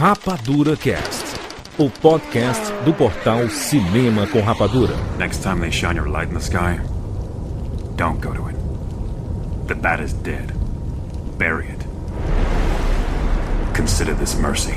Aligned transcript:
Rapadura 0.00 0.78
Cast, 0.78 1.38
o 1.76 1.90
podcast 1.90 2.72
do 2.86 2.94
portal 2.94 3.50
Cinema 3.50 4.26
com 4.26 4.40
Rapadura. 4.40 4.94
Next 5.18 5.42
time 5.42 5.60
they 5.60 5.70
shine 5.70 5.96
your 5.96 6.08
light 6.08 6.30
in 6.30 6.38
the 6.38 6.40
sky, 6.42 6.80
don't 7.96 8.18
go 8.18 8.32
to 8.32 8.48
it. 8.48 8.56
The 9.66 9.74
bat 9.74 10.00
is 10.00 10.14
dead. 10.14 10.54
Bury 11.36 11.66
it. 11.66 11.86
Consider 13.74 14.14
this 14.14 14.34
mercy. 14.36 14.72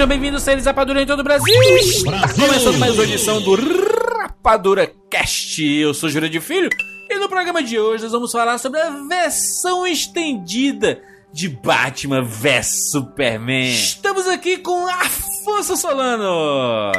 Sejam 0.00 0.08
bem-vindos, 0.08 0.42
seres 0.42 0.64
Rapadura 0.64 1.02
em 1.02 1.06
todo 1.06 1.20
o 1.20 1.22
Brasil! 1.22 1.62
Está 1.62 2.32
começando 2.32 2.78
mais 2.78 2.94
uma 2.94 3.04
edição 3.04 3.38
do 3.42 3.54
Rapadura 3.54 4.90
Cast. 5.10 5.62
Eu 5.62 5.92
sou 5.92 6.08
Júlio 6.08 6.30
de 6.30 6.40
Filho 6.40 6.70
e 7.10 7.18
no 7.18 7.28
programa 7.28 7.62
de 7.62 7.78
hoje 7.78 8.04
nós 8.04 8.12
vamos 8.12 8.32
falar 8.32 8.56
sobre 8.56 8.80
a 8.80 8.88
versão 8.88 9.86
estendida 9.86 11.02
de 11.34 11.50
Batman 11.50 12.22
vs 12.22 12.90
Superman. 12.90 13.74
Estamos 13.74 14.26
aqui 14.26 14.56
com 14.56 14.86
Afonso 14.86 15.76
Solano. 15.76 16.92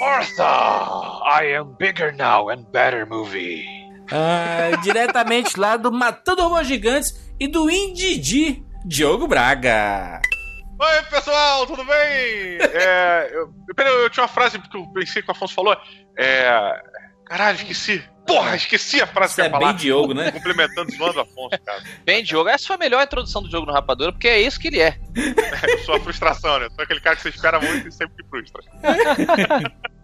Martha, 0.00 0.42
I 1.42 1.54
am 1.54 1.76
bigger 1.78 2.16
now 2.16 2.48
and 2.48 2.64
better 2.72 3.06
movie. 3.06 3.62
Ah, 4.10 4.74
diretamente 4.82 5.60
lá 5.60 5.76
do 5.76 5.92
Matando 5.92 6.44
Robôs 6.44 6.66
Gigantes 6.66 7.14
e 7.38 7.46
do 7.46 7.70
Indidi, 7.70 8.64
Diogo 8.86 9.28
Braga. 9.28 10.22
Oi, 10.80 11.02
pessoal, 11.10 11.66
tudo 11.66 11.84
bem? 11.84 11.96
É, 11.96 13.30
eu, 13.32 13.52
peraí, 13.74 13.92
eu 13.92 14.10
tinha 14.10 14.22
uma 14.22 14.28
frase 14.28 14.58
que 14.60 14.76
eu 14.76 14.86
pensei 14.92 15.20
que 15.20 15.28
o 15.28 15.32
Afonso 15.32 15.52
falou. 15.52 15.76
É. 16.16 16.80
Caralho, 17.26 17.56
esqueci. 17.56 18.02
Porra, 18.26 18.54
esqueci 18.56 19.00
a 19.00 19.06
frase 19.06 19.32
Isso 19.32 19.36
que 19.36 19.40
eu 19.40 19.44
é 19.44 19.48
ia 19.48 19.52
falar. 19.52 19.72
bem 19.72 19.76
Diogo, 19.76 20.14
né? 20.14 20.30
Complementando, 20.30 20.90
o 20.96 21.20
Afonso, 21.20 21.58
cara. 21.64 21.82
Bem, 22.04 22.22
Diogo, 22.22 22.48
essa 22.48 22.66
foi 22.66 22.76
a 22.76 22.78
melhor 22.78 23.02
introdução 23.02 23.42
do 23.42 23.50
jogo 23.50 23.66
no 23.66 23.72
Rapadura, 23.72 24.12
porque 24.12 24.28
é 24.28 24.40
isso 24.40 24.60
que 24.60 24.68
ele 24.68 24.80
é. 24.80 24.98
É, 25.16 25.72
eu 25.72 25.78
sou 25.80 25.96
a 25.96 26.00
frustração, 26.00 26.58
né? 26.60 26.66
Eu 26.66 26.70
sou 26.70 26.84
aquele 26.84 27.00
cara 27.00 27.16
que 27.16 27.22
você 27.22 27.30
espera 27.30 27.58
muito 27.58 27.88
e 27.88 27.92
sempre 27.92 28.24
frustra. 28.28 28.62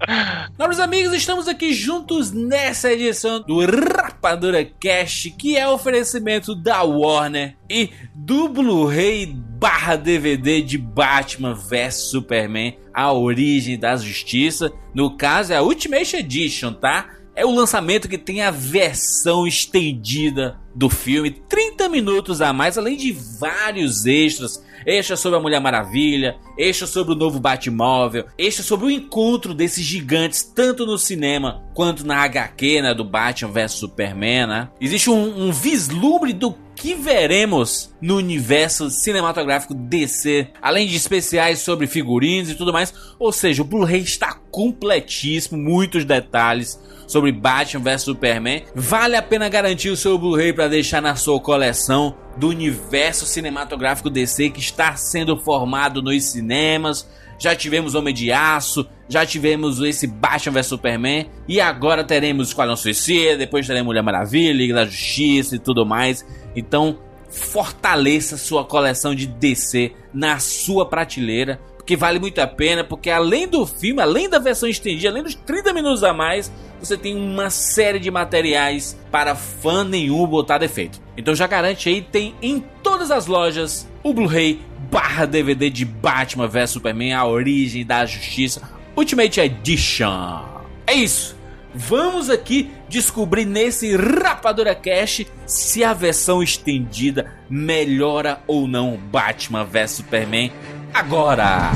Nobres 0.58 0.80
amigos, 0.80 1.12
estamos 1.12 1.46
aqui 1.46 1.72
juntos 1.72 2.32
nessa 2.32 2.92
edição 2.92 3.40
do 3.40 3.60
Rapadura 3.60 4.64
Cast, 4.64 5.30
que 5.32 5.56
é 5.56 5.68
oferecimento 5.68 6.54
da 6.54 6.82
Warner 6.82 7.56
e 7.68 7.90
do 8.14 8.48
Blu-ray 8.48 9.26
barra 9.26 9.96
DVD 9.96 10.62
de 10.62 10.78
Batman 10.78 11.54
vs 11.54 12.10
Superman, 12.10 12.78
a 12.94 13.12
origem 13.12 13.78
da 13.78 13.96
justiça. 13.96 14.72
No 14.94 15.16
caso 15.16 15.52
é 15.52 15.56
a 15.56 15.62
Ultimate 15.62 16.16
Edition, 16.16 16.72
tá? 16.72 17.10
É 17.34 17.44
o 17.44 17.54
lançamento 17.54 18.08
que 18.08 18.18
tem 18.18 18.42
a 18.42 18.50
versão 18.50 19.46
estendida 19.46 20.58
do 20.74 20.88
filme, 20.88 21.30
30 21.30 21.88
minutos 21.88 22.40
a 22.40 22.52
mais, 22.52 22.78
além 22.78 22.96
de 22.96 23.12
vários 23.12 24.06
extras. 24.06 24.64
Extras 24.86 25.20
sobre 25.20 25.38
a 25.38 25.42
Mulher 25.42 25.60
Maravilha, 25.60 26.36
extras 26.56 26.90
sobre 26.90 27.12
o 27.12 27.16
novo 27.16 27.40
Batmóvel, 27.40 28.26
extras 28.38 28.66
sobre 28.66 28.86
o 28.86 28.90
encontro 28.90 29.54
desses 29.54 29.84
gigantes, 29.84 30.42
tanto 30.42 30.86
no 30.86 30.98
cinema 30.98 31.62
quanto 31.74 32.06
na 32.06 32.16
HQ, 32.16 32.82
né, 32.82 32.94
do 32.94 33.04
Batman 33.04 33.52
vs 33.52 33.72
Superman, 33.72 34.46
né? 34.46 34.68
Existe 34.80 35.10
um, 35.10 35.48
um 35.48 35.52
vislumbre 35.52 36.32
do 36.32 36.54
que 36.74 36.94
veremos 36.94 37.94
no 38.00 38.16
universo 38.16 38.88
cinematográfico 38.88 39.74
DC, 39.74 40.48
além 40.62 40.88
de 40.88 40.96
especiais 40.96 41.58
sobre 41.58 41.86
figurinos 41.86 42.50
e 42.50 42.54
tudo 42.54 42.72
mais. 42.72 42.94
Ou 43.18 43.30
seja, 43.32 43.60
o 43.60 43.66
Blu-ray 43.66 44.00
está 44.00 44.32
completíssimo, 44.50 45.62
muitos 45.62 46.06
detalhes 46.06 46.80
sobre 47.10 47.32
Batman 47.32 47.82
vs 47.82 48.02
Superman. 48.02 48.62
Vale 48.72 49.16
a 49.16 49.22
pena 49.22 49.48
garantir 49.48 49.90
o 49.90 49.96
seu 49.96 50.16
Blu-ray 50.16 50.52
para 50.52 50.68
deixar 50.68 51.02
na 51.02 51.16
sua 51.16 51.40
coleção 51.40 52.14
do 52.36 52.48
universo 52.48 53.26
cinematográfico 53.26 54.08
DC 54.08 54.50
que 54.50 54.60
está 54.60 54.94
sendo 54.94 55.36
formado 55.36 56.00
nos 56.00 56.24
cinemas. 56.24 57.08
Já 57.36 57.56
tivemos 57.56 57.96
Homem 57.96 58.14
de 58.14 58.30
Aço, 58.30 58.86
já 59.08 59.26
tivemos 59.26 59.80
esse 59.80 60.06
Batman 60.06 60.52
vs 60.52 60.66
Superman 60.66 61.26
e 61.48 61.60
agora 61.60 62.04
teremos 62.04 62.48
Esquadrão 62.48 62.76
Suicida, 62.76 63.36
depois 63.36 63.66
teremos 63.66 63.86
Mulher 63.86 64.02
Maravilha, 64.02 64.52
Liga 64.52 64.74
da 64.74 64.84
Justiça 64.84 65.56
e 65.56 65.58
tudo 65.58 65.84
mais. 65.84 66.24
Então, 66.54 66.96
fortaleça 67.28 68.36
sua 68.36 68.64
coleção 68.64 69.14
de 69.14 69.26
DC 69.26 69.92
na 70.12 70.38
sua 70.38 70.86
prateleira, 70.86 71.60
porque 71.90 71.96
vale 71.96 72.20
muito 72.20 72.40
a 72.40 72.46
pena, 72.46 72.84
porque 72.84 73.10
além 73.10 73.48
do 73.48 73.66
filme, 73.66 74.00
além 74.00 74.28
da 74.28 74.38
versão 74.38 74.68
estendida, 74.68 75.08
além 75.08 75.24
dos 75.24 75.34
30 75.34 75.72
minutos 75.72 76.04
a 76.04 76.14
mais, 76.14 76.52
você 76.78 76.96
tem 76.96 77.16
uma 77.16 77.50
série 77.50 77.98
de 77.98 78.12
materiais 78.12 78.96
para 79.10 79.34
fã 79.34 79.82
nenhum 79.82 80.24
botar 80.24 80.58
defeito. 80.58 81.02
Então 81.16 81.34
já 81.34 81.48
garante 81.48 81.88
aí, 81.88 82.00
tem 82.00 82.32
em 82.40 82.62
todas 82.80 83.10
as 83.10 83.26
lojas 83.26 83.88
o 84.04 84.14
Blu-ray 84.14 84.60
barra 84.88 85.26
DVD 85.26 85.68
de 85.68 85.84
Batman 85.84 86.46
vs 86.46 86.70
Superman, 86.70 87.12
a 87.12 87.26
origem 87.26 87.84
da 87.84 88.06
justiça, 88.06 88.62
Ultimate 88.96 89.40
Edition. 89.40 90.44
É 90.86 90.94
isso. 90.94 91.36
Vamos 91.74 92.30
aqui 92.30 92.70
descobrir 92.88 93.44
nesse 93.44 93.96
Rapadura 93.96 94.76
Cash 94.76 95.26
se 95.44 95.82
a 95.82 95.92
versão 95.92 96.40
estendida 96.40 97.32
melhora 97.48 98.40
ou 98.46 98.68
não 98.68 98.96
Batman 98.96 99.64
vs 99.64 99.90
Superman 99.90 100.52
agora. 100.94 101.70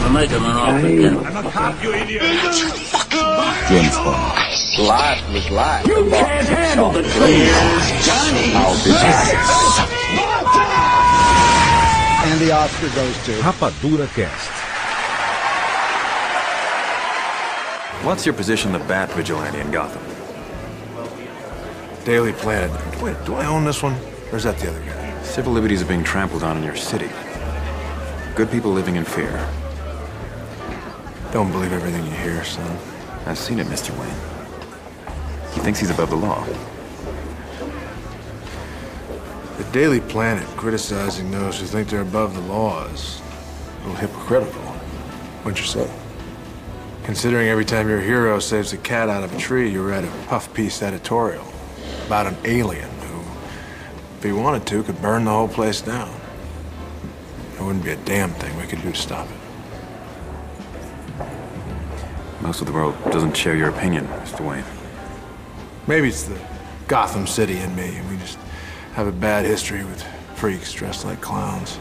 I'm 0.00 0.12
making 0.12 0.36
an 0.36 0.44
offer. 0.44 0.86
I'm 1.26 1.34
not 1.34 1.52
copy 1.52 1.88
idiot. 1.88 2.22
Life 4.78 5.32
with 5.32 5.50
life. 5.50 5.86
You 5.86 6.08
can't 6.10 6.48
handle 6.48 6.90
the 6.90 7.02
trees. 7.02 7.52
I'll 8.54 8.74
and 12.28 12.40
the 12.40 12.52
Oscar 12.52 12.88
goes 12.94 13.24
to. 13.24 13.32
Rapadura 13.40 14.06
Cast. 14.14 14.50
What's 18.04 18.24
your 18.26 18.34
position, 18.34 18.72
the 18.72 18.78
Bat 18.80 19.12
Vigilante 19.12 19.58
in 19.58 19.70
Gotham? 19.70 20.02
Daily 22.04 22.32
Planet. 22.32 22.70
Wait, 23.02 23.16
do 23.24 23.34
I 23.34 23.46
own 23.46 23.64
this 23.64 23.82
one? 23.82 23.96
Or 24.30 24.36
is 24.36 24.44
that 24.44 24.58
the 24.58 24.68
other 24.70 24.80
guy? 24.80 25.22
Civil 25.22 25.52
liberties 25.52 25.82
are 25.82 25.86
being 25.86 26.04
trampled 26.04 26.42
on 26.42 26.56
in 26.56 26.62
your 26.62 26.76
city. 26.76 27.10
Good 28.38 28.52
people 28.52 28.70
living 28.70 28.94
in 28.94 29.02
fear. 29.02 29.32
Don't 31.32 31.50
believe 31.50 31.72
everything 31.72 32.04
you 32.04 32.12
hear, 32.12 32.44
son. 32.44 32.78
I've 33.26 33.36
seen 33.36 33.58
it, 33.58 33.66
Mr. 33.66 33.90
Wayne. 33.98 35.54
He 35.54 35.60
thinks 35.60 35.80
he's 35.80 35.90
above 35.90 36.10
the 36.10 36.16
law. 36.16 36.46
The 39.56 39.64
Daily 39.72 39.98
Planet 39.98 40.46
criticizing 40.50 41.32
those 41.32 41.58
who 41.58 41.66
think 41.66 41.88
they're 41.88 42.02
above 42.02 42.36
the 42.36 42.40
law 42.42 42.84
is 42.84 43.20
a 43.20 43.88
little 43.88 43.96
hypocritical. 43.96 44.62
What'd 45.42 45.58
you 45.58 45.66
say? 45.66 45.90
Considering 47.02 47.48
every 47.48 47.64
time 47.64 47.88
your 47.88 48.00
hero 48.00 48.38
saves 48.38 48.72
a 48.72 48.78
cat 48.78 49.08
out 49.08 49.24
of 49.24 49.34
a 49.34 49.38
tree, 49.40 49.68
you 49.68 49.82
write 49.82 50.04
a 50.04 50.12
puff 50.28 50.54
piece 50.54 50.80
editorial 50.80 51.44
about 52.06 52.28
an 52.28 52.36
alien 52.44 52.88
who, 53.00 53.18
if 54.18 54.22
he 54.22 54.30
wanted 54.30 54.64
to, 54.68 54.84
could 54.84 55.02
burn 55.02 55.24
the 55.24 55.32
whole 55.32 55.48
place 55.48 55.80
down. 55.80 56.17
There 57.58 57.66
wouldn't 57.66 57.84
be 57.84 57.90
a 57.90 57.96
damn 57.96 58.30
thing 58.30 58.56
we 58.56 58.68
could 58.68 58.80
do 58.82 58.92
to 58.92 58.96
stop 58.96 59.26
it. 59.26 59.36
Most 62.40 62.60
of 62.60 62.68
the 62.68 62.72
world 62.72 62.94
doesn't 63.10 63.36
share 63.36 63.56
your 63.56 63.68
opinion, 63.68 64.06
Mr. 64.06 64.48
Wayne. 64.48 64.62
Maybe 65.88 66.06
it's 66.06 66.22
the 66.22 66.38
Gotham 66.86 67.26
City 67.26 67.58
in 67.58 67.74
me, 67.74 67.96
and 67.96 68.08
we 68.08 68.16
just 68.18 68.38
have 68.92 69.08
a 69.08 69.12
bad 69.12 69.44
history 69.44 69.82
with 69.82 70.04
freaks 70.36 70.72
dressed 70.72 71.04
like 71.04 71.20
clowns. 71.20 71.80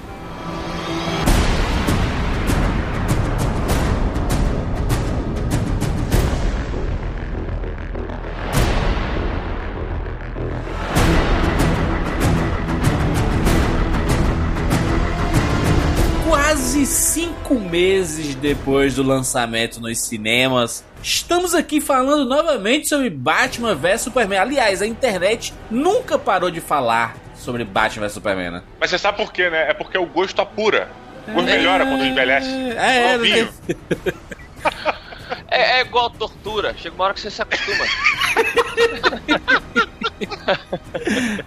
Meses 17.77 18.33
depois 18.33 18.95
do 18.95 19.03
lançamento 19.03 19.79
nos 19.79 19.99
cinemas, 19.99 20.83
estamos 21.03 21.53
aqui 21.53 21.79
falando 21.79 22.25
novamente 22.25 22.87
sobre 22.87 23.07
Batman 23.07 23.75
vs 23.75 24.01
Superman. 24.01 24.39
Aliás, 24.39 24.81
a 24.81 24.87
internet 24.87 25.53
nunca 25.69 26.17
parou 26.17 26.49
de 26.49 26.59
falar 26.59 27.15
sobre 27.35 27.63
Batman 27.63 28.07
vs 28.07 28.13
Superman, 28.13 28.49
né? 28.49 28.63
Mas 28.79 28.89
você 28.89 28.97
sabe 28.97 29.17
por 29.17 29.31
quê, 29.31 29.47
né? 29.51 29.69
É 29.69 29.73
porque 29.75 29.95
o 29.95 30.07
gosto 30.07 30.41
apura. 30.41 30.89
Ou 31.35 31.43
melhora 31.43 31.85
quando 31.85 32.03
envelhece. 32.03 32.49
É, 32.49 33.13
é. 33.13 33.47
É, 35.49 35.79
é 35.79 35.81
igual 35.81 36.09
tortura. 36.09 36.75
Chega 36.77 36.93
uma 36.95 37.05
hora 37.05 37.13
que 37.13 37.21
você 37.21 37.29
se 37.29 37.41
acostuma. 37.41 37.85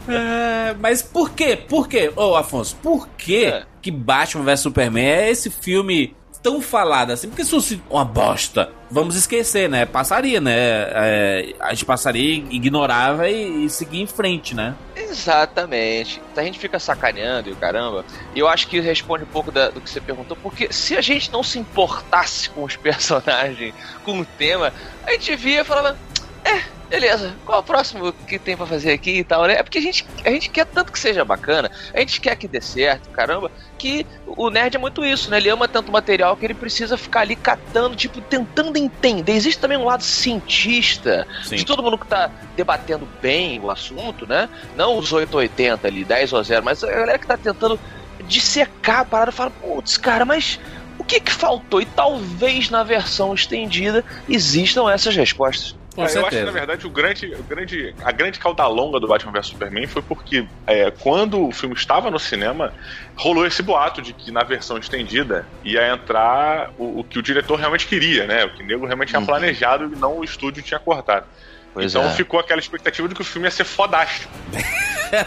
É, 0.08 0.74
mas 0.78 1.02
por 1.02 1.30
quê? 1.30 1.56
Por 1.56 1.88
quê? 1.88 2.12
Ô, 2.14 2.36
Afonso, 2.36 2.76
por 2.76 3.08
que 3.08 3.46
É. 3.46 3.64
que 3.82 3.90
Batman 3.90 4.44
vs 4.44 4.60
Superman 4.60 5.04
é 5.04 5.30
esse 5.30 5.50
filme 5.50 6.14
tão 6.42 6.60
falado 6.60 7.10
assim? 7.12 7.28
Porque 7.28 7.44
se 7.44 7.50
fosse 7.50 7.82
uma 7.90 8.04
bosta, 8.04 8.70
vamos 8.90 9.14
esquecer, 9.16 9.68
né? 9.68 9.84
Passaria, 9.86 10.40
né? 10.40 10.52
É, 10.56 11.54
a 11.60 11.70
gente 11.70 11.84
passaria, 11.84 12.34
ignorava 12.50 13.28
e, 13.28 13.66
e 13.66 13.70
seguia 13.70 14.02
em 14.02 14.06
frente, 14.06 14.54
né? 14.54 14.74
Exatamente. 14.96 16.20
A 16.36 16.42
gente 16.42 16.58
fica 16.58 16.78
sacaneando 16.78 17.48
e 17.48 17.52
o 17.52 17.56
caramba. 17.56 18.04
E 18.34 18.38
eu 18.38 18.48
acho 18.48 18.66
que 18.68 18.80
responde 18.80 19.24
um 19.24 19.28
pouco 19.28 19.50
da- 19.50 19.70
do 19.70 19.80
que 19.80 19.90
você 19.90 20.00
perguntou, 20.00 20.36
porque 20.42 20.72
se 20.72 20.96
a 20.96 21.00
gente 21.00 21.30
não 21.30 21.42
se 21.42 21.58
importasse 21.58 22.48
com 22.50 22.64
os 22.64 22.76
personagens, 22.76 23.74
com 24.04 24.20
o 24.20 24.24
tema, 24.24 24.72
a 25.06 25.12
gente 25.12 25.34
via 25.36 25.60
e 25.60 25.64
falava, 25.64 25.96
é, 26.44 26.62
beleza, 26.90 27.32
qual 27.46 27.60
o 27.60 27.62
próximo 27.62 28.12
que 28.12 28.36
tem 28.36 28.56
pra 28.56 28.66
fazer 28.66 28.92
aqui 28.92 29.18
e 29.18 29.24
tal, 29.24 29.46
né? 29.46 29.54
É 29.54 29.62
porque 29.62 29.78
a 29.78 29.80
gente, 29.80 30.04
a 30.24 30.30
gente 30.30 30.50
quer 30.50 30.66
tanto 30.66 30.90
que 30.90 30.98
seja 30.98 31.24
bacana, 31.24 31.70
a 31.94 32.00
gente 32.00 32.20
quer 32.20 32.34
que 32.34 32.48
dê 32.48 32.60
certo, 32.60 33.08
caramba, 33.10 33.50
que 33.78 34.04
o 34.26 34.50
nerd 34.50 34.74
é 34.74 34.78
muito 34.78 35.04
isso, 35.04 35.30
né? 35.30 35.36
Ele 35.36 35.48
ama 35.48 35.68
tanto 35.68 35.92
material 35.92 36.36
que 36.36 36.44
ele 36.44 36.52
precisa 36.52 36.98
ficar 36.98 37.20
ali 37.20 37.36
catando, 37.36 37.94
tipo, 37.94 38.20
tentando 38.20 38.76
entender. 38.76 39.32
Existe 39.32 39.60
também 39.60 39.78
um 39.78 39.84
lado 39.84 40.02
cientista 40.02 41.26
de 41.48 41.64
todo 41.64 41.82
mundo 41.82 41.96
que 41.96 42.08
tá 42.08 42.28
debatendo 42.56 43.08
bem 43.22 43.60
o 43.60 43.70
assunto, 43.70 44.26
né? 44.26 44.48
Não 44.76 44.98
os 44.98 45.12
880 45.12 45.86
ali, 45.86 46.04
10 46.04 46.32
ou 46.32 46.42
0, 46.42 46.64
mas 46.64 46.82
a 46.82 46.88
galera 46.88 47.18
que 47.18 47.26
tá 47.26 47.36
tentando 47.36 47.78
dissecar 48.26 49.00
a 49.00 49.04
parada 49.04 49.32
fala, 49.32 49.50
putz, 49.50 49.96
cara, 49.96 50.24
mas 50.24 50.58
o 50.98 51.04
que 51.04 51.20
que 51.20 51.32
faltou? 51.32 51.80
E 51.80 51.86
talvez 51.86 52.68
na 52.68 52.82
versão 52.82 53.32
estendida 53.32 54.04
existam 54.28 54.90
essas 54.90 55.14
respostas. 55.14 55.79
Com 56.00 56.06
É, 56.06 56.16
eu 56.16 56.26
acho 56.26 56.36
que, 56.36 56.42
na 56.44 56.50
verdade, 56.50 56.86
o 56.86 56.90
grande, 56.90 57.34
o 57.34 57.42
grande, 57.42 57.94
a 58.02 58.12
grande 58.12 58.38
cauda 58.38 58.66
longa 58.66 58.98
do 58.98 59.06
Batman 59.06 59.32
vs 59.32 59.46
Superman 59.48 59.86
foi 59.86 60.02
porque, 60.02 60.46
é, 60.66 60.90
quando 60.90 61.46
o 61.48 61.52
filme 61.52 61.74
estava 61.74 62.10
no 62.10 62.18
cinema, 62.18 62.72
rolou 63.16 63.46
esse 63.46 63.62
boato 63.62 64.00
de 64.00 64.12
que 64.12 64.30
na 64.30 64.42
versão 64.42 64.78
estendida 64.78 65.46
ia 65.64 65.92
entrar 65.92 66.70
o, 66.78 67.00
o 67.00 67.04
que 67.04 67.18
o 67.18 67.22
diretor 67.22 67.58
realmente 67.58 67.86
queria, 67.86 68.26
né? 68.26 68.44
O 68.44 68.50
que 68.50 68.62
o 68.62 68.66
nego 68.66 68.86
realmente 68.86 69.08
tinha 69.08 69.20
Uhum. 69.20 69.26
planejado 69.26 69.84
e 69.92 69.96
não 69.98 70.18
o 70.18 70.24
estúdio 70.24 70.62
tinha 70.62 70.80
cortado. 70.80 71.26
Pois 71.72 71.92
então 71.94 72.08
é. 72.08 72.12
ficou 72.14 72.40
aquela 72.40 72.58
expectativa 72.58 73.06
de 73.08 73.14
que 73.14 73.20
o 73.22 73.24
filme 73.24 73.46
ia 73.46 73.50
ser 73.50 73.64
fodástico. 73.64 74.32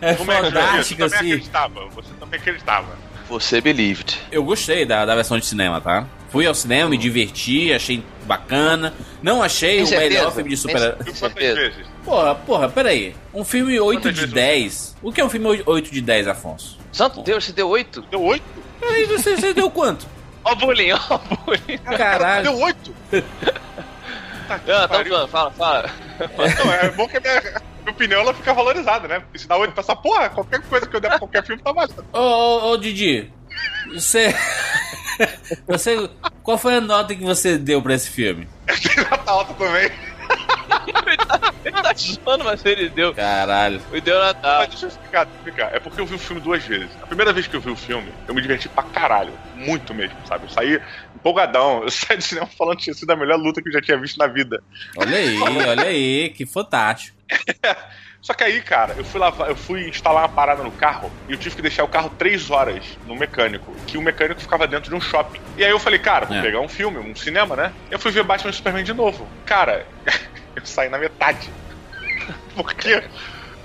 É 0.00 0.14
Como 0.14 0.30
é 0.32 0.36
que 0.36 0.42
fantástico, 0.50 0.82
você 0.84 0.94
também 0.96 1.06
assim. 1.18 1.32
acreditava? 1.32 1.88
Você 1.88 2.08
também 2.20 2.40
acreditava. 2.40 2.86
Você 3.28 3.60
believed. 3.60 4.20
Eu 4.30 4.44
gostei 4.44 4.84
da, 4.84 5.06
da 5.06 5.14
versão 5.14 5.38
de 5.38 5.46
cinema, 5.46 5.80
tá? 5.80 6.06
Fui 6.34 6.48
ao 6.48 6.54
cinema, 6.54 6.90
me 6.90 6.98
diverti, 6.98 7.72
achei 7.72 8.02
bacana. 8.24 8.92
Não 9.22 9.40
achei 9.40 9.76
Tem 9.76 9.84
o 9.84 10.00
melhor 10.00 10.08
certeza? 10.10 10.30
filme 10.32 10.50
de 10.50 10.56
Tem 10.56 10.56
super 10.56 10.80
Viu 10.80 10.96
quantas 10.96 11.18
certeza. 11.18 11.54
vezes? 11.54 11.86
Porra, 12.04 12.34
porra, 12.34 12.68
peraí. 12.68 13.14
Um 13.32 13.44
filme 13.44 13.78
8 13.78 14.00
Quantas 14.00 14.14
de 14.14 14.20
vezes 14.22 14.34
10. 14.34 14.96
O 15.00 15.12
que 15.12 15.20
é 15.20 15.24
um 15.24 15.30
filme 15.30 15.62
8 15.64 15.92
de 15.92 16.00
10, 16.00 16.26
Afonso? 16.26 16.76
Santo 16.90 17.22
Deus, 17.22 17.44
você 17.44 17.52
deu 17.52 17.68
8? 17.68 18.02
Deu 18.10 18.20
oito? 18.20 18.44
Aí 18.82 19.04
você, 19.04 19.36
você 19.36 19.54
deu 19.54 19.70
quanto? 19.70 20.08
Ó 20.42 20.50
o 20.54 20.56
bullying, 20.56 20.90
ó 20.90 21.14
o 21.14 21.36
bullying. 21.36 21.78
Caralho. 21.78 22.42
Deu 22.50 22.58
oito? 22.62 22.92
Tá 24.48 24.58
que 24.58 24.68
Não, 24.72 24.88
tá 24.88 25.04
falando, 25.04 25.28
fala, 25.28 25.50
fala. 25.52 25.90
Não, 26.64 26.72
é 26.72 26.90
bom 26.90 27.06
que 27.08 27.16
a 27.16 27.20
minha, 27.20 27.40
minha 27.40 27.92
opinião 27.92 28.20
ela 28.22 28.34
fica 28.34 28.52
valorizada, 28.52 29.06
né? 29.06 29.20
Porque 29.20 29.38
se 29.38 29.46
dá 29.46 29.56
oito 29.56 29.72
pra 29.72 29.82
essa 29.82 29.94
porra, 29.94 30.28
qualquer 30.30 30.60
coisa 30.62 30.84
que 30.84 30.94
eu 30.96 31.00
der 31.00 31.10
pra 31.10 31.18
qualquer 31.20 31.46
filme 31.46 31.62
tá 31.62 31.70
valendo. 31.72 32.04
Ô, 32.12 32.18
ô, 32.18 32.70
ô, 32.72 32.76
Didi. 32.76 33.32
Você. 33.94 34.34
Você. 35.66 36.10
Qual 36.42 36.58
foi 36.58 36.76
a 36.76 36.80
nota 36.80 37.14
que 37.14 37.24
você 37.24 37.56
deu 37.56 37.80
pra 37.80 37.94
esse 37.94 38.10
filme? 38.10 38.46
Tá 39.24 39.32
alta 39.32 39.54
também. 39.54 39.90
Ele 41.64 41.82
tá 41.82 41.92
zoando, 41.96 42.44
mas 42.44 42.64
ele 42.64 42.88
deu. 42.88 43.14
Caralho. 43.14 43.80
Me 43.90 44.00
deu 44.00 44.18
Natal. 44.18 44.60
Mas 44.60 44.68
deixa 44.68 44.84
eu 44.86 44.88
explicar, 44.88 45.26
explicar. 45.26 45.74
É 45.74 45.80
porque 45.80 46.00
eu 46.00 46.06
vi 46.06 46.14
o 46.14 46.18
filme 46.18 46.40
duas 46.42 46.62
vezes. 46.64 46.90
A 47.02 47.06
primeira 47.06 47.32
vez 47.32 47.46
que 47.46 47.56
eu 47.56 47.60
vi 47.60 47.70
o 47.70 47.76
filme, 47.76 48.12
eu 48.28 48.34
me 48.34 48.42
diverti 48.42 48.68
pra 48.68 48.82
caralho. 48.82 49.32
Muito 49.54 49.94
mesmo, 49.94 50.16
sabe? 50.26 50.44
Eu 50.44 50.50
saí 50.50 50.80
empolgadão. 51.14 51.82
Eu 51.82 51.90
saí 51.90 52.16
do 52.16 52.22
cinema 52.22 52.46
falando 52.46 52.76
que 52.76 52.84
tinha 52.84 52.94
sido 52.94 53.10
a 53.10 53.16
melhor 53.16 53.38
luta 53.38 53.62
que 53.62 53.68
eu 53.68 53.72
já 53.72 53.80
tinha 53.80 53.98
visto 53.98 54.18
na 54.18 54.26
vida. 54.26 54.62
Olha 54.96 55.16
aí, 55.16 55.38
olha 55.68 55.84
aí, 55.84 56.28
que 56.30 56.44
fantástico. 56.44 57.13
Só 58.22 58.32
que 58.32 58.42
aí, 58.42 58.62
cara, 58.62 58.94
eu 58.96 59.04
fui 59.04 59.20
lavar, 59.20 59.50
eu 59.50 59.56
fui 59.56 59.86
instalar 59.88 60.22
uma 60.22 60.28
parada 60.28 60.62
no 60.62 60.72
carro 60.72 61.12
e 61.28 61.32
eu 61.32 61.38
tive 61.38 61.56
que 61.56 61.60
deixar 61.62 61.84
o 61.84 61.88
carro 61.88 62.08
três 62.18 62.48
horas 62.50 62.96
no 63.04 63.14
mecânico, 63.14 63.78
que 63.86 63.98
o 63.98 64.02
mecânico 64.02 64.40
ficava 64.40 64.66
dentro 64.66 64.88
de 64.90 64.96
um 64.96 65.00
shopping. 65.00 65.40
E 65.58 65.62
aí 65.64 65.70
eu 65.70 65.78
falei, 65.78 65.98
cara, 65.98 66.24
vou 66.24 66.36
É. 66.36 66.40
pegar 66.40 66.60
um 66.60 66.68
filme, 66.68 66.98
um 66.98 67.14
cinema, 67.14 67.54
né? 67.54 67.74
Eu 67.90 67.98
fui 67.98 68.10
ver 68.10 68.24
Batman 68.24 68.50
e 68.50 68.54
Superman 68.54 68.82
de 68.84 68.94
novo. 68.94 69.30
Cara, 69.44 69.86
eu 70.56 70.64
saí 70.64 70.88
na 70.88 70.98
metade. 70.98 71.52
Porque 72.54 73.02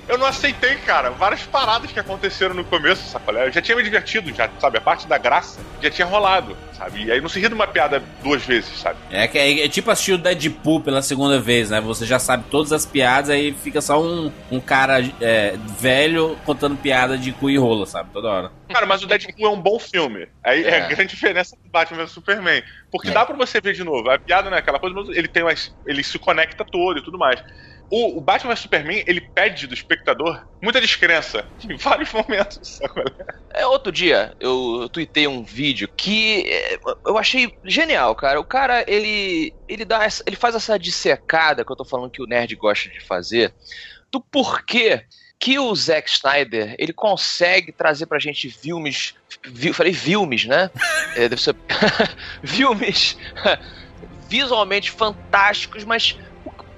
eu 0.10 0.18
não 0.18 0.26
aceitei, 0.26 0.76
cara, 0.78 1.12
várias 1.12 1.44
paradas 1.44 1.92
que 1.92 2.00
aconteceram 2.00 2.54
no 2.56 2.66
começo, 2.66 3.08
sacolé? 3.10 3.48
Eu 3.48 3.52
já 3.52 3.62
tinha 3.62 3.78
me 3.78 3.84
divertido, 3.84 4.34
já, 4.34 4.50
sabe? 4.60 4.78
A 4.78 4.82
parte 4.82 5.08
da 5.08 5.18
graça 5.18 5.60
já 5.82 5.90
tinha 5.90 6.06
rolado, 6.08 6.58
sabe? 6.74 7.04
E 7.06 7.12
aí 7.12 7.22
não 7.22 7.30
se 7.30 7.40
ri 7.40 7.48
de 7.48 7.54
uma 7.54 7.68
piada 7.68 8.02
duas 8.24 8.44
vezes, 8.44 8.78
sabe? 8.80 8.98
É, 9.12 9.28
que 9.28 9.38
é, 9.38 9.66
é 9.66 9.70
tipo 9.70 9.92
assistir 9.92 10.14
o 10.14 10.18
Deadpool 10.18 10.82
pela 10.82 11.02
segunda 11.02 11.40
vez, 11.40 11.70
né? 11.70 11.80
Você 11.80 12.06
já 12.06 12.18
sabe 12.20 12.44
todas 12.50 12.74
as 12.74 12.86
piadas, 12.86 13.30
aí 13.30 13.54
fica 13.54 13.80
só 13.82 14.02
um, 14.02 14.32
um 14.52 14.60
cara 14.60 15.00
é, 15.22 15.56
velho 15.80 16.38
contando 16.46 16.76
piada 16.76 17.18
de 17.18 17.32
cu 17.32 17.50
e 17.50 17.58
rola, 17.58 17.86
sabe? 17.86 18.10
Toda 18.12 18.28
hora. 18.28 18.52
Cara, 18.74 18.86
mas 18.86 19.04
o 19.04 19.08
Deadpool 19.08 19.46
é 19.46 19.50
um 19.50 19.62
bom 19.62 19.78
filme. 19.80 20.28
Aí 20.44 20.64
é, 20.64 20.70
É. 20.70 20.82
a 20.86 20.88
grande 20.88 21.12
diferença 21.14 21.56
do 21.56 21.70
Batman 21.70 22.00
vs 22.04 22.12
Superman. 22.12 22.64
Porque 22.92 23.10
É. 23.10 23.12
dá 23.12 23.26
pra 23.26 23.36
você 23.36 23.62
ver 23.62 23.74
de 23.74 23.84
novo. 23.84 24.10
A 24.10 24.18
piada 24.18 24.50
não 24.50 24.58
é 24.58 24.60
aquela 24.60 24.80
coisa, 24.80 24.96
mas 24.96 25.10
ele 25.10 25.28
tem 25.28 25.44
umas, 25.44 25.72
ele 25.86 26.04
se 26.04 26.18
conecta 26.18 26.66
todo 26.66 26.98
e 27.00 27.04
tudo 27.04 27.18
mais. 27.18 27.40
O, 27.92 28.18
o 28.18 28.22
Batman 28.22 28.54
vs 28.54 28.60
Superman, 28.62 29.04
ele 29.08 29.20
pede 29.34 29.66
do 29.66 29.74
espectador 29.74 30.40
muita 30.62 30.80
descrença 30.80 31.44
em 31.68 31.76
vários 31.78 32.12
momentos. 32.14 32.60
sabe? 32.64 33.12
É, 33.54 33.66
outro 33.66 33.92
dia 33.92 34.34
eu, 34.40 34.80
eu 34.84 34.90
tuitei 34.90 35.28
um 35.28 35.44
vídeo 35.44 35.90
que 35.98 36.44
é, 36.52 36.78
eu 37.06 37.18
achei 37.18 37.52
genial, 37.66 38.16
cara. 38.16 38.40
O 38.40 38.46
cara, 38.46 38.84
ele 38.88 39.54
ele 39.68 39.86
dá 39.86 40.04
essa- 40.04 40.24
ele 40.28 40.36
faz 40.36 40.54
essa 40.56 40.78
dissecada 40.78 41.66
que 41.66 41.72
eu 41.72 41.76
tô 41.76 41.84
falando 41.86 42.12
que 42.12 42.22
o 42.22 42.28
nerd 42.28 42.56
gosta 42.56 42.90
de 42.90 43.00
fazer 43.00 43.54
do 44.12 44.20
porquê 44.22 45.04
que 45.40 45.58
o 45.58 45.74
Zack 45.74 46.10
Snyder, 46.10 46.76
ele 46.78 46.92
consegue 46.92 47.72
trazer 47.72 48.06
pra 48.08 48.20
gente 48.20 48.50
filmes, 48.52 49.14
vi, 49.48 49.72
falei 49.72 49.94
filmes, 49.94 50.46
né? 50.46 50.70
É, 51.16 51.28
deve 51.30 51.42
ser 51.42 51.56
filmes 52.46 53.18
visualmente 54.28 54.92
fantásticos, 54.92 55.84
mas 55.84 56.16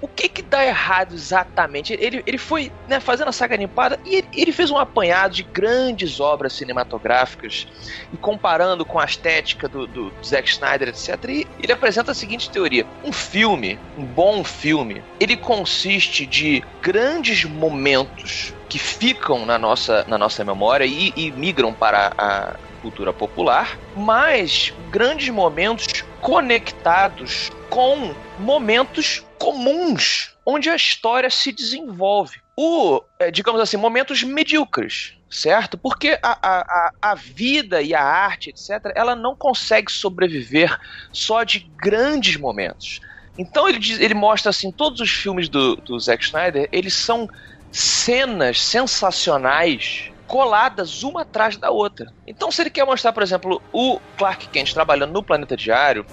o, 0.02 0.08
que 0.08 0.28
que 0.28 0.42
dá 0.42 0.66
errado 0.66 1.14
exatamente? 1.14 1.94
Ele, 1.94 2.24
ele 2.26 2.38
foi 2.38 2.72
né, 2.88 3.00
fazendo 3.00 3.30
a 3.30 3.32
saga 3.32 3.56
limpada 3.56 4.00
e 4.06 4.16
ele, 4.16 4.28
ele 4.34 4.52
fez 4.52 4.72
um 4.72 4.78
apanhado 4.78 5.36
de 5.36 5.44
grandes 5.44 6.20
obras 6.20 6.54
cinematográficas 6.54 7.68
e 8.12 8.18
comparando 8.18 8.84
com 8.84 9.00
a 9.00 9.06
estética 9.06 9.68
do, 9.68 9.86
do 9.88 10.12
Zack 10.24 10.50
Snyder, 10.50 10.90
etc. 10.90 11.24
E 11.30 11.48
ele 11.62 11.74
apresenta 11.74 12.12
a 12.12 12.16
seguinte 12.16 12.50
teoria: 12.50 12.86
um 13.04 13.12
filme, 13.12 13.80
um 13.98 14.04
bom 14.04 14.44
filme, 14.44 15.04
ele 15.20 15.38
consiste 15.38 16.26
de 16.26 16.64
grandes 16.82 17.46
momentos 17.46 18.54
que 18.68 18.80
ficam 18.80 19.46
na 19.46 19.58
nossa, 19.58 20.06
na 20.08 20.18
nossa 20.18 20.44
memória 20.44 20.86
e, 20.86 21.14
e 21.16 21.32
migram 21.32 21.74
para 21.74 22.14
a 22.18 22.56
cultura 22.82 23.14
popular, 23.14 23.78
mas 23.96 24.74
grandes 24.90 25.30
momentos 25.30 26.04
conectados 26.22 27.50
com 27.70 28.14
momentos 28.40 29.24
comuns 29.40 30.36
onde 30.46 30.70
a 30.70 30.76
história 30.76 31.30
se 31.30 31.52
desenvolve. 31.52 32.40
O, 32.56 33.02
eh, 33.20 33.32
digamos 33.32 33.62
assim, 33.62 33.78
momentos 33.78 34.22
medíocres, 34.24 35.14
certo? 35.30 35.78
Porque 35.78 36.20
a, 36.22 36.38
a, 36.42 36.62
a, 36.62 36.92
a 37.12 37.16
vida 37.16 37.82
e 37.82 37.94
a 37.94 38.04
arte, 38.04 38.50
etc., 38.50 38.92
ela 38.96 39.16
não 39.16 39.36
consegue 39.36 39.92
sobreviver 39.92 40.78
só 41.12 41.44
de 41.44 41.60
grandes 41.82 42.36
momentos. 42.38 43.00
Então 43.38 43.68
ele, 43.68 43.80
diz- 43.80 44.00
ele 44.00 44.14
mostra 44.14 44.50
assim, 44.50 44.72
todos 44.72 45.00
os 45.00 45.10
filmes 45.10 45.50
do, 45.50 45.76
do 45.78 46.00
Zack 46.00 46.24
Snyder, 46.24 46.68
eles 46.72 46.94
são 46.94 47.28
cenas 47.72 48.60
sensacionais 48.62 50.11
coladas 50.32 51.04
uma 51.04 51.24
atrás 51.24 51.58
da 51.58 51.72
outra. 51.72 52.06
Então, 52.26 52.50
se 52.50 52.62
ele 52.62 52.70
quer 52.70 52.86
mostrar, 52.86 53.12
por 53.12 53.22
exemplo, 53.22 53.62
o 53.74 54.00
Clark 54.18 54.48
Kent 54.48 54.74
trabalhando 54.74 55.12
no 55.12 55.22
Planeta 55.22 55.58
Diário, 55.58 56.06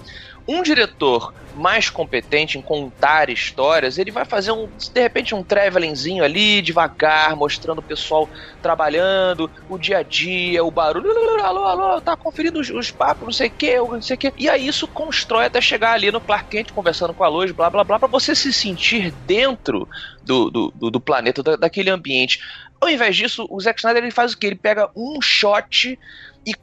um 0.45 0.61
diretor 0.61 1.33
mais 1.55 1.89
competente 1.89 2.57
em 2.57 2.61
contar 2.61 3.29
histórias, 3.29 3.97
ele 3.97 4.11
vai 4.11 4.25
fazer 4.25 4.51
um, 4.51 4.69
de 4.93 5.01
repente, 5.01 5.33
um 5.33 5.43
travelingzinho 5.43 6.23
ali, 6.23 6.61
devagar, 6.61 7.35
mostrando 7.35 7.79
o 7.79 7.83
pessoal 7.83 8.29
trabalhando, 8.61 9.49
o 9.67 9.77
dia 9.77 9.99
a 9.99 10.03
dia, 10.03 10.63
o 10.63 10.71
barulho, 10.71 11.09
alô, 11.41 11.65
alô, 11.65 12.01
tá 12.01 12.15
conferindo 12.15 12.59
os, 12.59 12.69
os 12.69 12.91
papos, 12.91 13.25
não 13.25 13.31
sei 13.31 13.47
o 13.47 13.51
que, 13.51 13.77
não 13.77 14.01
sei 14.01 14.15
o 14.15 14.19
que. 14.19 14.33
E 14.37 14.49
aí 14.49 14.67
isso 14.67 14.87
constrói 14.87 15.45
até 15.45 15.61
chegar 15.61 15.93
ali 15.93 16.11
no 16.11 16.21
Clark 16.21 16.49
Kent 16.49 16.71
conversando 16.71 17.13
com 17.13 17.23
a 17.23 17.29
Lois, 17.29 17.51
blá 17.51 17.69
blá 17.69 17.83
blá, 17.83 17.99
pra 17.99 18.07
você 18.07 18.35
se 18.35 18.53
sentir 18.53 19.11
dentro 19.11 19.87
do, 20.23 20.49
do, 20.51 20.71
do, 20.75 20.91
do 20.91 21.01
planeta, 21.01 21.41
da, 21.41 21.55
daquele 21.55 21.89
ambiente. 21.89 22.39
Ao 22.81 22.89
invés 22.89 23.15
disso, 23.15 23.45
o 23.49 23.59
Zack 23.59 23.79
Snyder 23.79 24.03
ele 24.03 24.11
faz 24.11 24.33
o 24.33 24.37
que? 24.37 24.47
Ele 24.47 24.55
pega 24.55 24.89
um 24.95 25.21
shot 25.21 25.99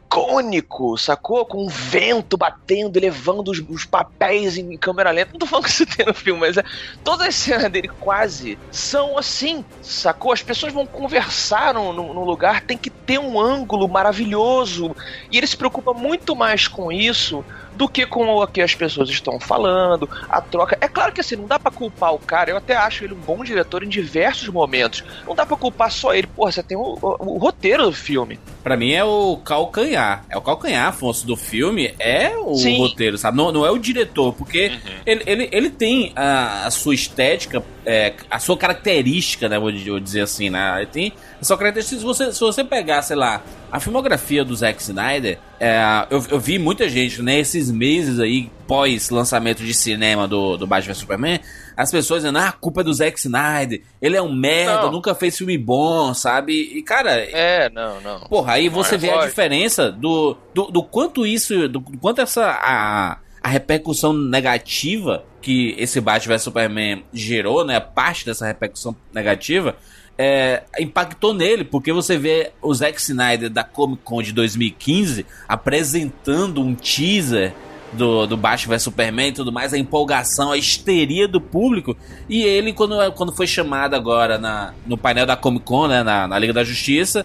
icônico, 0.07 0.97
sacou? 0.97 1.45
Com 1.45 1.65
um 1.65 1.69
vento 1.69 2.37
batendo 2.37 2.99
levando 2.99 3.49
os, 3.49 3.63
os, 3.69 3.85
papéis 3.85 4.57
em 4.57 4.77
câmera 4.77 5.11
lenta. 5.11 5.33
Não 5.33 5.39
tô 5.39 5.47
falando 5.47 5.65
que 5.65 5.71
isso 5.71 5.87
tem 5.87 6.07
no 6.07 6.15
filme, 6.15 6.41
mas 6.41 6.57
é, 6.57 6.65
todas 7.05 7.29
as 7.29 7.35
cenas 7.35 7.71
dele 7.71 7.89
quase 8.01 8.59
são 8.71 9.19
assim, 9.19 9.65
sacou? 9.83 10.33
As 10.33 10.43
pessoas 10.43 10.73
vão 10.73 10.87
conversar 10.87 11.75
no, 11.75 11.93
no, 11.93 12.15
no 12.15 12.25
lugar, 12.25 12.63
tem 12.63 12.79
que 12.79 12.89
ter 12.91 13.19
um 13.19 13.39
ângulo 13.41 13.89
maravilhoso. 13.89 14.95
E 15.31 15.37
ele 15.37 15.47
se 15.47 15.57
preocupa 15.57 15.93
muito 15.93 16.35
mais 16.35 16.69
com 16.69 16.91
isso 16.91 17.45
do 17.77 17.89
que 17.89 18.07
com 18.07 18.27
o 18.29 18.47
que 18.47 18.63
as 18.63 18.75
pessoas 18.75 19.11
estão 19.11 19.39
falando, 19.39 20.09
a 20.29 20.41
troca. 20.41 20.79
É 20.81 20.89
claro 20.89 21.13
que 21.13 21.21
assim, 21.21 21.37
não 21.37 21.47
dá 21.47 21.59
para 21.59 21.71
culpar 21.71 22.15
o 22.15 22.19
cara, 22.19 22.51
eu 22.51 22.57
até 22.57 22.75
acho 22.75 23.05
ele 23.05 23.13
um 23.13 23.19
bom 23.19 23.45
diretor 23.45 23.85
em 23.85 23.89
diversos 23.89 24.49
momentos. 24.49 25.05
Não 25.27 25.35
dá 25.35 25.45
para 25.45 25.57
culpar 25.57 25.91
só 25.91 26.15
ele, 26.15 26.27
porra, 26.27 26.53
você 26.53 26.63
tem 26.63 26.77
o, 26.77 26.99
o, 27.01 27.35
o 27.35 27.39
roteiro 27.39 27.85
do 27.85 27.93
filme. 27.93 28.41
Para 28.65 28.77
mim 28.77 28.93
é 28.93 29.05
o 29.05 29.37
calcanhar. 29.45 29.96
É 30.29 30.37
o 30.37 30.41
calcanhar, 30.41 30.89
Afonso, 30.89 31.27
do 31.27 31.37
filme, 31.37 31.95
é 31.99 32.37
o 32.37 32.55
Sim. 32.55 32.79
roteiro, 32.79 33.17
sabe? 33.19 33.37
Não, 33.37 33.51
não 33.51 33.65
é 33.65 33.71
o 33.71 33.79
diretor, 33.79 34.33
porque 34.33 34.69
uhum. 34.69 34.93
ele, 35.05 35.23
ele, 35.27 35.49
ele 35.53 35.71
tem 35.71 36.13
a, 36.15 36.67
a 36.67 36.71
sua 36.71 36.95
estética, 36.95 37.63
é, 37.85 38.15
a 38.31 38.39
sua 38.39 38.57
característica, 38.57 39.49
né? 39.49 39.59
Vou, 39.59 39.73
vou 39.73 40.01
dizer 40.01 40.23
assim, 40.23 40.51
né? 40.51 40.75
Ele 40.79 40.87
tem 40.87 41.13
a 41.41 41.45
sua 41.45 41.57
característica. 41.57 41.99
Se 41.99 42.05
você, 42.05 42.33
se 42.33 42.41
você 42.41 42.65
pegar, 42.65 43.03
sei 43.03 43.17
lá, 43.17 43.43
a 43.71 43.81
filmografia 43.81 44.45
do 44.45 44.55
Zack 44.55 44.81
Snyder, 44.83 45.39
é, 45.59 46.07
eu, 46.11 46.25
eu, 46.31 46.39
vi 46.39 46.59
muita 46.59 46.89
gente 46.89 47.23
nesses 47.23 47.71
né, 47.71 47.79
meses 47.79 48.21
aí, 48.21 48.51
pós 48.67 49.11
lançamento 49.11 49.63
de 49.63 49.73
cinema 49.73 50.29
do, 50.29 50.57
do 50.57 50.67
Batman 50.67 50.93
vs 50.93 50.99
Superman, 50.99 51.41
as 51.77 51.91
pessoas 51.91 52.23
dizendo, 52.23 52.39
ah, 52.39 52.49
a 52.49 52.53
culpa 52.53 52.83
é 52.83 52.85
do 52.85 52.93
Zack 52.93 53.19
Snyder, 53.19 53.83
ele 54.01 54.17
é 54.17 54.23
um 54.23 54.35
merda, 54.35 54.83
não. 54.83 54.93
nunca 54.93 55.15
fez 55.15 55.37
filme 55.37 55.57
bom, 55.57 56.13
sabe? 56.13 56.53
E, 56.53 56.83
cara. 56.83 57.13
É, 57.13 57.71
não, 57.71 58.01
não. 58.01 58.21
Porra, 58.29 58.55
aí 58.55 58.69
você 58.69 58.97
é 58.97 58.99
vê 58.99 59.11
a 59.11 59.27
diferença 59.27 59.91
do, 59.91 60.37
do, 60.55 60.71
do 60.71 60.83
quanto 60.83 61.27
isso, 61.27 61.69
do, 61.69 61.81
do 61.81 61.99
quanto 61.99 62.21
essa. 62.21 62.45
A, 62.45 63.19
a 63.43 63.49
repercussão 63.49 64.13
negativa 64.13 65.25
que 65.41 65.77
esse 65.79 66.01
Batman 66.01 66.35
vs 66.35 66.43
Superman 66.43 67.05
gerou, 67.13 67.65
né? 67.65 67.79
Parte 67.79 68.27
dessa 68.27 68.45
repercussão 68.45 68.97
negativa 69.15 69.77
é, 70.19 70.63
impactou 70.79 71.35
nele, 71.35 71.65
porque 71.65 71.93
você 71.93 72.17
vê 72.17 72.53
o 72.63 72.73
Zack 72.73 72.99
Snyder 73.01 73.51
da 73.51 73.63
Comic 73.63 74.03
Con 74.03 74.23
de 74.23 74.33
2015 74.33 75.27
apresentando 75.49 76.63
um 76.63 76.75
teaser 76.75 77.55
do, 77.93 78.27
do 78.27 78.37
Batman 78.37 78.75
vs 78.75 78.83
Superman 78.83 79.29
e 79.29 79.33
tudo 79.33 79.53
mais, 79.53 79.73
a 79.73 79.79
empolgação, 79.79 80.53
a 80.53 80.59
histeria 80.59 81.29
do 81.29 81.41
público. 81.41 81.97
E 82.29 82.43
ele, 82.43 82.73
quando, 82.73 82.97
quando 83.13 83.33
foi 83.33 83.47
chamado 83.47 83.95
agora 83.95 84.39
na, 84.39 84.75
no 84.87 84.97
painel 84.97 85.27
da 85.27 85.37
Comic 85.37 85.65
Con, 85.65 85.89
né, 85.89 86.03
na, 86.03 86.27
na 86.27 86.39
Liga 86.39 86.53
da 86.53 86.65
Justiça, 86.65 87.25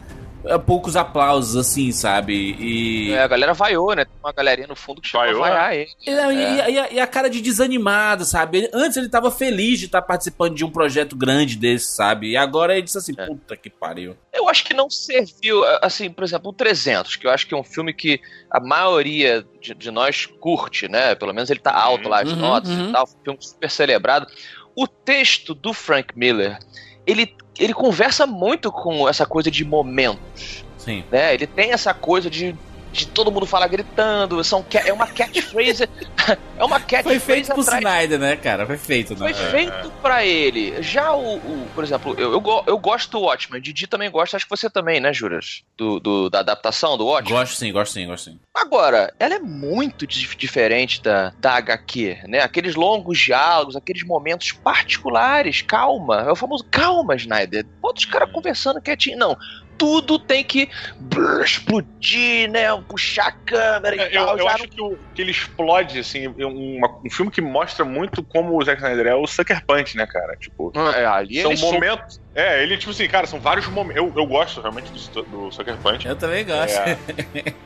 poucos 0.65 0.95
aplausos, 0.95 1.55
assim, 1.55 1.91
sabe? 1.91 2.55
E. 2.59 3.11
É, 3.11 3.21
a 3.21 3.27
galera 3.27 3.53
vaiou, 3.53 3.93
né? 3.95 4.05
Tem 4.05 4.13
uma 4.23 4.33
galerinha 4.33 4.67
no 4.67 4.75
fundo 4.75 5.01
que 5.01 5.07
chegou 5.07 5.25
vaiou, 5.25 5.43
a 5.43 5.49
vaiar 5.49 5.75
ele. 5.75 5.89
E, 6.05 6.09
é. 6.09 6.71
e, 6.71 6.79
a, 6.79 6.91
e, 6.93 6.99
a, 6.99 7.07
cara 7.07 7.29
de 7.29 7.41
desanimado, 7.41 8.25
sabe? 8.25 8.69
Antes 8.73 8.97
ele 8.97 9.09
tava 9.09 9.29
feliz 9.31 9.79
de 9.79 9.85
estar 9.85 10.01
participando 10.01 10.55
de 10.55 10.65
um 10.65 10.69
projeto 10.69 11.15
grande 11.15 11.55
desse, 11.55 11.95
sabe? 11.95 12.31
E 12.31 12.37
agora 12.37 12.73
ele 12.73 12.83
disse 12.83 12.97
assim: 12.97 13.13
é. 13.17 13.25
puta 13.25 13.55
que 13.55 13.69
pariu. 13.69 14.15
Eu 14.33 14.49
acho 14.49 14.63
que 14.63 14.73
não 14.73 14.89
serviu, 14.89 15.63
assim, 15.81 16.09
por 16.09 16.23
exemplo, 16.23 16.49
o 16.49 16.53
300, 16.53 17.15
que 17.15 17.27
eu 17.27 17.31
acho 17.31 17.47
que 17.47 17.53
é 17.53 17.57
um 17.57 17.63
filme 17.63 17.93
que 17.93 18.19
a 18.49 18.59
maioria 18.59 19.45
de, 19.61 19.73
de 19.75 19.91
nós 19.91 20.25
curte, 20.25 20.87
né? 20.87 21.15
Pelo 21.15 21.33
menos 21.33 21.49
ele 21.49 21.59
tá 21.59 21.73
alto 21.73 22.05
uhum, 22.05 22.09
lá, 22.09 22.21
as 22.21 22.31
uhum, 22.31 22.39
notas 22.39 22.71
uhum. 22.71 22.89
e 22.89 22.91
tal. 22.91 23.03
Um 23.03 23.23
filme 23.23 23.39
super 23.41 23.69
celebrado. 23.69 24.27
O 24.75 24.87
texto 24.87 25.53
do 25.53 25.73
Frank 25.73 26.17
Miller 26.17 26.57
ele, 27.11 27.35
ele 27.59 27.73
conversa 27.73 28.25
muito 28.25 28.71
com 28.71 29.07
essa 29.07 29.25
coisa 29.25 29.51
de 29.51 29.63
momentos. 29.65 30.65
Sim. 30.77 31.03
Né? 31.11 31.33
Ele 31.33 31.45
tem 31.45 31.71
essa 31.71 31.93
coisa 31.93 32.29
de 32.29 32.55
de 32.91 33.07
todo 33.07 33.31
mundo 33.31 33.45
falar 33.45 33.67
gritando, 33.67 34.43
são, 34.43 34.65
é 34.85 34.91
uma 34.91 35.07
catchphrase. 35.07 35.89
é 36.57 36.63
uma 36.63 36.79
catchphrase. 36.79 37.03
Foi 37.03 37.19
feito 37.19 37.53
pro 37.53 37.61
Snyder, 37.61 38.19
né, 38.19 38.35
cara? 38.35 38.65
Foi 38.65 38.77
feito, 38.77 39.13
né? 39.13 39.19
Foi 39.19 39.33
feito 39.33 39.91
pra 40.01 40.25
ele. 40.25 40.81
Já 40.81 41.13
o, 41.13 41.37
o 41.37 41.67
por 41.73 41.83
exemplo, 41.83 42.15
eu, 42.17 42.33
eu, 42.33 42.63
eu, 42.67 42.77
gosto 42.77 43.11
do 43.11 43.21
Watchmen, 43.21 43.61
Didi 43.61 43.87
também 43.87 44.11
gosta, 44.11 44.35
acho 44.35 44.45
que 44.45 44.49
você 44.49 44.69
também, 44.69 44.99
né, 44.99 45.13
Juras? 45.13 45.63
Do, 45.77 45.99
do, 45.99 46.29
da 46.29 46.39
adaptação 46.39 46.97
do 46.97 47.05
Watchmen. 47.05 47.39
Gosto 47.39 47.55
sim, 47.55 47.71
gosto 47.71 47.93
sim, 47.93 48.05
gosto 48.07 48.31
sim. 48.31 48.39
Agora, 48.53 49.13
ela 49.19 49.35
é 49.35 49.39
muito 49.39 50.05
diferente 50.05 51.01
da, 51.01 51.33
da 51.39 51.53
HQ, 51.53 52.19
né? 52.27 52.41
Aqueles 52.41 52.75
longos 52.75 53.17
diálogos, 53.17 53.75
aqueles 53.75 54.03
momentos 54.03 54.51
particulares, 54.51 55.61
calma. 55.61 56.21
É 56.27 56.31
o 56.31 56.35
famoso 56.35 56.65
calma, 56.69 57.15
Snyder. 57.15 57.65
Outros 57.81 58.05
caras 58.05 58.31
conversando 58.31 58.81
quietinho. 58.81 59.17
Não, 59.17 59.37
tudo 59.81 60.19
tem 60.19 60.43
que 60.43 60.69
brrr, 60.99 61.41
explodir, 61.41 62.47
né? 62.51 62.67
Puxar 62.87 63.29
a 63.29 63.31
câmera 63.31 63.95
e 63.95 63.99
é, 63.99 64.09
tal. 64.11 64.37
Eu, 64.37 64.47
acho 64.47 64.67
que, 64.67 64.79
o, 64.79 64.95
que, 65.15 65.23
ele 65.23 65.31
explode, 65.31 65.97
assim, 65.97 66.27
uma, 66.27 66.99
um 67.03 67.09
filme 67.09 67.31
que 67.31 67.41
mostra 67.41 67.83
muito 67.83 68.21
como 68.21 68.55
o 68.55 68.63
Zack 68.63 68.79
Snyder 68.79 69.07
é 69.07 69.15
o 69.15 69.25
Sucker 69.25 69.65
Punch, 69.65 69.97
né, 69.97 70.05
cara? 70.05 70.35
Tipo, 70.35 70.71
é, 70.95 71.03
ali 71.03 71.41
são 71.41 71.55
momentos. 71.71 72.21
É, 72.33 72.63
ele, 72.63 72.77
tipo 72.77 72.91
assim, 72.91 73.07
cara, 73.07 73.27
são 73.27 73.39
vários 73.39 73.67
momentos. 73.67 73.97
Eu, 73.97 74.13
eu 74.15 74.25
gosto 74.25 74.61
realmente 74.61 74.89
do, 74.91 75.23
do 75.23 75.51
Sucker 75.51 75.75
Punch. 75.77 76.07
Eu 76.07 76.15
também 76.15 76.45
gosto. 76.45 76.77
É. 76.77 76.97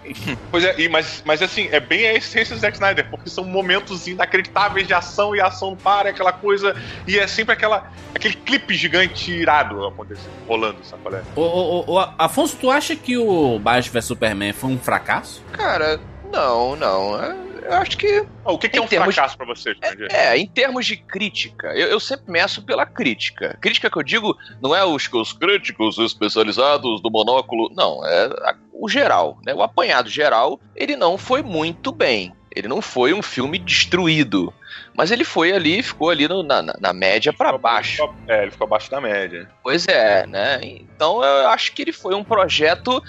pois 0.49 0.63
é, 0.63 0.79
e, 0.79 0.89
mas, 0.89 1.21
mas 1.23 1.41
assim, 1.41 1.69
é 1.71 1.79
bem 1.79 2.07
a 2.07 2.13
essência 2.13 2.55
do 2.55 2.59
Zack 2.59 2.75
Snyder, 2.75 3.07
porque 3.09 3.29
são 3.29 3.43
momentos 3.43 4.07
inacreditáveis 4.07 4.87
de 4.87 4.93
ação 4.93 5.35
e 5.35 5.39
a 5.39 5.47
ação 5.47 5.75
para, 5.75 6.09
aquela 6.09 6.33
coisa. 6.33 6.75
E 7.07 7.19
é 7.19 7.27
sempre 7.27 7.53
aquela, 7.53 7.91
aquele 8.13 8.33
clipe 8.33 8.73
gigante 8.73 9.31
irado 9.31 9.85
acontecendo, 9.85 10.31
rolando, 10.47 10.83
sabe 10.83 11.03
qual 11.03 11.15
é? 11.15 11.23
O, 11.35 11.41
o, 11.41 11.93
o, 11.93 11.99
Afonso, 12.17 12.57
tu 12.57 12.71
acha 12.71 12.95
que 12.95 13.17
o 13.17 13.59
Batman 13.59 13.93
vs 13.93 14.05
Superman 14.05 14.53
foi 14.53 14.71
um 14.71 14.79
fracasso? 14.79 15.43
Cara, 15.51 15.99
não, 16.31 16.75
não. 16.75 17.21
É 17.23 17.35
eu 17.65 17.73
acho 17.73 17.97
que. 17.97 18.25
O 18.43 18.57
que, 18.57 18.69
que 18.69 18.77
é 18.77 18.81
um 18.81 18.87
fracasso 18.87 19.37
para 19.37 19.45
você, 19.45 19.75
é, 19.81 20.33
é, 20.33 20.37
em 20.37 20.47
termos 20.47 20.85
de 20.85 20.97
crítica, 20.97 21.67
eu, 21.75 21.87
eu, 21.87 21.99
sempre 21.99 22.31
meço 22.31 22.61
pela 22.61 22.85
crítica. 22.85 23.57
Crítica 23.59 23.89
que 23.89 23.97
eu 23.97 24.03
digo 24.03 24.37
não 24.61 24.75
é 24.75 24.85
os, 24.85 25.11
os 25.11 25.33
críticos 25.33 25.97
especializados 25.97 27.01
do 27.01 27.09
monóculo, 27.09 27.71
não, 27.75 28.05
é 28.05 28.25
a, 28.25 28.55
o 28.73 28.87
geral, 28.87 29.37
né? 29.45 29.53
O 29.53 29.61
apanhado 29.61 30.09
geral, 30.09 30.59
ele 30.75 30.95
não 30.95 31.17
foi 31.17 31.41
muito 31.41 31.91
bem. 31.91 32.33
Ele 32.55 32.69
não 32.69 32.81
foi 32.81 33.13
um 33.13 33.21
filme 33.21 33.59
destruído. 33.59 34.53
Mas 34.95 35.11
ele 35.11 35.25
foi 35.25 35.51
ali, 35.51 35.83
ficou 35.83 36.09
ali 36.09 36.25
no, 36.25 36.41
na, 36.41 36.61
na, 36.61 36.93
média 36.93 37.33
para 37.33 37.57
baixo. 37.57 38.01
é, 38.27 38.43
ele 38.43 38.51
ficou 38.51 38.65
abaixo 38.65 38.89
da 38.89 39.01
média. 39.01 39.49
Pois 39.61 39.85
é, 39.87 40.25
né? 40.25 40.61
Então 40.63 41.21
eu 41.21 41.49
acho 41.49 41.73
que 41.73 41.81
ele 41.81 41.91
foi 41.91 42.15
um 42.15 42.23
projeto 42.23 43.03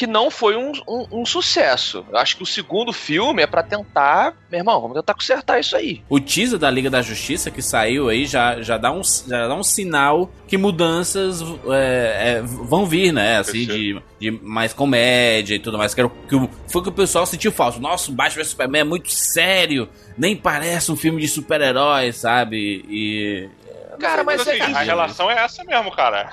que 0.00 0.06
não 0.06 0.30
foi 0.30 0.56
um, 0.56 0.72
um, 0.88 1.20
um, 1.20 1.26
sucesso. 1.26 2.06
Eu 2.10 2.16
acho 2.16 2.34
que 2.34 2.42
o 2.42 2.46
segundo 2.46 2.90
filme 2.90 3.42
é 3.42 3.46
para 3.46 3.62
tentar, 3.62 4.34
meu 4.50 4.60
irmão, 4.60 4.80
vamos 4.80 4.96
tentar 4.96 5.12
consertar 5.12 5.60
isso 5.60 5.76
aí. 5.76 6.02
O 6.08 6.18
teaser 6.18 6.58
da 6.58 6.70
Liga 6.70 6.88
da 6.88 7.02
Justiça 7.02 7.50
que 7.50 7.60
saiu 7.60 8.08
aí 8.08 8.24
já, 8.24 8.62
já, 8.62 8.78
dá, 8.78 8.90
um, 8.90 9.02
já 9.04 9.46
dá 9.46 9.54
um 9.54 9.62
sinal 9.62 10.30
que 10.48 10.56
mudanças 10.56 11.42
é, 11.68 12.38
é, 12.38 12.40
vão 12.40 12.86
vir, 12.86 13.12
né? 13.12 13.40
Assim, 13.40 13.66
de, 13.66 14.02
de 14.18 14.30
mais 14.30 14.72
comédia 14.72 15.56
e 15.56 15.58
tudo 15.58 15.76
mais. 15.76 15.92
Que, 15.92 16.00
era, 16.00 16.08
que 16.08 16.48
foi 16.66 16.82
que 16.82 16.88
o 16.88 16.92
pessoal 16.92 17.26
sentiu 17.26 17.52
falso. 17.52 17.78
Nossa, 17.78 18.10
o 18.10 18.14
Batman 18.14 18.42
vs 18.42 18.48
Superman 18.52 18.80
é 18.80 18.84
muito 18.84 19.12
sério, 19.12 19.86
nem 20.16 20.34
parece 20.34 20.90
um 20.90 20.96
filme 20.96 21.20
de 21.20 21.28
super-herói, 21.28 22.10
sabe? 22.14 22.86
E. 22.88 23.50
Cara, 23.98 24.24
mas, 24.24 24.38
mas 24.38 24.48
assim, 24.48 24.72
é 24.72 24.76
a 24.76 24.80
relação 24.80 25.30
é 25.30 25.34
essa 25.34 25.62
mesmo, 25.62 25.90
cara. 25.90 26.30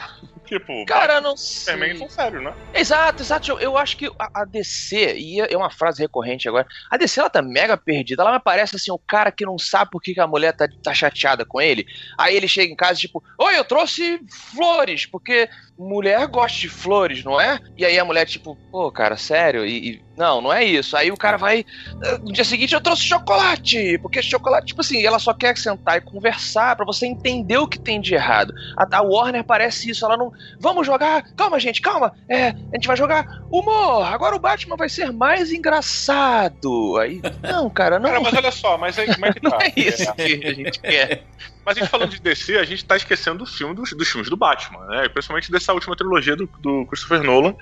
Tipo, 0.47 0.85
cara, 0.85 1.19
não 1.19 1.35
sei. 1.35 1.73
Superman 1.73 1.97
são 1.97 2.09
sérios, 2.09 2.43
né? 2.43 2.53
Exato, 2.73 3.21
exato. 3.21 3.51
Eu, 3.59 3.77
acho 3.77 3.97
que 3.97 4.09
a, 4.17 4.41
a, 4.41 4.45
DC, 4.45 5.17
e 5.17 5.41
é 5.41 5.57
uma 5.57 5.69
frase 5.69 6.01
recorrente 6.01 6.47
agora, 6.47 6.65
a 6.89 6.95
DC 6.95 7.19
ela 7.19 7.29
tá 7.29 7.41
mega 7.41 7.75
perdida. 7.75 8.23
Ela 8.23 8.31
me 8.31 8.39
parece 8.39 8.77
assim, 8.77 8.89
o 8.89 8.97
cara 8.97 9.29
que 9.29 9.45
não 9.45 9.57
sabe 9.57 9.91
por 9.91 10.01
que, 10.01 10.13
que 10.13 10.21
a 10.21 10.27
mulher 10.27 10.53
tá, 10.53 10.67
tá 10.81 10.93
chateada 10.93 11.45
com 11.45 11.59
ele. 11.59 11.85
Aí 12.17 12.35
ele 12.35 12.47
chega 12.47 12.71
em 12.71 12.75
casa, 12.77 12.97
tipo, 12.97 13.21
oi, 13.37 13.57
eu 13.57 13.65
trouxe 13.65 14.21
flores, 14.55 15.05
porque 15.05 15.49
mulher 15.77 16.25
gosta 16.27 16.57
de 16.57 16.69
flores, 16.69 17.23
não 17.25 17.39
é? 17.39 17.59
E 17.77 17.85
aí 17.85 17.99
a 17.99 18.05
mulher, 18.05 18.25
tipo, 18.25 18.57
pô, 18.71 18.89
cara, 18.89 19.17
sério? 19.17 19.65
E, 19.65 19.95
e 19.95 20.06
não, 20.17 20.41
não 20.41 20.51
é 20.51 20.63
isso. 20.63 20.97
Aí 20.97 21.11
o 21.11 21.15
cara 21.15 21.37
vai. 21.37 21.63
Eh, 22.03 22.17
no 22.17 22.33
dia 22.33 22.43
seguinte 22.43 22.73
eu 22.73 22.81
trouxe 22.81 23.03
chocolate. 23.03 23.99
Porque 23.99 24.21
chocolate, 24.21 24.67
tipo 24.67 24.81
assim, 24.81 25.05
ela 25.05 25.19
só 25.19 25.31
quer 25.31 25.55
sentar 25.55 25.97
e 25.97 26.01
conversar 26.01 26.75
para 26.75 26.85
você 26.85 27.05
entender 27.05 27.57
o 27.57 27.67
que 27.67 27.77
tem 27.77 28.01
de 28.01 28.15
errado. 28.15 28.51
A, 28.75 28.97
a, 28.97 29.01
Warner 29.01 29.43
parece 29.43 29.91
isso, 29.91 30.03
ela 30.05 30.17
não. 30.17 30.33
Vamos 30.59 30.87
jogar. 30.87 31.23
Calma, 31.35 31.59
gente, 31.59 31.81
calma. 31.81 32.13
É, 32.27 32.47
a 32.47 32.75
gente 32.75 32.87
vai 32.87 32.97
jogar 32.97 33.43
humor. 33.51 34.11
Agora 34.11 34.35
o 34.35 34.39
Batman 34.39 34.75
vai 34.75 34.89
ser 34.89 35.13
mais 35.13 35.51
engraçado. 35.51 36.97
Aí. 36.97 37.21
Não, 37.43 37.69
cara, 37.69 37.99
não. 37.99 38.09
Cara, 38.09 38.21
mas 38.21 38.33
olha 38.33 38.51
só, 38.51 38.77
mas 38.77 38.97
aí 38.99 39.13
como 39.13 39.25
é 39.25 39.33
que 39.33 39.39
tá? 39.41 39.49
não 39.49 39.61
é 39.61 39.71
isso 39.75 40.13
que 40.13 40.45
a 40.45 40.53
gente 40.53 40.79
quer. 40.79 41.23
Mas 41.67 41.75
a 41.75 41.81
gente 41.81 41.89
falando 41.89 42.11
de 42.11 42.21
DC, 42.21 42.57
a 42.57 42.63
gente 42.63 42.85
tá 42.85 42.95
esquecendo 42.95 43.39
do 43.39 43.45
filme 43.45 43.75
dos, 43.75 43.91
dos 43.91 44.07
filmes 44.07 44.29
do 44.29 44.37
Batman, 44.37 44.85
né? 44.85 45.09
Principalmente 45.09 45.51
dessa 45.51 45.73
última 45.73 45.97
trilogia 45.97 46.33
do, 46.33 46.49
do 46.61 46.85
Christopher 46.85 47.21
Nolan. 47.21 47.53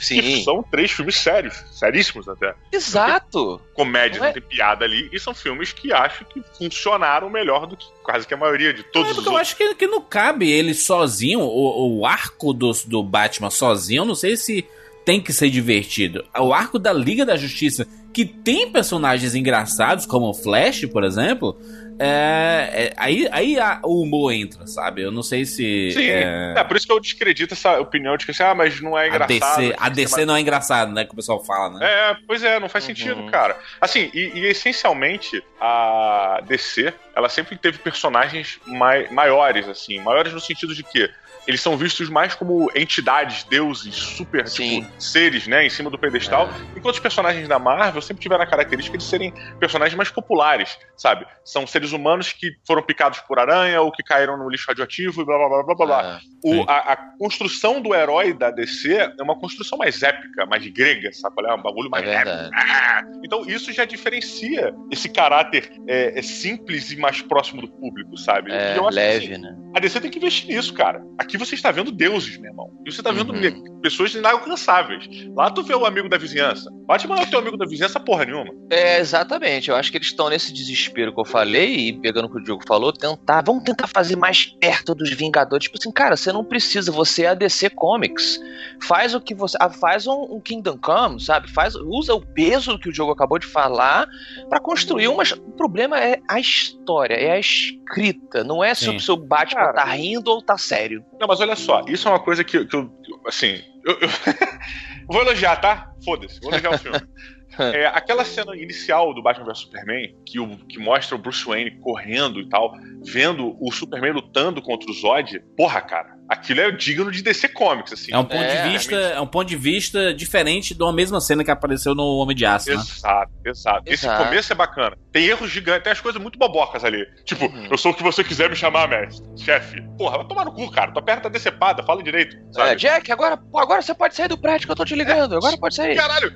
Sim. 0.00 0.20
Que 0.20 0.42
são 0.42 0.64
três 0.64 0.90
filmes 0.90 1.14
sérios, 1.14 1.62
seríssimos 2.02 2.28
até. 2.28 2.54
Exato. 2.72 3.60
Comédia, 3.74 4.18
não, 4.18 4.26
é... 4.26 4.28
não 4.28 4.34
tem 4.34 4.42
piada 4.42 4.84
ali. 4.84 5.08
E 5.12 5.18
são 5.18 5.34
filmes 5.34 5.72
que 5.72 5.92
acho 5.92 6.24
que 6.26 6.42
funcionaram 6.58 7.30
melhor 7.30 7.66
do 7.66 7.76
que 7.76 7.86
quase 8.02 8.26
que 8.26 8.34
a 8.34 8.36
maioria 8.36 8.72
de 8.74 8.82
todos 8.82 9.08
é, 9.08 9.12
os 9.12 9.18
eu 9.18 9.32
outros. 9.32 9.40
acho 9.40 9.56
que, 9.56 9.74
que 9.74 9.86
não 9.86 10.00
cabe 10.00 10.50
ele 10.50 10.74
sozinho, 10.74 11.40
o, 11.40 11.98
o 11.98 12.06
arco 12.06 12.52
do, 12.52 12.72
do 12.86 13.02
Batman 13.02 13.50
sozinho, 13.50 14.02
eu 14.02 14.06
não 14.06 14.14
sei 14.14 14.36
se 14.36 14.66
tem 15.04 15.20
que 15.20 15.32
ser 15.32 15.50
divertido. 15.50 16.24
O 16.38 16.52
arco 16.52 16.78
da 16.78 16.92
Liga 16.92 17.24
da 17.24 17.36
Justiça, 17.36 17.86
que 18.12 18.24
tem 18.24 18.70
personagens 18.70 19.34
engraçados, 19.34 20.06
como 20.06 20.30
o 20.30 20.34
Flash, 20.34 20.84
por 20.86 21.02
exemplo, 21.02 21.58
é, 21.98 22.68
é, 22.72 22.92
aí, 22.96 23.28
aí 23.30 23.58
a, 23.60 23.80
o 23.84 24.02
humor 24.02 24.32
entra, 24.32 24.66
sabe? 24.66 25.02
Eu 25.02 25.10
não 25.10 25.22
sei 25.22 25.44
se. 25.44 25.90
Sim, 25.92 26.06
é, 26.08 26.54
é 26.56 26.64
por 26.64 26.76
isso 26.76 26.86
que 26.86 26.92
eu 26.92 27.00
descredito 27.00 27.54
essa 27.54 27.78
opinião 27.80 28.16
de 28.16 28.24
que 28.24 28.30
assim, 28.32 28.42
ah, 28.42 28.54
mas 28.54 28.80
não 28.80 28.98
é 28.98 29.04
a 29.04 29.08
engraçado. 29.08 29.28
DC, 29.28 29.56
tem 29.56 29.74
a 29.78 29.88
DC 29.88 30.12
mais- 30.16 30.26
não 30.26 30.36
é 30.36 30.40
engraçado, 30.40 30.92
né? 30.92 31.04
Que 31.04 31.12
o 31.12 31.16
pessoal 31.16 31.42
fala, 31.44 31.78
né? 31.78 31.86
É, 31.86 32.16
pois 32.26 32.42
é, 32.42 32.58
não 32.58 32.68
faz 32.68 32.84
sentido, 32.84 33.20
Uhum. 33.20 33.30
cara. 33.30 33.56
Assim, 33.80 34.10
e, 34.14 34.32
e 34.40 34.46
essencialmente 34.46 35.42
a 35.60 36.40
DC, 36.46 36.92
ela 37.14 37.28
sempre 37.28 37.56
teve 37.56 37.78
personagens 37.78 38.58
mai- 38.66 39.08
maiores, 39.10 39.68
assim, 39.68 40.00
maiores 40.00 40.32
no 40.32 40.40
sentido 40.40 40.74
de 40.74 40.82
que 40.82 41.08
eles 41.46 41.60
são 41.60 41.76
vistos 41.76 42.08
mais 42.08 42.34
como 42.34 42.70
entidades, 42.74 43.44
deuses, 43.44 43.94
super, 44.16 44.44
tipo, 44.44 44.86
seres, 44.98 45.46
né, 45.46 45.66
em 45.66 45.70
cima 45.70 45.90
do 45.90 45.98
pedestal, 45.98 46.52
enquanto 46.76 46.94
os 46.94 47.00
personagens 47.00 47.48
da 47.48 47.58
Marvel 47.58 48.00
sempre 48.02 48.22
tiveram 48.22 48.42
a 48.44 48.46
característica 48.46 48.96
de 48.96 49.04
serem 49.04 49.32
personagens 49.58 49.96
mais 49.96 50.10
populares, 50.10 50.76
sabe? 50.96 51.26
São 51.44 51.66
seres 51.66 51.92
humanos 51.92 52.32
que 52.32 52.52
foram 52.66 52.82
picados 52.82 53.18
por 53.20 53.38
aranha 53.38 53.80
ou 53.80 53.90
que 53.90 54.02
caíram 54.02 54.36
no 54.36 54.48
lixo 54.48 54.66
radioativo 54.68 55.22
e 55.22 55.24
blá 55.24 55.36
blá 55.38 55.48
blá 55.48 55.62
blá 55.64 55.74
blá. 55.74 55.86
blá. 55.86 56.00
Ah, 56.16 56.20
O- 56.44 56.62
a, 56.68 56.78
a 56.92 56.96
construção 57.18 57.80
do 57.80 57.94
herói 57.94 58.32
da 58.32 58.50
DC 58.50 58.92
é 58.94 59.22
uma 59.22 59.38
construção 59.38 59.78
mais 59.78 60.02
épica, 60.02 60.46
mais 60.46 60.66
grega, 60.68 61.12
sabe? 61.12 61.34
qual 61.36 61.46
É 61.46 61.54
um 61.54 61.62
bagulho 61.62 61.90
mais 61.90 62.06
É 62.06 62.14
épico. 62.14 62.50
Ah! 62.54 63.02
Então 63.24 63.44
isso 63.46 63.72
já 63.72 63.84
diferencia 63.84 64.74
esse 64.90 65.08
caráter 65.08 65.70
é, 65.88 66.18
é 66.18 66.22
simples 66.22 66.90
e 66.90 66.96
mais 66.96 67.22
próximo 67.22 67.60
do 67.62 67.68
público, 67.68 68.16
sabe? 68.18 68.52
é 68.52 68.74
E 68.74 68.76
eu 68.76 68.82
acho 68.88 68.96
que, 68.96 69.02
leve, 69.04 69.32
assim, 69.34 69.42
né? 69.42 69.56
a 69.74 69.80
DC 69.80 70.00
tem 70.00 70.10
que 70.10 70.18
investir 70.18 70.48
nisso, 70.48 70.74
cara. 70.74 71.02
Aqui 71.18 71.31
você 71.38 71.54
está 71.54 71.70
vendo 71.70 71.90
deuses, 71.92 72.36
meu 72.38 72.50
irmão. 72.50 72.70
E 72.86 72.92
você 72.92 73.00
está 73.00 73.10
vendo 73.12 73.32
Uhum. 73.32 73.80
pessoas 73.80 74.14
inalcançáveis. 74.14 75.06
Lá 75.36 75.50
tu 75.50 75.62
vê 75.62 75.74
o 75.74 75.84
amigo 75.86 76.08
da 76.08 76.16
vizinhança. 76.18 76.70
Batman 76.86 77.16
não 77.16 77.22
é 77.22 77.26
o 77.26 77.30
teu 77.30 77.38
amigo 77.38 77.56
da 77.56 77.64
vizinhança 77.66 77.98
porra 78.00 78.24
nenhuma. 78.24 78.52
É, 78.70 78.98
exatamente. 78.98 79.70
Eu 79.70 79.76
acho 79.76 79.90
que 79.90 79.98
eles 79.98 80.08
estão 80.08 80.28
nesse 80.28 80.52
desespero 80.52 81.12
que 81.14 81.20
eu 81.20 81.24
falei, 81.24 81.88
e 81.88 81.92
pegando 82.00 82.26
o 82.26 82.30
que 82.30 82.38
o 82.38 82.42
Diogo 82.42 82.62
falou, 82.66 82.92
tentar. 82.92 83.42
Vamos 83.42 83.64
tentar 83.64 83.86
fazer 83.86 84.16
mais 84.16 84.44
perto 84.46 84.94
dos 84.94 85.10
Vingadores. 85.12 85.64
Tipo 85.66 85.78
assim, 85.78 85.90
cara, 85.92 86.16
você 86.16 86.32
não 86.32 86.44
precisa, 86.44 86.90
você 86.92 87.24
é 87.24 87.28
a 87.28 87.34
DC 87.34 87.70
Comics. 87.70 88.38
Faz 88.82 89.14
o 89.14 89.20
que 89.20 89.34
você. 89.34 89.56
ah, 89.60 89.70
Faz 89.70 90.06
um, 90.06 90.36
um 90.36 90.40
Kingdom 90.40 90.78
Come, 90.78 91.20
sabe? 91.20 91.50
Faz, 91.50 91.74
usa 91.74 92.14
o 92.14 92.20
peso 92.20 92.78
que 92.78 92.88
o 92.88 92.92
Diogo 92.92 93.12
acabou 93.12 93.38
de 93.38 93.46
falar 93.46 94.06
pra 94.48 94.60
construir 94.60 95.08
uma. 95.08 95.22
O 95.46 95.52
problema 95.52 95.98
é 95.98 96.20
a 96.28 96.38
história, 96.40 97.14
é 97.14 97.32
a 97.32 97.38
escrita. 97.38 98.44
Não 98.44 98.62
é 98.62 98.74
se 98.74 98.88
o 98.90 99.00
seu 99.00 99.16
Batman 99.16 99.60
Cara. 99.60 99.72
tá 99.74 99.84
rindo 99.84 100.30
ou 100.30 100.42
tá 100.42 100.56
sério. 100.58 101.04
Não, 101.22 101.28
mas 101.28 101.38
olha 101.38 101.54
só, 101.54 101.84
isso 101.86 102.08
é 102.08 102.10
uma 102.10 102.18
coisa 102.18 102.42
que, 102.42 102.64
que 102.66 102.76
eu. 102.76 102.92
Assim. 103.24 103.62
Eu, 103.86 103.94
eu- 104.00 104.08
vou 105.08 105.20
elogiar, 105.22 105.54
tá? 105.54 105.86
Foda-se, 106.04 106.40
vou 106.40 106.50
elogiar 106.50 106.70
o 106.74 106.78
filme. 106.78 106.98
É, 107.58 107.86
aquela 107.86 108.24
cena 108.24 108.56
inicial 108.56 109.12
do 109.14 109.22
Batman 109.22 109.46
vs 109.46 109.58
Superman, 109.58 110.14
que, 110.26 110.40
o, 110.40 110.56
que 110.66 110.78
mostra 110.78 111.14
o 111.16 111.18
Bruce 111.18 111.44
Wayne 111.44 111.72
correndo 111.80 112.40
e 112.40 112.48
tal, 112.48 112.72
vendo 113.04 113.56
o 113.60 113.70
Superman 113.72 114.12
lutando 114.12 114.62
contra 114.62 114.90
o 114.90 114.94
Zod, 114.94 115.38
porra, 115.56 115.80
cara, 115.82 116.16
aquilo 116.28 116.60
é 116.60 116.70
digno 116.70 117.10
de 117.10 117.22
DC 117.22 117.48
Comics, 117.48 117.92
assim. 117.92 118.12
É 118.12 118.18
um 118.18 118.24
ponto 118.24 118.42
É, 118.42 118.62
de 118.62 118.70
vista, 118.70 118.94
é 118.96 119.20
um 119.20 119.26
ponto 119.26 119.48
de 119.48 119.56
vista 119.56 120.14
diferente 120.14 120.74
de 120.74 120.82
uma 120.82 120.92
mesma 120.92 121.20
cena 121.20 121.44
que 121.44 121.50
apareceu 121.50 121.94
no 121.94 122.04
Homem 122.16 122.34
de 122.34 122.46
Aço, 122.46 122.70
né? 122.70 122.76
Exato, 122.76 123.32
exato. 123.44 123.82
Esse 123.86 124.06
Exato. 124.06 124.24
começo 124.24 124.52
é 124.52 124.56
bacana. 124.56 124.96
Tem 125.12 125.26
erros 125.26 125.50
gigantes, 125.50 125.82
tem 125.84 125.92
as 125.92 126.00
coisas 126.00 126.20
muito 126.22 126.38
bobocas 126.38 126.84
ali. 126.84 127.04
Tipo, 127.24 127.44
Uhum. 127.46 127.68
eu 127.70 127.76
sou 127.76 127.92
o 127.92 127.94
que 127.94 128.02
você 128.02 128.24
quiser 128.24 128.48
me 128.48 128.56
chamar, 128.56 128.88
mestre. 128.88 129.26
Chefe. 129.36 129.82
Porra, 129.98 130.18
vai 130.18 130.26
tomar 130.26 130.44
no 130.46 130.52
cu, 130.52 130.70
cara. 130.70 130.90
Tua 130.92 131.02
perna 131.02 131.22
tá 131.22 131.28
decepada, 131.28 131.82
fala 131.82 132.02
direito. 132.02 132.36
É, 132.36 132.52
Sabe? 132.52 132.76
Jack, 132.76 133.12
agora, 133.12 133.38
agora 133.54 133.82
você 133.82 133.92
pode 133.94 134.14
sair 134.14 134.28
do 134.28 134.38
prédio 134.38 134.66
que 134.66 134.72
eu 134.72 134.76
tô 134.76 134.84
te 134.84 134.94
ligando. 134.94 135.36
Agora 135.36 135.56
pode 135.58 135.74
sair. 135.74 135.94
Caralho, 135.96 136.32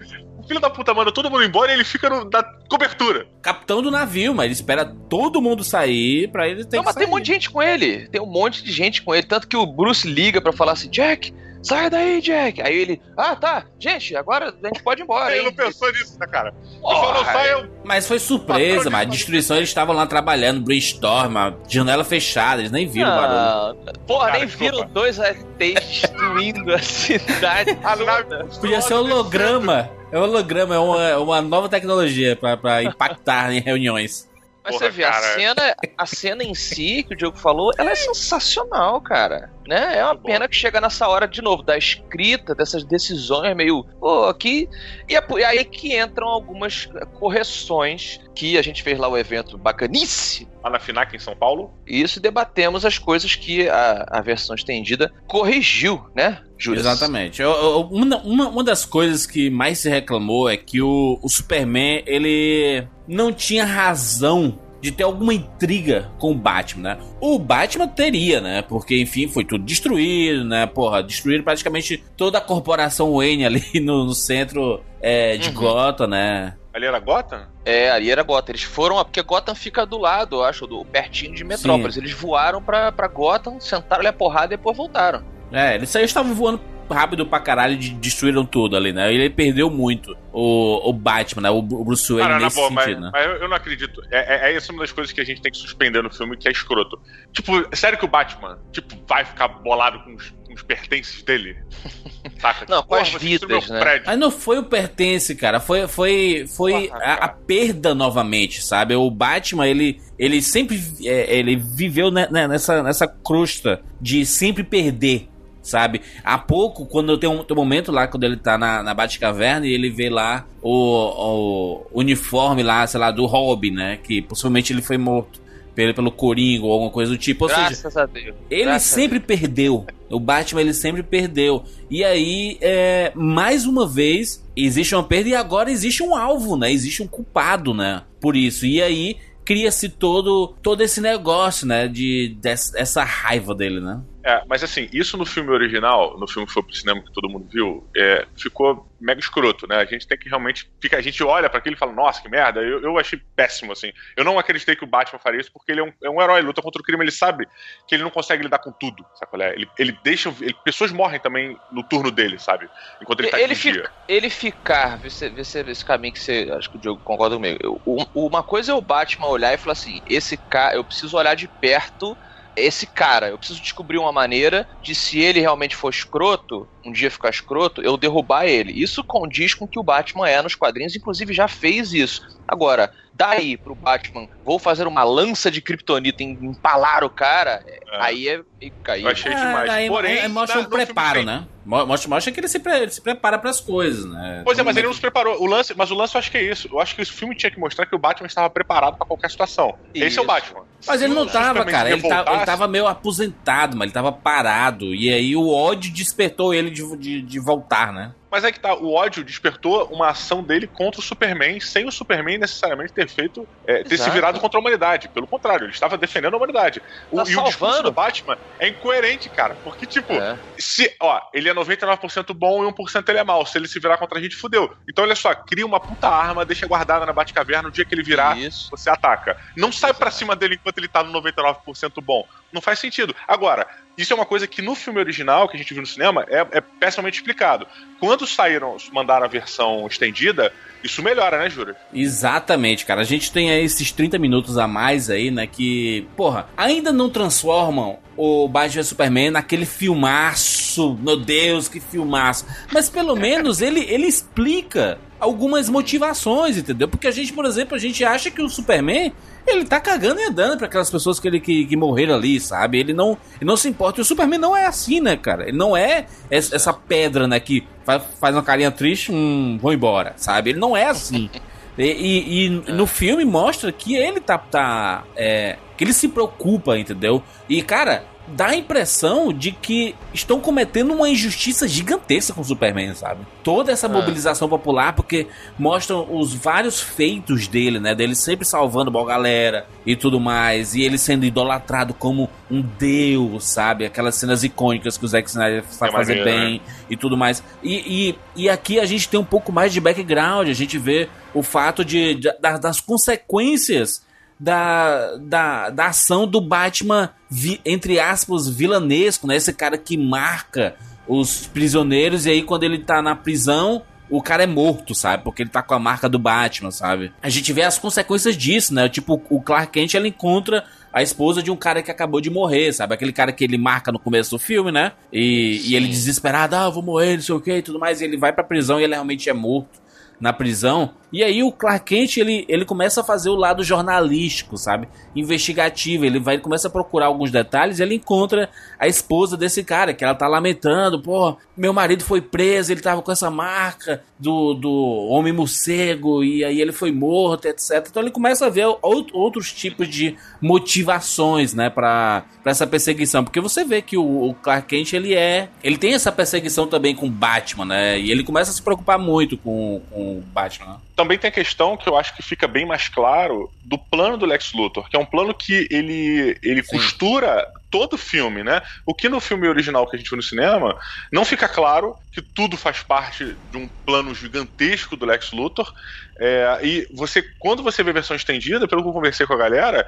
filho 0.47 0.61
da 0.61 0.71
puta 0.71 0.93
manda 0.95 1.13
todo 1.13 1.31
mundo 1.31 1.45
embora 1.45 1.71
e 1.71 1.75
ele 1.75 1.85
fica 1.85 2.09
no- 2.09 2.29
na 2.31 2.43
cobertura. 2.69 3.27
Capitão 3.43 3.83
do 3.83 3.91
navio, 3.91 4.35
mas 4.35 4.45
ele 4.47 4.55
espera 4.55 4.85
todo 5.09 5.41
mundo 5.43 5.63
sair 5.65 6.29
pra 6.31 6.49
ele 6.49 6.65
ter 6.65 6.77
Não, 6.77 6.83
que 6.83 6.87
mas 6.87 6.95
sair. 6.95 7.05
tem 7.05 7.13
um 7.13 7.17
monte 7.17 7.25
de 7.27 7.33
gente 7.33 7.51
com 7.51 7.63
ele. 7.63 8.09
Tem 8.09 8.21
um 8.21 8.27
monte 8.27 8.63
de 8.63 8.73
gente 8.73 9.03
com 9.03 9.15
ele. 9.15 9.27
Tanto 9.27 9.47
que 9.49 9.57
o 9.57 9.67
Bruce 9.67 10.07
liga 10.09 10.41
pra 10.41 10.53
falar 10.53 10.73
assim: 10.73 10.89
Jack, 10.91 11.33
sai 11.67 11.91
daí, 11.91 12.21
Jack. 12.21 12.63
Aí 12.63 12.75
ele, 12.75 13.03
ah, 13.17 13.35
tá, 13.37 13.65
gente, 13.79 14.15
agora 14.17 14.55
a 14.63 14.67
gente 14.67 14.83
pode 14.83 15.01
ir 15.01 15.05
embora. 15.05 15.31
Ele 15.35 15.41
hein?" 15.41 15.45
não 15.47 15.65
pensou 15.65 15.91
nisso, 15.93 16.17
né, 16.19 16.27
cara? 16.27 16.55
Porra, 16.81 17.25
sai, 17.25 17.53
eu. 17.53 17.69
Mas 17.85 18.07
foi 18.07 18.19
surpresa, 18.19 18.89
mas 18.91 19.09
destruição 19.09 19.57
eles 19.57 19.69
estavam 19.69 19.95
lá 19.95 20.07
trabalhando, 20.07 20.61
brainstorm, 20.63 21.35
janela 21.69 22.05
fechada, 22.05 22.61
eles 22.63 22.71
nem 22.73 22.87
viram 22.89 23.11
o 23.11 23.15
barulho. 23.17 23.99
Porra, 24.07 24.27
Cara, 24.27 24.39
nem 24.39 24.47
desculpa. 24.47 24.73
viram 24.77 24.89
dois 24.91 25.19
ETs 25.19 26.01
destruindo 26.01 26.75
a 26.75 26.79
cidade. 26.83 27.79
A 27.83 27.97
nave. 27.97 28.59
Podia 28.61 28.81
ser 28.81 28.95
holograma. 28.95 29.91
É 30.13 30.19
holograma, 30.19 30.75
é 30.75 30.79
uma, 30.79 31.03
é 31.03 31.17
uma 31.17 31.43
nova 31.43 31.69
tecnologia 31.69 32.37
pra, 32.37 32.57
pra 32.57 32.83
impactar 32.83 33.53
em 33.53 33.61
reuniões. 33.61 34.29
Mas 34.65 34.75
Porra, 34.77 34.87
você 34.87 34.91
vê, 34.91 35.03
cara. 35.03 35.17
a 35.19 35.35
cena, 35.35 35.77
a 35.99 36.07
cena 36.07 36.45
em 36.45 36.55
si, 36.55 37.05
que 37.07 37.15
o 37.15 37.17
Diogo 37.17 37.37
falou, 37.37 37.73
ela 37.79 37.91
é 37.91 37.95
sensacional, 37.95 39.01
cara. 39.01 39.51
Né? 39.69 39.99
É 39.99 40.05
uma 40.05 40.15
bom. 40.15 40.23
pena 40.23 40.49
que 40.49 40.55
chega 40.55 40.81
nessa 40.81 41.09
hora 41.09 41.27
de 41.27 41.43
novo, 41.43 41.63
da 41.63 41.77
escrita, 41.77 42.55
dessas 42.55 42.85
decisões 42.85 43.55
meio. 43.57 43.85
Pô, 43.99 44.25
aqui. 44.27 44.69
E 45.09 45.17
é 45.17 45.21
por- 45.21 45.43
aí 45.43 45.65
que 45.65 45.99
entram 45.99 46.29
algumas 46.29 46.89
correções 47.19 48.21
que 48.35 48.57
a 48.59 48.63
gente 48.63 48.83
fez 48.83 48.99
lá 48.99 49.09
o 49.09 49.17
evento 49.17 49.57
bacanice. 49.59 50.47
Lá 50.63 50.71
na 50.71 50.79
FINAC 50.79 51.15
em 51.15 51.19
São 51.19 51.35
Paulo. 51.37 51.73
E 51.87 52.01
isso 52.01 52.21
debatemos 52.21 52.85
as 52.85 52.99
coisas 52.99 53.35
que 53.35 53.69
a, 53.69 54.07
a 54.11 54.21
versão 54.21 54.55
estendida 54.55 55.13
corrigiu, 55.27 56.05
né, 56.15 56.41
Júlio? 56.59 56.81
Exatamente. 56.81 57.41
Eu- 57.43 57.51
eu- 57.51 57.81
uma, 57.91 58.17
uma, 58.19 58.49
uma 58.49 58.65
das 58.65 58.85
coisas 58.85 59.27
que 59.27 59.49
mais 59.51 59.79
se 59.79 59.89
reclamou 59.89 60.49
é 60.49 60.57
que 60.57 60.81
o, 60.83 61.19
o 61.23 61.29
Superman, 61.29 62.03
ele 62.07 62.87
não 63.07 63.33
tinha 63.33 63.65
razão 63.65 64.59
de 64.81 64.93
ter 64.93 65.05
alguma 65.05 65.35
intriga 65.35 66.11
com 66.19 66.33
o 66.33 66.35
Batman, 66.35 66.95
né? 66.95 66.99
O 67.21 67.39
Batman 67.39 67.89
teria, 67.89 68.41
né? 68.41 68.63
Porque, 68.63 69.01
enfim, 69.01 69.29
foi 69.29 69.45
tudo 69.45 69.65
destruído, 69.65 70.45
né? 70.45 70.67
Porra, 70.67 71.03
destruíram 71.03 71.43
praticamente 71.45 72.03
toda 72.17 72.39
a 72.39 72.41
corporação 72.41 73.15
Wayne 73.17 73.45
ali 73.47 73.65
no, 73.81 74.05
no 74.05 74.15
centro 74.15 74.83
é, 75.01 75.37
de 75.37 75.49
Uhum. 75.49 75.55
Gotham, 75.55 76.07
né? 76.09 76.55
Ali 76.73 76.85
era 76.85 76.99
Gotham? 76.99 77.47
É, 77.65 77.91
ali 77.91 78.11
era 78.11 78.23
Gotham. 78.23 78.51
Eles 78.51 78.63
foram, 78.63 78.97
porque 79.03 79.23
Gotham 79.23 79.55
fica 79.55 79.87
do 79.87 79.97
lado, 79.97 80.37
eu 80.37 80.45
acho, 80.45 80.67
do 80.67 80.85
pertinho 80.85 81.35
de 81.35 81.43
Metrópolis. 81.43 81.97
Eles 81.97 82.13
voaram 82.13 82.63
pra, 82.63 82.93
pra 82.93 83.09
Gotham, 83.09 83.59
sentaram 83.59 84.01
ali 84.01 84.09
a 84.09 84.13
porrada 84.13 84.53
e 84.53 84.57
depois 84.59 84.77
voltaram. 84.77 85.23
É, 85.51 85.75
eles 85.77 85.95
aí 85.97 86.05
estavam 86.05 86.35
voando 86.35 86.61
rápido 86.91 87.27
pra 87.27 87.41
caralho 87.41 87.75
e 87.75 87.77
de- 87.77 87.91
destruíram 87.95 88.45
tudo 88.45 88.77
ali, 88.77 88.93
né? 88.93 89.13
Ele 89.13 89.29
perdeu 89.31 89.71
muito 89.71 90.17
o, 90.33 90.89
o 90.89 90.93
Batman, 90.93 91.43
né? 91.43 91.51
O, 91.51 91.59
o 91.59 91.85
Bruce 91.85 92.13
Wayne 92.13 92.29
Cara, 92.29 92.45
nesse 92.45 92.57
boa, 92.57 92.71
mas, 92.71 92.85
sentido, 92.85 93.01
né? 93.03 93.11
mas 93.13 93.41
eu, 93.41 93.49
não 93.49 93.57
acredito. 93.57 94.03
É, 94.11 94.49
é, 94.49 94.53
é 94.53 94.57
essa 94.57 94.73
uma 94.73 94.83
das 94.83 94.93
coisas 94.93 95.13
que 95.13 95.21
a 95.21 95.25
gente 95.25 95.41
tem 95.41 95.51
que 95.53 95.59
suspender 95.59 96.03
no 96.03 96.13
filme, 96.13 96.37
que 96.37 96.49
é 96.49 96.51
escroto. 96.51 96.99
Tipo, 97.33 97.53
sério 97.77 97.99
que 97.99 98.05
o 98.05 98.09
Batman, 98.09 98.59
tipo, 98.73 98.95
vai 99.09 99.25
ficar 99.25 99.49
bolado 99.49 100.01
com 100.05 100.15
os, 100.15 100.31
com 100.47 100.55
os 100.55 100.63
pertences 100.63 101.23
dele? 101.23 101.57
Saca? 102.41 102.67
Não, 102.69 102.83
com 102.83 102.95
as 102.97 103.11
vidas, 103.15 103.69
né? 103.69 103.81
prédio. 103.81 104.07
Mas 104.07 104.19
não 104.19 104.31
foi 104.31 104.59
o 104.59 104.65
pertence, 104.65 105.35
cara. 105.35 105.61
Foi, 105.61 105.87
foi, 105.89 106.47
foi 106.49 106.89
Porra, 106.89 107.01
a, 107.03 107.13
a 107.25 107.29
perda 107.29 107.95
novamente, 107.95 108.63
sabe? 108.63 108.95
O 108.95 109.11
Batman, 109.11 109.67
ele, 109.67 110.01
ele 110.19 110.43
sempre 110.43 110.81
é, 111.05 111.39
ele 111.39 111.57
viveu 111.57 112.11
ne- 112.11 112.29
nessa, 112.31 112.83
nessa 112.83 113.07
crosta 113.07 113.81
de 114.01 114.27
sempre 114.27 114.63
perder, 114.65 115.29
sabe? 115.67 116.01
Há 116.23 116.39
pouco, 116.39 116.87
quando 116.87 117.19
tem 117.19 117.29
um, 117.29 117.43
tem 117.43 117.57
um 117.57 117.61
momento 117.61 117.91
lá, 117.91 118.07
quando 118.07 118.25
ele 118.25 118.37
tá 118.37 118.57
na, 118.57 118.83
na 118.83 118.95
Batcaverna 118.95 119.67
e 119.67 119.73
ele 119.73 119.91
vê 119.91 120.09
lá 120.09 120.47
o, 120.63 120.71
o 120.71 121.87
uniforme 121.93 122.63
lá, 122.63 122.87
sei 122.87 123.01
lá, 123.01 123.11
do 123.11 123.27
Robin, 123.27 123.73
né? 123.73 123.99
Que 124.03 124.23
possivelmente 124.23 124.73
ele 124.73 124.83
foi 124.83 124.97
morto 124.97 125.41
pelo, 125.75 125.95
pelo 125.95 126.11
Coringa 126.11 126.65
ou 126.65 126.73
alguma 126.73 126.91
coisa 126.91 127.13
do 127.13 127.19
tipo. 127.19 127.45
Ou 127.45 127.51
seja, 127.51 127.63
Graças 127.63 127.97
a 127.97 128.07
Deus. 128.07 128.35
ele 128.51 128.65
Graças 128.65 128.91
sempre 128.91 129.21
perdeu. 129.21 129.85
O 130.09 130.19
Batman 130.19 130.63
ele 130.63 130.73
sempre 130.73 131.03
perdeu. 131.03 131.65
E 131.91 132.03
aí, 132.03 132.57
é, 132.61 133.13
mais 133.15 133.67
uma 133.67 133.87
vez, 133.87 134.45
existe 134.57 134.95
uma 134.95 135.05
perda 135.05 135.29
e 135.29 135.35
agora 135.35 135.71
existe 135.71 136.03
um 136.03 136.17
alvo, 136.17 136.57
né? 136.57 136.73
Existe 136.73 137.03
um 137.03 137.07
culpado, 137.07 137.75
né? 137.75 138.03
Por 138.21 138.35
isso. 138.35 138.65
E 138.65 138.81
aí 138.81 139.17
cria-se 139.45 139.89
todo 139.89 140.55
todo 140.61 140.81
esse 140.83 141.01
negócio, 141.01 141.67
né? 141.67 141.87
De 141.87 142.37
dessa 142.41 142.79
essa 142.79 143.05
raiva 143.05 143.55
dele, 143.55 143.81
né? 143.81 144.01
É, 144.27 144.43
mas 144.49 144.65
assim, 144.65 144.89
isso 144.93 145.17
no 145.17 145.25
filme 145.25 145.51
original, 145.51 146.19
no 146.19 146.27
filme 146.27 146.49
que 146.49 146.53
foi 146.53 146.61
pro 146.65 146.75
cinema 146.75 147.01
que 147.01 147.13
todo 147.13 147.29
mundo 147.29 147.47
viu, 147.49 147.89
é, 147.97 148.27
ficou 148.37 148.85
mega 149.01 149.21
escroto, 149.21 149.69
né? 149.69 149.77
A 149.77 149.85
gente 149.85 150.05
tem 150.05 150.19
que 150.19 150.29
realmente. 150.29 150.65
Fica, 150.83 150.97
a 150.97 151.01
gente 151.01 151.23
olha 151.23 151.49
pra 151.49 151.61
aquilo 151.61 151.77
e 151.77 151.79
fala, 151.79 151.93
nossa, 151.93 152.21
que 152.21 152.29
merda. 152.29 152.61
Eu, 152.61 152.83
eu 152.83 152.99
achei 152.99 153.21
péssimo, 153.37 153.71
assim. 153.71 153.93
Eu 154.17 154.25
não 154.25 154.37
acreditei 154.37 154.75
que 154.75 154.83
o 154.83 154.87
Batman 154.89 155.21
faria 155.21 155.41
isso 155.41 155.53
porque 155.53 155.71
ele 155.71 155.81
é 155.81 155.85
um, 155.85 155.93
é 156.03 156.11
um 156.11 156.21
herói, 156.21 156.41
luta 156.43 156.61
contra 156.61 156.81
o 156.81 156.85
crime, 156.85 157.05
ele 157.05 157.13
sabe 157.13 157.47
que 157.87 157.95
ele 157.95 158.03
não 158.03 158.11
consegue 158.11 158.43
lidar 158.43 158.59
com 158.59 158.73
tudo, 158.73 159.07
sabe 159.15 159.31
qual 159.31 159.43
é? 159.43 159.55
Ele, 159.55 159.71
ele 159.79 159.93
deixa. 160.03 160.29
ele- 160.41 160.55
pessoas 160.65 160.91
morrem 160.91 161.21
também 161.21 161.57
no 161.71 161.85
turno 161.87 162.11
dele, 162.11 162.37
sabe? 162.41 162.69
Enquanto 163.01 163.21
ele 163.21 163.29
tá 163.31 163.41
Ele 163.41 163.55
fica, 163.55 163.93
ele 164.09 164.29
ficar, 164.29 164.97
vê 164.99 165.09
se, 165.09 165.29
vê 165.31 165.45
se 165.45 165.61
esse 165.61 165.85
caminho 165.85 166.13
que 166.13 166.19
você. 166.19 166.51
Acho 166.53 166.69
que 166.69 166.79
o 166.79 166.81
Diogo 166.81 167.01
concorda 167.05 167.37
comigo. 167.37 167.59
Eu- 167.63 167.81
Uma 168.13 168.43
coisa 168.43 168.73
é 168.73 168.75
o 168.75 168.81
Batman 168.83 169.29
olhar 169.29 169.55
e 169.55 169.59
falar 169.59 169.75
assim: 169.75 170.01
esse 170.05 170.37
cara, 170.37 170.75
eu 170.75 170.85
preciso 170.85 171.17
olhar 171.17 171.37
de 171.37 171.47
perto 171.61 172.17
esse 172.57 172.87
cara. 172.87 173.29
Eu 173.29 173.39
preciso 173.39 173.61
descobrir 173.61 173.99
uma 173.99 174.13
maneira 174.13 174.67
de 174.83 174.95
se 174.95 175.21
ele 175.21 175.41
realmente 175.41 175.77
for 175.77 175.91
escroto, 175.91 176.67
um 176.85 176.91
dia 176.91 177.11
ficar 177.11 177.31
escroto, 177.31 177.83
eu 177.83 177.97
derrubar 177.97 178.47
ele. 178.47 178.73
Isso 178.73 179.05
condiz 179.05 179.55
com 179.55 179.67
o 179.67 179.69
que 179.69 179.79
o 179.79 179.85
Batman 179.85 180.29
é 180.29 180.41
nos 180.43 180.55
quadrinhos, 180.55 180.97
inclusive 180.97 181.33
já 181.33 181.47
fez 181.47 181.93
isso. 181.93 182.21
Agora, 182.49 182.91
daí 183.17 183.57
pro 183.57 183.75
Batman, 183.75 184.29
vou 184.45 184.59
fazer 184.59 184.87
uma 184.87 185.03
lança 185.05 185.51
de 185.51 185.61
kryptonita 185.61 186.23
e 186.23 186.27
empalar 186.27 187.03
o 187.05 187.11
cara, 187.11 187.63
é. 187.67 187.79
aí 187.93 188.29
é. 188.29 188.41
Aí, 188.89 189.03
eu 189.03 189.09
achei 189.09 189.35
demais. 189.35 189.69
aí, 189.71 189.89
Porém, 189.89 190.19
aí 190.21 190.29
mostra 190.29 190.61
na- 190.63 190.67
um 190.67 190.71
preparo, 190.71 191.23
né? 191.23 191.47
Mo- 191.65 191.85
Mostra, 191.87 192.09
mostra 192.09 192.33
que 192.33 192.41
ele 192.41 192.49
se, 192.49 192.59
pre- 192.59 192.79
ele 192.83 192.91
se 192.91 193.01
prepara 193.01 193.39
pras 193.39 193.61
coisas, 193.61 194.05
né? 194.07 194.41
Pois 194.45 194.59
é, 194.59 194.63
mas 194.63 194.77
ele 194.77 194.87
não 194.87 194.95
se 194.95 195.01
preparou. 195.01 195.41
O 195.43 195.47
lance, 195.47 195.75
mas 195.77 195.91
o 195.91 195.95
lance 195.95 196.15
eu 196.15 196.19
acho 196.21 196.31
que 196.31 196.39
é 196.39 196.43
isso. 196.43 196.69
Eu 196.73 196.81
acho 196.81 196.95
que 196.95 197.03
esse 197.03 197.13
filme 197.13 197.35
tinha 197.37 197.51
que 197.51 197.59
mostrar 197.59 197.85
que 197.87 197.95
o 197.95 197.99
Batman 197.99 198.27
estava 198.29 198.49
preparado 198.49 198.97
pra 198.97 199.07
qualquer 199.07 199.31
situação. 199.31 199.77
Esse 199.95 200.05
é 200.05 200.09
Isso. 200.09 200.21
o 200.23 200.25
Batman. 200.25 200.63
Mas 200.87 201.03
ele 201.03 201.13
não 201.13 201.23
o 201.23 201.27
tava, 201.27 201.49
Superman 201.49 201.75
cara. 201.75 201.91
Ele, 201.91 202.03
tá- 202.09 202.25
ele 202.35 202.45
tava 202.47 202.69
meio 202.69 202.87
aposentado, 202.87 203.77
mas 203.77 203.87
ele 203.87 203.93
tava 203.95 204.13
parado. 204.13 204.95
E 204.95 205.13
aí 205.13 205.35
o 205.37 205.49
ódio 205.53 205.93
despertou 205.93 206.55
ele 206.55 206.71
de, 206.71 206.97
de, 206.97 207.21
de 207.23 207.41
voltar, 207.41 207.93
né? 207.93 208.13
Mas 208.31 208.43
é 208.45 208.51
que 208.51 208.59
tá, 208.59 208.75
o 208.75 208.93
ódio 208.93 209.23
despertou 209.25 209.89
uma 209.93 210.09
ação 210.09 210.43
dele 210.43 210.67
contra 210.67 211.01
o 211.01 211.03
Superman, 211.05 211.61
sem 211.61 211.87
o 211.87 211.93
Superman 211.93 212.39
necessariamente 212.39 212.93
ter 212.93 213.09
feito, 213.09 213.47
é, 213.67 213.83
ter 213.83 213.91
se 213.91 213.95
Exato. 213.95 214.11
virado 214.13 214.41
contra 214.41 214.59
a 214.59 214.61
humanidade. 214.61 215.09
Pelo 215.09 215.27
contrário, 215.29 215.65
ele 215.65 215.73
estava 215.73 215.97
defendendo 215.97 216.35
a 216.35 216.37
humanidade. 216.37 216.83
O, 217.11 217.23
Tá 217.23 217.31
e 217.31 217.37
o 217.37 217.45
discurso 217.45 217.83
do 217.83 217.93
Batman 217.93 218.37
é 218.61 218.69
incoerente, 218.69 219.31
cara. 219.31 219.57
Porque, 219.63 219.87
tipo, 219.87 220.13
É. 220.13 220.39
se, 220.59 220.95
ó, 221.01 221.21
ele 221.33 221.49
é 221.49 221.55
99% 221.55 222.35
bom 222.35 222.65
e 222.65 222.67
1% 222.67 223.09
ele 223.09 223.19
é 223.19 223.25
mal. 223.25 223.47
Se 223.47 223.57
ele 223.59 223.69
se 223.69 223.79
virar 223.79 223.97
contra 223.97 224.19
a 224.19 224.23
gente, 224.23 224.35
fudeu. 224.35 224.75
Então, 224.89 225.05
olha 225.05 225.15
só, 225.15 225.35
cria 225.35 225.65
uma 225.65 225.79
puta 225.79 226.09
arma, 226.09 226.45
deixa 226.45 226.67
guardada 226.67 227.07
na 227.07 227.13
Batcaverna, 227.13 227.65
no 227.69 227.73
dia 227.73 227.85
que 227.85 227.95
ele 227.95 228.03
virar, 228.03 228.37
Isso. 228.37 228.69
você 228.71 228.91
ataca. 228.91 229.37
Não 229.57 229.71
sai 229.71 229.95
pra 229.95 230.11
cima 230.11 230.35
dele 230.35 230.57
enquanto 230.57 230.79
ele 230.79 230.89
tá 230.89 231.03
no 231.03 231.13
99% 231.13 232.01
bom. 232.03 232.27
Não 232.53 232.61
faz 232.61 232.79
sentido. 232.79 233.15
Agora, 233.29 233.67
isso 233.97 234.13
é 234.13 234.17
uma 234.17 234.27
coisa 234.27 234.47
que 234.47 234.61
no 234.61 234.75
filme 234.75 235.01
original, 235.01 235.49
que 235.49 235.57
a 235.57 235.59
gente 235.59 235.73
viu 235.73 235.81
no 235.81 235.87
cinema, 235.87 236.25
é, 236.29 236.47
é 236.53 236.61
pessimamente 236.61 237.19
explicado. 237.19 237.67
Quando 237.99 238.27
saíram, 238.27 238.77
mandaram 238.93 239.25
a 239.25 239.29
versão 239.29 239.87
estendida, 239.87 240.53
isso 240.85 241.03
melhora, 241.03 241.39
né, 241.39 241.49
Júlio? 241.49 241.75
Exatamente, 241.93 242.85
cara. 242.85 243.01
A 243.01 243.05
gente 243.05 243.33
tem 243.33 243.51
aí 243.51 243.65
esses 243.65 243.91
30 243.91 244.19
minutos 244.19 244.59
a 244.59 244.67
mais 244.67 245.09
aí, 245.09 245.31
né? 245.31 245.47
Que, 245.47 246.07
porra, 246.17 246.49
ainda 246.57 246.93
não 246.93 247.09
transformam 247.09 247.99
o 248.17 248.47
Batman 248.49 248.83
Superman 248.83 249.31
naquele 249.31 249.67
filmaço. 249.67 250.97
Meu 251.01 251.17
Deus, 251.17 251.69
que 251.69 251.81
filmaço. 251.81 252.47
Mas 252.73 252.89
pelo 252.91 253.17
menos 253.17 253.61
ele, 253.61 253.81
ele 253.81 254.07
explica 254.07 254.99
algumas 255.19 255.69
motivações, 255.69 256.57
entendeu? 256.57 256.89
Porque 256.89 257.07
a 257.07 257.11
gente, 257.11 257.33
por 257.33 257.45
exemplo, 257.45 257.75
a 257.75 257.79
gente 257.79 258.05
acha 258.05 258.31
que 258.31 258.43
o 258.43 258.49
Superman. 258.49 259.13
Ele 259.47 259.65
tá 259.65 259.79
cagando 259.79 260.21
e 260.21 260.25
andando 260.25 260.59
pra 260.59 260.67
aquelas 260.67 260.91
pessoas 260.91 261.21
que, 261.21 261.29
ele, 261.29 261.39
que, 261.39 261.67
que 261.67 261.77
morreram 261.77 262.17
ali, 262.17 262.41
sabe? 262.41 262.81
Ele 262.81 262.93
não, 262.93 263.11
ele 263.37 263.45
não 263.45 263.57
se 263.57 263.69
importa. 263.69 264.01
E 264.01 264.03
o 264.03 264.05
Superman 264.05 264.41
não 264.41 264.57
é 264.57 264.67
assim, 264.67 265.01
né, 265.01 265.17
cara? 265.17 265.47
Ele 265.49 265.57
não 265.57 265.77
é 265.77 266.07
es- 266.29 266.53
essa 266.53 266.73
pedra, 266.73 267.29
né? 267.29 267.39
Que 267.39 267.65
faz, 267.85 268.03
faz 268.21 268.35
uma 268.35 268.43
carinha 268.43 268.73
triste, 268.73 269.13
hum, 269.13 269.57
vou 269.63 269.73
embora, 269.73 270.15
sabe? 270.17 270.51
Ele 270.51 270.59
não 270.59 270.77
é 270.77 270.87
assim. 270.87 271.31
E, 271.79 271.85
e- 271.85 272.47
e 272.47 272.49
no 272.73 272.87
filme 272.87 273.23
mostra 273.23 273.71
que 273.71 273.95
ele 273.95 274.19
tá. 274.19 274.39
tá 274.39 275.05
é, 275.15 275.59
que 275.77 275.85
ele 275.85 275.93
se 275.93 276.09
preocupa, 276.09 276.79
entendeu? 276.79 277.23
E, 277.51 277.61
cara, 277.61 278.03
dá 278.29 278.47
a 278.49 278.57
impressão 278.57 279.33
de 279.33 279.53
que 279.53 279.95
estão 280.13 280.41
cometendo 280.41 280.93
uma 280.93 281.09
injustiça 281.09 281.67
gigantesca 281.69 282.33
com 282.35 282.41
o 282.41 282.45
Superman, 282.45 282.95
sabe? 282.95 283.21
Toda 283.45 283.71
essa 283.71 283.89
mobilização 283.89 284.49
popular, 284.49 284.93
porque 284.95 285.27
mostram 285.59 286.07
os 286.11 286.35
vários 286.35 286.81
feitos 286.81 287.47
dele, 287.47 287.79
né? 287.79 287.95
Dele 287.95 288.15
sempre 288.15 288.45
salvando 288.45 288.91
boa 288.91 289.07
galera 289.07 289.67
e 289.87 289.95
tudo 289.95 290.19
mais. 290.19 290.75
E 290.75 290.83
ele 290.83 290.99
sendo 290.99 291.25
idolatrado 291.25 291.95
como 291.95 292.29
um 292.51 292.61
deus, 292.61 293.45
sabe? 293.45 293.85
Aquelas 293.85 294.15
cenas 294.17 294.43
icônicas 294.43 294.99
que 294.99 295.05
o 295.05 295.09
Zack 295.09 295.29
Snyder 295.29 295.63
faz 295.63 295.93
É 295.93 295.97
fazer 295.97 296.17
maneiro, 296.19 296.41
bem 296.41 296.61
e 296.91 296.97
tudo 296.97 297.17
mais. 297.17 297.43
E, 297.63 298.15
e, 298.37 298.43
e 298.45 298.49
aqui 298.49 298.81
a 298.81 298.85
gente 298.87 299.09
tem 299.09 299.19
um 299.21 299.25
pouco 299.25 299.53
mais 299.53 299.73
de 299.73 299.81
background, 299.81 300.49
a 300.49 300.53
gente 300.55 300.79
vê 300.79 301.09
o 301.35 301.43
fato 301.43 301.85
de, 301.85 302.15
de- 302.15 302.33
da- 302.41 302.59
das 302.59 302.81
consequências 302.81 304.05
da, 304.39 305.17
da, 305.17 305.71
da 305.71 305.87
ação 305.87 306.27
do 306.27 306.41
Batman, 306.41 307.11
vi- 307.31 307.61
entre 307.65 307.99
aspas, 307.99 308.49
vilanesco, 308.49 309.27
né? 309.27 309.37
Esse 309.37 309.53
cara 309.53 309.79
que 309.79 309.97
marca 309.97 310.75
os 311.09 311.47
prisioneiros 311.47 312.27
e 312.27 312.31
aí 312.31 312.43
quando 312.43 312.65
ele 312.65 312.79
tá 312.79 313.01
na 313.03 313.15
prisão. 313.15 313.83
O 314.09 314.23
cara 314.23 314.45
é 314.45 314.47
morto, 314.47 314.95
sabe? 314.95 315.25
Porque 315.25 315.43
ele 315.43 315.51
tá 315.51 315.61
com 315.65 315.75
a 315.75 315.81
marca 315.81 316.09
do 316.09 316.17
Batman, 316.17 316.71
sabe? 316.71 317.13
A 317.21 317.29
gente 317.29 317.53
vê 317.53 317.63
as 317.63 317.77
consequências 317.77 318.37
disso, 318.37 318.73
né? 318.73 318.89
Tipo, 318.89 319.21
o 319.29 319.41
Clark 319.43 319.73
Kent, 319.73 319.95
ele 319.95 320.07
encontra 320.11 320.63
a 320.93 321.03
esposa 321.03 321.43
de 321.43 321.51
um 321.51 321.57
cara 321.57 321.83
que 321.83 321.91
acabou 321.91 322.21
de 322.21 322.31
morrer, 322.31 322.73
sabe? 322.73 322.95
Aquele 322.95 323.13
cara 323.13 323.33
que 323.33 323.43
ele 323.43 323.59
marca 323.59 323.91
no 323.91 323.99
começo 323.99 324.31
do 324.31 324.39
filme, 324.39 324.71
né? 324.71 324.93
E, 325.13 325.61
e 325.65 325.75
ele 325.75 325.89
desesperado, 325.89 326.55
ah, 326.55 326.71
vou 326.71 326.85
morrer, 326.85 327.17
não 327.17 327.23
sei 327.23 327.35
o 327.35 327.41
que 327.41 327.53
e 327.57 327.63
tudo 327.63 327.81
mais. 327.81 328.01
E 328.01 328.05
ele 328.05 328.17
vai 328.17 328.33
pra 328.33 328.45
prisão 328.45 328.79
e 328.79 328.85
ele 328.85 328.93
realmente 328.95 329.29
é 329.29 329.33
morto 329.33 329.81
na 330.21 330.33
prisão. 330.33 330.93
E 331.17 331.25
aí 331.25 331.43
o 331.43 331.51
Clark 331.51 331.87
Kent, 331.87 332.19
ele, 332.19 332.45
ele 332.47 332.67
começa 332.67 333.01
a 333.01 333.05
fazer 333.05 333.31
o 333.31 333.35
lado 333.35 333.65
jornalístico, 333.65 334.59
sabe? 334.59 334.87
Investigativo. 335.15 336.05
Ele 336.05 336.19
vai 336.21 336.35
ele 336.35 336.43
começa 336.43 336.69
a 336.69 336.71
procurar 336.71 337.07
alguns 337.07 337.31
detalhes 337.31 337.81
ele 337.81 337.95
encontra 337.95 338.51
a 338.79 338.87
esposa 338.87 339.35
desse 339.35 339.65
cara, 339.65 339.95
que 339.95 340.05
ela 340.05 340.15
tá 340.15 340.29
lamentando, 340.29 341.01
pô, 341.01 341.35
meu 341.57 341.73
marido 341.73 342.05
foi 342.05 342.21
preso, 342.21 342.71
ele 342.71 342.83
tava 342.83 343.01
com 343.01 343.11
essa 343.11 343.31
marca 343.31 344.03
do, 344.19 344.53
do 344.53 344.71
homem 345.09 345.33
morcego, 345.33 346.23
e 346.23 346.45
aí 346.45 346.61
ele 346.61 346.73
foi 346.73 346.93
morto, 346.93 347.47
etc. 347.47 347.87
Então 347.89 348.03
ele 348.03 348.11
começa 348.11 348.45
a 348.45 348.51
ver 348.51 348.65
out- 348.65 349.11
outros 349.15 349.51
tipos 349.55 349.89
de 349.89 350.15
motivações, 350.43 351.55
né, 351.55 351.71
pra, 351.71 352.25
pra 352.43 352.53
essa 352.53 352.67
perseguição. 352.67 353.25
Porque 353.25 353.41
você 353.41 353.65
vê 353.65 353.81
que 353.81 353.97
o, 353.97 354.29
o 354.29 354.35
Clark 354.35 354.69
Kent, 354.69 354.93
ele 354.93 355.15
é. 355.15 355.49
Ele 355.65 355.79
tem 355.79 355.95
essa 355.95 356.13
perseguição 356.13 356.67
também 356.67 356.95
com 356.95 357.09
Batman, 357.09 357.65
né? 357.65 357.99
E 357.99 358.11
ele 358.11 358.23
começa 358.23 358.51
a 358.51 358.55
se 358.55 358.61
preocupar 358.63 358.99
muito 358.99 359.39
com, 359.39 359.81
com 359.91 360.23
Batman. 360.35 360.67
né? 360.75 360.77
Também 360.97 361.19
tem 361.19 361.29
a 361.29 361.33
questão 361.33 361.77
que 361.77 361.89
eu 361.89 361.97
acho 361.97 362.17
que 362.17 362.23
fica 362.23 362.49
bem 362.49 362.65
mais 362.65 362.89
claro 362.89 363.53
do 363.63 363.77
plano 363.77 364.17
do 364.17 364.25
Lex 364.25 364.55
Luthor, 364.55 364.89
que 364.89 364.97
é 364.97 364.99
um 364.99 365.05
plano 365.05 365.35
que 365.35 365.69
ele, 365.71 366.39
ele 366.43 366.63
costura 366.63 367.47
todo 367.79 367.99
filme, 367.99 368.43
né? 368.43 368.63
O 368.87 368.95
que 368.95 369.09
no 369.09 369.21
filme 369.21 369.47
original 369.47 369.87
que 369.87 369.97
a 369.97 369.99
gente 369.99 370.09
viu 370.09 370.17
no 370.17 370.23
cinema, 370.23 370.79
não 371.13 371.25
fica 371.27 371.47
claro 371.47 371.95
que 372.11 372.23
tudo 372.23 372.57
faz 372.57 372.83
parte 372.83 373.37
de 373.51 373.59
um 373.59 373.69
plano 373.85 374.15
gigantesco 374.15 374.97
do 374.97 375.05
Lex 375.05 375.33
Luthor. 375.33 375.71
É, 376.19 376.61
e 376.63 376.89
você, 376.95 377.23
quando 377.39 377.63
você 377.63 377.83
vê 377.83 377.91
a 377.91 377.95
versão 377.95 378.17
estendida, 378.17 378.67
pelo 378.67 378.83
que 378.83 378.89
eu 378.89 378.93
conversei 378.93 379.27
com 379.27 379.35
a 379.35 379.37
galera, 379.37 379.87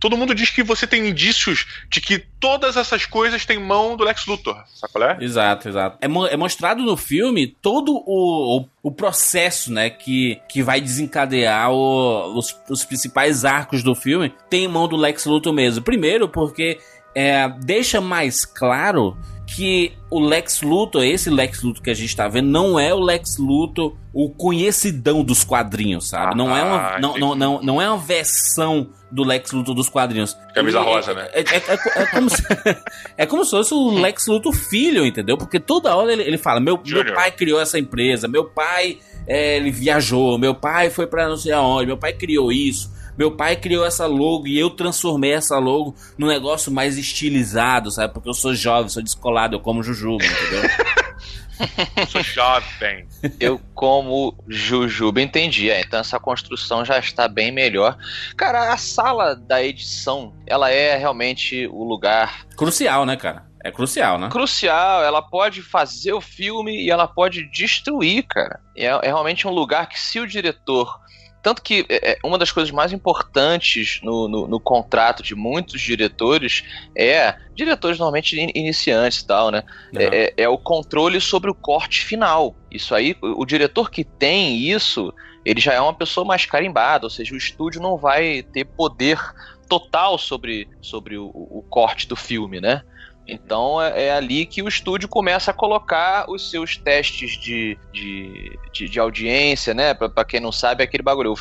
todo 0.00 0.16
mundo 0.16 0.34
diz 0.34 0.50
que 0.50 0.64
você 0.64 0.86
tem 0.88 1.06
indícios 1.08 1.66
de 1.88 2.00
que 2.00 2.18
todas 2.40 2.76
essas 2.76 3.06
coisas 3.06 3.46
têm 3.46 3.60
mão 3.60 3.96
do 3.96 4.02
Lex 4.02 4.26
Luthor, 4.26 4.56
sabe 4.74 4.92
qual 4.92 5.04
é? 5.10 5.16
Exato, 5.20 5.68
exato. 5.68 5.98
É, 6.00 6.08
mo- 6.08 6.26
é 6.26 6.36
mostrado 6.36 6.82
no 6.82 6.96
filme 6.96 7.46
todo 7.62 7.92
o, 7.92 8.58
o, 8.60 8.68
o 8.82 8.90
processo, 8.92 9.72
né, 9.72 9.88
que, 9.88 10.40
que 10.48 10.62
vai 10.64 10.80
desencadear 10.80 11.70
o- 11.70 12.36
os, 12.36 12.56
os 12.68 12.84
principais 12.84 13.44
arcos 13.44 13.80
do 13.84 13.94
filme. 13.94 14.34
Tem 14.50 14.66
mão 14.66 14.88
do 14.88 14.96
Lex 14.96 15.24
Luthor 15.26 15.52
mesmo. 15.52 15.84
Primeiro, 15.84 16.28
porque 16.28 16.78
é, 17.18 17.48
deixa 17.64 18.00
mais 18.00 18.44
claro 18.44 19.16
que 19.46 19.92
o 20.10 20.20
Lex 20.20 20.60
Luthor, 20.60 21.02
esse 21.02 21.30
Lex 21.30 21.62
Luthor 21.62 21.82
que 21.82 21.90
a 21.90 21.94
gente 21.94 22.14
tá 22.14 22.28
vendo, 22.28 22.48
não 22.48 22.78
é 22.78 22.92
o 22.92 23.00
Lex 23.00 23.38
Luthor, 23.38 23.96
o 24.12 24.28
conhecidão 24.30 25.24
dos 25.24 25.42
quadrinhos, 25.42 26.08
sabe? 26.08 26.36
não, 26.36 26.54
é 26.54 26.62
uma, 26.62 26.76
Ah, 26.96 27.00
não, 27.00 27.16
não, 27.18 27.34
não, 27.34 27.62
não 27.62 27.82
é 27.82 27.88
uma 27.88 27.96
versão 27.98 28.88
do 29.10 29.24
Lex 29.24 29.50
Luthor 29.52 29.74
dos 29.74 29.88
quadrinhos. 29.88 30.36
Camisa 30.54 30.78
Ele- 30.78 30.86
rosa, 30.86 31.14
né? 31.14 31.28
É, 31.32 31.40
é- 31.40 31.62
é- 31.74 32.02
é 32.02 32.06
como 32.06 32.28
se, 32.28 32.42
é 33.16 33.26
como 33.26 33.44
se 33.44 33.50
fosse 33.50 33.72
o 33.74 33.90
Lex 33.98 34.26
Luthor 34.26 34.52
filho, 34.52 35.04
entendeu? 35.06 35.38
Porque 35.38 35.58
toda 35.58 35.96
hora 35.96 36.12
ele, 36.12 36.22
ele 36.22 36.38
fala: 36.38 36.60
meu, 36.60 36.78
meu 36.84 37.14
pai 37.14 37.30
criou 37.32 37.58
essa 37.58 37.78
empresa, 37.78 38.28
meu 38.28 38.44
pai 38.44 38.98
é, 39.26 39.56
ele 39.56 39.70
viajou, 39.70 40.36
meu 40.38 40.54
pai 40.54 40.90
foi 40.90 41.06
pra 41.06 41.26
não 41.26 41.38
sei 41.38 41.52
aonde, 41.52 41.86
meu 41.86 41.96
pai 41.96 42.12
criou 42.12 42.52
isso. 42.52 42.90
Meu 43.18 43.32
pai 43.32 43.56
criou 43.56 43.84
essa 43.84 44.06
logo 44.06 44.46
e 44.46 44.56
eu 44.58 44.70
transformei 44.70 45.32
essa 45.32 45.58
logo 45.58 45.94
num 46.16 46.28
negócio 46.28 46.70
mais 46.70 46.96
estilizado, 46.96 47.90
sabe? 47.90 48.14
Porque 48.14 48.28
eu 48.28 48.34
sou 48.34 48.54
jovem, 48.54 48.88
sou 48.88 49.02
descolado, 49.02 49.56
eu 49.56 49.60
como 49.60 49.82
jujuba, 49.82 50.24
entendeu? 50.24 50.70
Eu 51.96 52.06
sou 52.06 52.22
jovem. 52.22 53.08
Eu, 53.40 53.60
como 53.74 54.36
Jujuba, 54.46 55.20
entendi. 55.20 55.70
É, 55.70 55.80
então 55.80 55.98
essa 55.98 56.20
construção 56.20 56.84
já 56.84 56.98
está 56.98 57.26
bem 57.26 57.50
melhor. 57.50 57.98
Cara, 58.36 58.72
a 58.72 58.76
sala 58.76 59.34
da 59.34 59.62
edição, 59.62 60.32
ela 60.46 60.70
é 60.70 60.96
realmente 60.96 61.66
o 61.66 61.82
lugar 61.82 62.46
Crucial, 62.56 63.04
né, 63.04 63.16
cara? 63.16 63.48
É 63.64 63.72
crucial, 63.72 64.18
né? 64.18 64.28
crucial. 64.30 65.02
Ela 65.02 65.20
pode 65.20 65.62
fazer 65.62 66.12
o 66.12 66.20
filme 66.20 66.84
e 66.84 66.90
ela 66.90 67.08
pode 67.08 67.50
destruir, 67.50 68.24
cara. 68.24 68.60
É, 68.76 68.86
é 68.86 69.06
realmente 69.06 69.48
um 69.48 69.50
lugar 69.50 69.88
que, 69.88 69.98
se 69.98 70.20
o 70.20 70.26
diretor. 70.26 71.00
Tanto 71.48 71.62
que 71.62 71.86
é, 71.88 72.10
é, 72.10 72.18
uma 72.22 72.36
das 72.36 72.52
coisas 72.52 72.70
mais 72.70 72.92
importantes 72.92 74.00
no, 74.02 74.28
no, 74.28 74.46
no 74.46 74.60
contrato 74.60 75.22
de 75.22 75.34
muitos 75.34 75.80
diretores 75.80 76.62
é. 76.94 77.34
Diretores 77.56 77.98
normalmente 77.98 78.38
in- 78.38 78.52
iniciantes 78.54 79.20
e 79.20 79.26
tal, 79.26 79.50
né? 79.50 79.62
é, 79.96 80.24
é- 80.26 80.34
é 80.44 80.48
o 80.48 80.58
controle 80.58 81.18
sobre 81.22 81.50
o 81.50 81.54
corte 81.54 82.04
final. 82.04 82.54
Isso 82.70 82.94
aí, 82.94 83.16
o, 83.22 83.40
o 83.42 83.46
diretor 83.46 83.90
que 83.90 84.04
tem 84.04 84.58
isso, 84.58 85.10
ele 85.42 85.58
já 85.58 85.72
é 85.72 85.80
uma 85.80 85.94
pessoa 85.94 86.22
mais 86.26 86.44
carimbada, 86.44 87.06
ou 87.06 87.10
seja, 87.10 87.32
o 87.32 87.38
estúdio 87.38 87.80
não 87.80 87.96
vai 87.96 88.42
ter 88.52 88.66
poder 88.66 89.18
total 89.70 90.18
sobre, 90.18 90.68
sobre 90.82 91.16
o, 91.16 91.30
o 91.34 91.64
corte 91.70 92.06
do 92.06 92.14
filme, 92.14 92.60
né? 92.60 92.82
Então 93.28 93.80
é, 93.80 94.06
é, 94.06 94.12
ali 94.12 94.46
que 94.46 94.62
o 94.62 94.68
estúdio 94.68 95.06
começa 95.06 95.50
a 95.50 95.54
colocar 95.54 96.24
os 96.30 96.50
seus 96.50 96.78
testes 96.78 97.32
de, 97.32 97.78
de, 97.92 98.58
de, 98.72 98.88
de 98.88 98.98
audiência, 98.98 99.74
né? 99.74 99.92
Pra, 99.92 100.08
pra, 100.08 100.24
quem 100.24 100.40
não 100.40 100.50
sabe, 100.50 100.82
é 100.82 100.84
aquele 100.84 101.02
bagulho. 101.02 101.34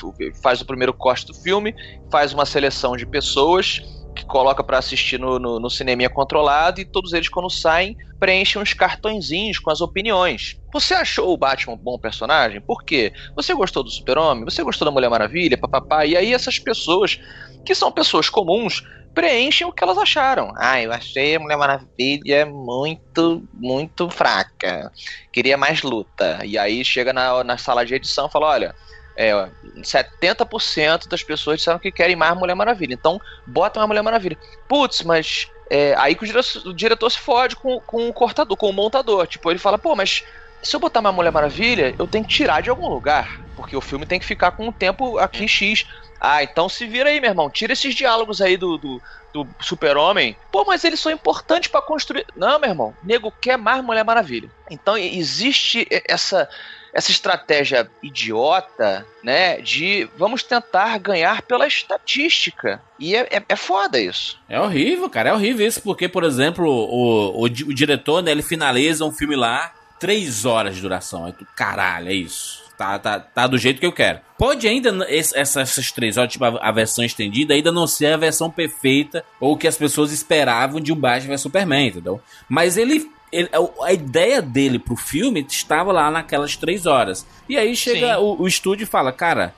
Faz 0.44 0.60
o 0.60 0.66
primeiro 0.66 0.94
corte 0.94 1.26
do 1.26 1.34
filme, 1.34 1.74
faz 2.12 2.34
uma 2.34 2.46
seleção 2.46 2.98
de 2.98 3.06
pessoas 3.06 3.82
que 4.14 4.26
coloca 4.26 4.64
para 4.64 4.80
assistir 4.80 5.20
no, 5.20 5.40
no, 5.40 5.60
no 5.60 5.70
cineminha 5.70 6.10
controlado 6.10 6.82
e 6.82 6.86
todos 6.86 7.14
eles, 7.14 7.30
quando 7.30 7.50
saem, 7.50 7.96
preenchem 8.20 8.62
uns 8.62 8.74
cartõezinhos 8.74 9.60
com 9.60 9.70
as 9.70 9.80
opiniões. 9.80 10.60
Você 10.74 10.96
achou 10.96 11.32
o 11.32 11.38
Batman 11.38 11.76
um 11.76 11.78
bom 11.78 11.98
personagem? 12.00 12.60
Por 12.60 12.84
quê? 12.84 13.14
Você 13.36 13.54
gostou 13.54 13.84
do 13.84 13.90
Super-Homem? 13.90 14.44
Você 14.44 14.64
gostou 14.64 14.86
da 14.86 14.92
Mulher 14.92 15.10
Maravilha? 15.10 15.58
Papapá. 15.58 16.06
E 16.06 16.18
aí 16.18 16.34
essas 16.34 16.60
pessoas, 16.60 17.20
que 17.64 17.76
são 17.76 17.92
pessoas 17.92 18.28
comuns, 18.28 18.84
preenchem 19.18 19.66
o 19.66 19.72
que 19.72 19.84
elas 19.84 19.98
acharam. 19.98 20.54
Ah, 20.56 20.80
eu 20.80 20.94
achei 20.94 21.36
a 21.36 21.40
Mulher 21.40 21.58
Maravilha 21.58 22.46
muito, 22.46 23.44
muito 23.52 24.12
fraca. 24.12 24.92
Queria 25.32 25.58
mais 25.58 25.82
luta. 25.82 26.40
E 26.46 26.56
aí 26.56 26.86
chega 26.86 27.12
na, 27.12 27.44
na 27.44 27.58
sala 27.58 27.84
de 27.84 27.96
edição 27.96 28.28
e 28.28 28.32
fala: 28.32 28.48
olha. 28.48 28.76
É, 29.20 29.34
70% 29.82 31.08
das 31.08 31.24
pessoas 31.24 31.58
disseram 31.58 31.80
que 31.80 31.92
querem 31.92 32.16
mais 32.16 32.38
Mulher 32.38 32.54
Maravilha. 32.54 32.94
Então, 32.94 33.20
bota 33.48 33.80
uma 33.80 33.88
Mulher 33.88 34.04
Maravilha. 34.04 34.38
Putz, 34.70 35.02
mas 35.02 35.50
é, 35.72 35.96
aí 35.98 36.14
que 36.14 36.24
o 36.24 36.28
diretor, 36.28 36.68
o 36.68 36.72
diretor, 36.72 37.10
se 37.10 37.18
fode 37.18 37.56
com, 37.56 37.80
com 37.80 38.08
o 38.08 38.14
cortador, 38.14 38.56
com 38.56 38.70
o 38.70 38.74
montador. 38.74 39.26
Tipo, 39.26 39.50
ele 39.50 39.58
fala, 39.58 39.80
pô, 39.80 39.96
mas 39.96 40.24
se 40.68 40.76
eu 40.76 40.80
botar 40.82 41.00
uma 41.00 41.14
Mulher 41.14 41.32
Maravilha, 41.32 41.96
eu 41.98 42.06
tenho 42.06 42.26
que 42.26 42.34
tirar 42.34 42.62
de 42.62 42.70
algum 42.70 42.90
lugar. 42.90 43.40
Porque 43.56 43.76
o 43.76 43.82
filme 43.82 44.06
tem 44.06 44.20
que 44.20 44.26
ficar 44.26 44.52
com 44.52 44.68
um 44.68 44.72
tempo 44.72 45.18
aqui 45.18 45.48
X. 45.48 45.86
Ah, 46.20 46.44
então 46.44 46.68
se 46.68 46.86
vira 46.86 47.10
aí, 47.10 47.22
meu 47.22 47.30
irmão. 47.30 47.50
Tira 47.50 47.72
esses 47.72 47.96
diálogos 47.96 48.42
aí 48.42 48.58
do, 48.58 48.78
do, 48.78 49.02
do 49.34 49.48
Super-Homem. 49.62 50.36
Pô, 50.52 50.66
mas 50.66 50.84
eles 50.84 51.00
são 51.00 51.12
importantes 51.12 51.70
para 51.70 51.82
construir. 51.82 52.26
Não, 52.36 52.60
meu 52.60 52.70
irmão. 52.70 52.94
Nego 53.02 53.32
quer 53.32 53.58
mais 53.58 53.82
Mulher 53.82 54.04
Maravilha. 54.04 54.52
Então 54.70 54.98
existe 54.98 55.88
essa 56.06 56.50
essa 56.94 57.12
estratégia 57.12 57.88
idiota, 58.02 59.06
né, 59.24 59.62
de 59.62 60.10
vamos 60.18 60.42
tentar 60.42 60.98
ganhar 60.98 61.44
pela 61.44 61.68
estatística. 61.68 62.82
E 63.00 63.16
é, 63.16 63.28
é, 63.30 63.44
é, 63.48 63.56
foda 63.56 64.00
isso. 64.00 64.40
É 64.50 64.60
horrível, 64.60 65.08
cara, 65.08 65.30
é 65.30 65.34
horrível 65.34 65.68
isso, 65.68 65.80
porque, 65.84 66.10
por 66.10 66.24
exemplo, 66.24 66.68
o, 66.68 67.42
o, 67.42 67.44
o 67.44 67.48
diretor, 67.48 68.24
né, 68.24 68.32
ele 68.32 68.42
finaliza 68.42 69.06
um 69.06 69.12
filme 69.12 69.36
lá, 69.36 69.74
três 70.00 70.46
horas 70.46 70.76
de 70.76 70.82
duração. 70.82 71.26
Aí 71.26 71.34
tu, 71.34 71.46
caralho, 71.56 72.10
é 72.10 72.14
isso. 72.14 72.66
Tá, 72.78 73.00
tá, 73.00 73.20
tá 73.20 73.48
do 73.48 73.58
jeito 73.58 73.80
que 73.80 73.86
eu 73.86 73.92
quero. 73.92 74.20
Pode 74.38 74.68
ainda, 74.68 74.90
essas, 75.10 75.56
essas 75.58 75.92
três 75.92 76.16
horas, 76.16 76.32
tipo 76.32 76.46
a, 76.46 76.60
a, 76.62 76.72
versão 76.72 77.04
estendida, 77.04 77.56
ainda 77.56 77.72
não 77.72 77.88
ser 77.88 78.14
a 78.14 78.18
versão 78.18 78.52
perfeita 78.52 79.26
ou 79.40 79.58
que 79.58 79.68
as 79.68 79.76
pessoas 79.76 80.12
esperavam 80.12 80.80
de 80.80 80.94
um 80.94 80.96
Batman 80.96 81.30
vs 81.30 81.42
Superman, 81.42 81.88
entendeu? 81.88 82.22
Mas 82.48 82.78
ele 82.78 83.10
ele, 83.32 83.50
a 83.84 83.92
ideia 83.92 84.42
dele 84.42 84.80
pro 84.80 84.96
filme 84.96 85.46
estava 85.50 85.92
lá 85.92 86.10
naquelas 86.10 86.56
três 86.56 86.86
horas. 86.86 87.26
E 87.50 87.58
aí 87.58 87.76
chega 87.76 88.20
o, 88.20 88.42
o, 88.42 88.48
estúdio 88.48 88.84
e 88.84 88.88
fala, 88.88 89.12
cara, 89.12 89.54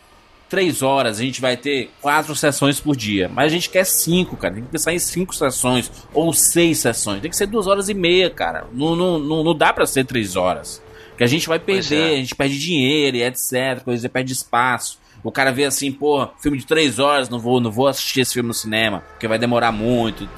três 0.50 0.82
horas, 0.82 1.20
a 1.20 1.24
gente 1.24 1.40
vai 1.40 1.56
ter 1.56 1.92
quatro 2.02 2.36
sessões 2.36 2.80
por 2.80 2.96
dia. 2.96 3.30
Mas 3.30 3.46
a 3.46 3.50
gente 3.50 3.70
quer 3.70 3.86
cinco, 3.86 4.36
cara. 4.36 4.56
Tem 4.56 4.64
que 4.64 4.70
pensar 4.70 4.94
em 4.94 5.00
cinco 5.00 5.34
sessões 5.36 5.92
ou 6.14 6.34
seis 6.34 6.80
sessões. 6.80 7.22
Tem 7.22 7.30
que 7.30 7.38
ser 7.38 7.46
duas 7.46 7.68
horas 7.68 7.88
e 7.88 7.94
meia, 7.94 8.30
cara. 8.30 8.66
Não, 8.74 8.96
não, 8.96 9.20
não, 9.20 9.44
não 9.44 9.56
dá 9.56 9.72
para 9.72 9.86
ser 9.86 10.06
três 10.06 10.36
horas. 10.36 10.82
Que 11.18 11.24
a 11.24 11.28
gente 11.28 11.48
vai 11.48 11.60
perder, 11.60 12.14
é. 12.14 12.14
a 12.14 12.18
gente 12.18 12.36
perde 12.36 12.58
dinheiro 12.58 13.18
e 13.18 13.24
etc. 13.24 13.84
Coisa, 13.84 14.10
perde 14.10 14.34
espaço. 14.34 15.00
O 15.24 15.32
cara 15.32 15.52
vê 15.52 15.66
assim, 15.66 15.92
pô, 15.92 16.28
filme 16.42 16.58
de 16.58 16.66
três 16.66 16.98
horas, 16.98 17.30
não 17.30 17.40
vou, 17.40 17.60
não 17.60 17.70
vou 17.70 17.88
assistir 17.88 18.22
esse 18.22 18.34
filme 18.34 18.48
no 18.48 18.54
cinema, 18.54 19.04
porque 19.12 19.28
vai 19.28 19.38
demorar 19.38 19.72
muito, 19.72 20.30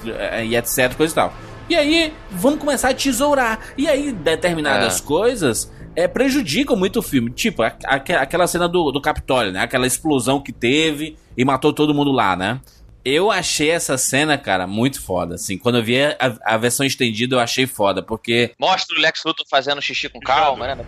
e 0.44 0.56
etc, 0.56 0.96
coisa 0.96 1.14
e 1.14 1.16
tal. 1.16 1.34
E 1.70 1.76
aí, 1.76 2.12
vamos 2.32 2.60
começar 2.60 2.90
a 2.90 2.94
tesourar. 2.94 3.60
E 3.78 3.88
aí, 3.88 4.12
determinadas 4.12 5.00
é. 5.00 5.04
coisas 5.04 5.72
é, 5.96 6.08
prejudicam 6.08 6.76
muito 6.76 7.00
o 7.00 7.02
filme. 7.02 7.32
Tipo, 7.32 7.64
a, 7.64 7.76
a, 7.86 7.96
aquela 7.96 8.48
cena 8.48 8.68
do, 8.68 8.92
do 8.92 9.02
Capitólio, 9.02 9.52
né? 9.52 9.62
Aquela 9.62 9.88
explosão 9.88 10.42
que 10.42 10.52
teve 10.52 11.18
e 11.38 11.44
matou 11.44 11.74
todo 11.74 11.94
mundo 11.94 12.12
lá, 12.12 12.36
né? 12.36 12.60
Eu 13.04 13.32
achei 13.32 13.72
essa 13.72 13.98
cena, 13.98 14.38
cara, 14.38 14.68
muito 14.68 15.02
foda. 15.02 15.36
Assim, 15.36 15.58
quando 15.58 15.80
eu 15.80 15.84
vi 15.84 16.02
a, 16.04 16.18
a 16.44 16.58
versão 16.58 16.86
estendida, 16.86 17.36
eu 17.36 17.40
achei 17.40 17.66
foda, 17.66 18.04
porque. 18.04 18.52
Mostra 18.60 18.98
o 18.98 19.02
Lex 19.02 19.24
Luthor 19.26 19.46
fazendo 19.50 19.82
xixi 19.82 20.08
com 20.08 20.20
calma, 20.20 20.68
né? 20.68 20.86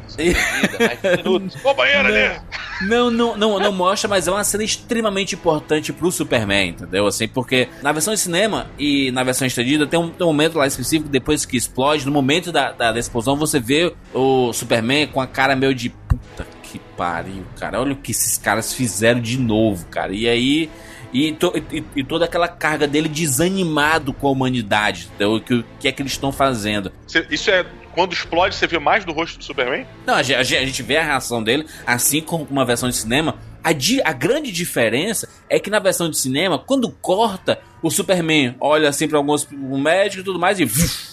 Ô, 1.63 1.73
banheiro 1.73 2.07
ali! 2.07 2.39
Não, 2.81 3.09
não, 3.09 3.35
não, 3.35 3.59
não 3.59 3.71
mostra, 3.71 4.07
mas 4.07 4.27
é 4.27 4.31
uma 4.31 4.43
cena 4.43 4.63
extremamente 4.63 5.35
importante 5.35 5.91
pro 5.91 6.11
Superman, 6.11 6.69
entendeu? 6.69 7.07
Assim, 7.07 7.27
porque 7.27 7.67
na 7.81 7.91
versão 7.91 8.13
de 8.13 8.19
cinema 8.19 8.67
e 8.77 9.11
na 9.11 9.23
versão 9.23 9.47
estendida 9.47 9.87
tem 9.87 9.99
um, 9.99 10.09
tem 10.09 10.25
um 10.25 10.29
momento 10.29 10.57
lá 10.57 10.67
específico, 10.67 11.09
depois 11.09 11.45
que 11.45 11.57
explode, 11.57 12.05
no 12.05 12.11
momento 12.11 12.51
da, 12.51 12.71
da, 12.71 12.91
da 12.91 12.99
explosão, 12.99 13.35
você 13.35 13.59
vê 13.59 13.93
o 14.13 14.53
Superman 14.53 15.07
com 15.07 15.19
a 15.19 15.25
cara 15.25 15.55
meio 15.55 15.73
de 15.73 15.89
puta 15.89 16.45
que 16.61 16.79
pariu, 16.97 17.45
cara. 17.59 17.81
Olha 17.81 17.93
o 17.93 17.95
que 17.95 18.11
esses 18.11 18.37
caras 18.37 18.73
fizeram 18.73 19.19
de 19.19 19.37
novo, 19.37 19.85
cara. 19.87 20.13
E 20.13 20.27
aí 20.27 20.69
e, 21.13 21.31
to, 21.33 21.53
e, 21.71 21.83
e, 21.95 22.03
toda 22.03 22.25
aquela 22.25 22.47
carga 22.47 22.87
dele 22.87 23.07
desanimado 23.07 24.11
com 24.11 24.27
a 24.27 24.31
humanidade. 24.31 25.09
Então, 25.15 25.35
o 25.35 25.41
que, 25.41 25.63
que 25.79 25.87
é 25.87 25.91
que 25.91 26.01
eles 26.01 26.13
estão 26.13 26.31
fazendo? 26.31 26.91
Isso 27.29 27.51
é 27.51 27.65
quando 27.93 28.13
explode, 28.13 28.55
você 28.55 28.65
vê 28.65 28.79
mais 28.79 29.05
do 29.05 29.11
rosto 29.11 29.37
do 29.37 29.43
Superman? 29.43 29.85
Não, 30.05 30.15
a, 30.15 30.17
a, 30.17 30.39
a 30.39 30.43
gente 30.43 30.81
vê 30.81 30.97
a 30.97 31.03
reação 31.03 31.43
dele, 31.43 31.65
assim 31.85 32.21
como 32.21 32.47
uma 32.49 32.65
versão 32.65 32.89
de 32.89 32.95
cinema. 32.95 33.37
A, 33.63 33.71
di, 33.71 34.01
a 34.03 34.11
grande 34.11 34.51
diferença 34.51 35.29
é 35.49 35.59
que 35.59 35.69
na 35.69 35.79
versão 35.79 36.09
de 36.09 36.17
cinema, 36.17 36.57
quando 36.57 36.89
corta, 36.89 37.61
o 37.83 37.91
Superman 37.91 38.55
olha 38.59 38.87
assim 38.87 39.07
para 39.07 39.17
alguns 39.17 39.47
um 39.51 39.77
médico 39.77 40.21
e 40.21 40.23
tudo 40.23 40.39
mais 40.39 40.59
e 40.59 40.65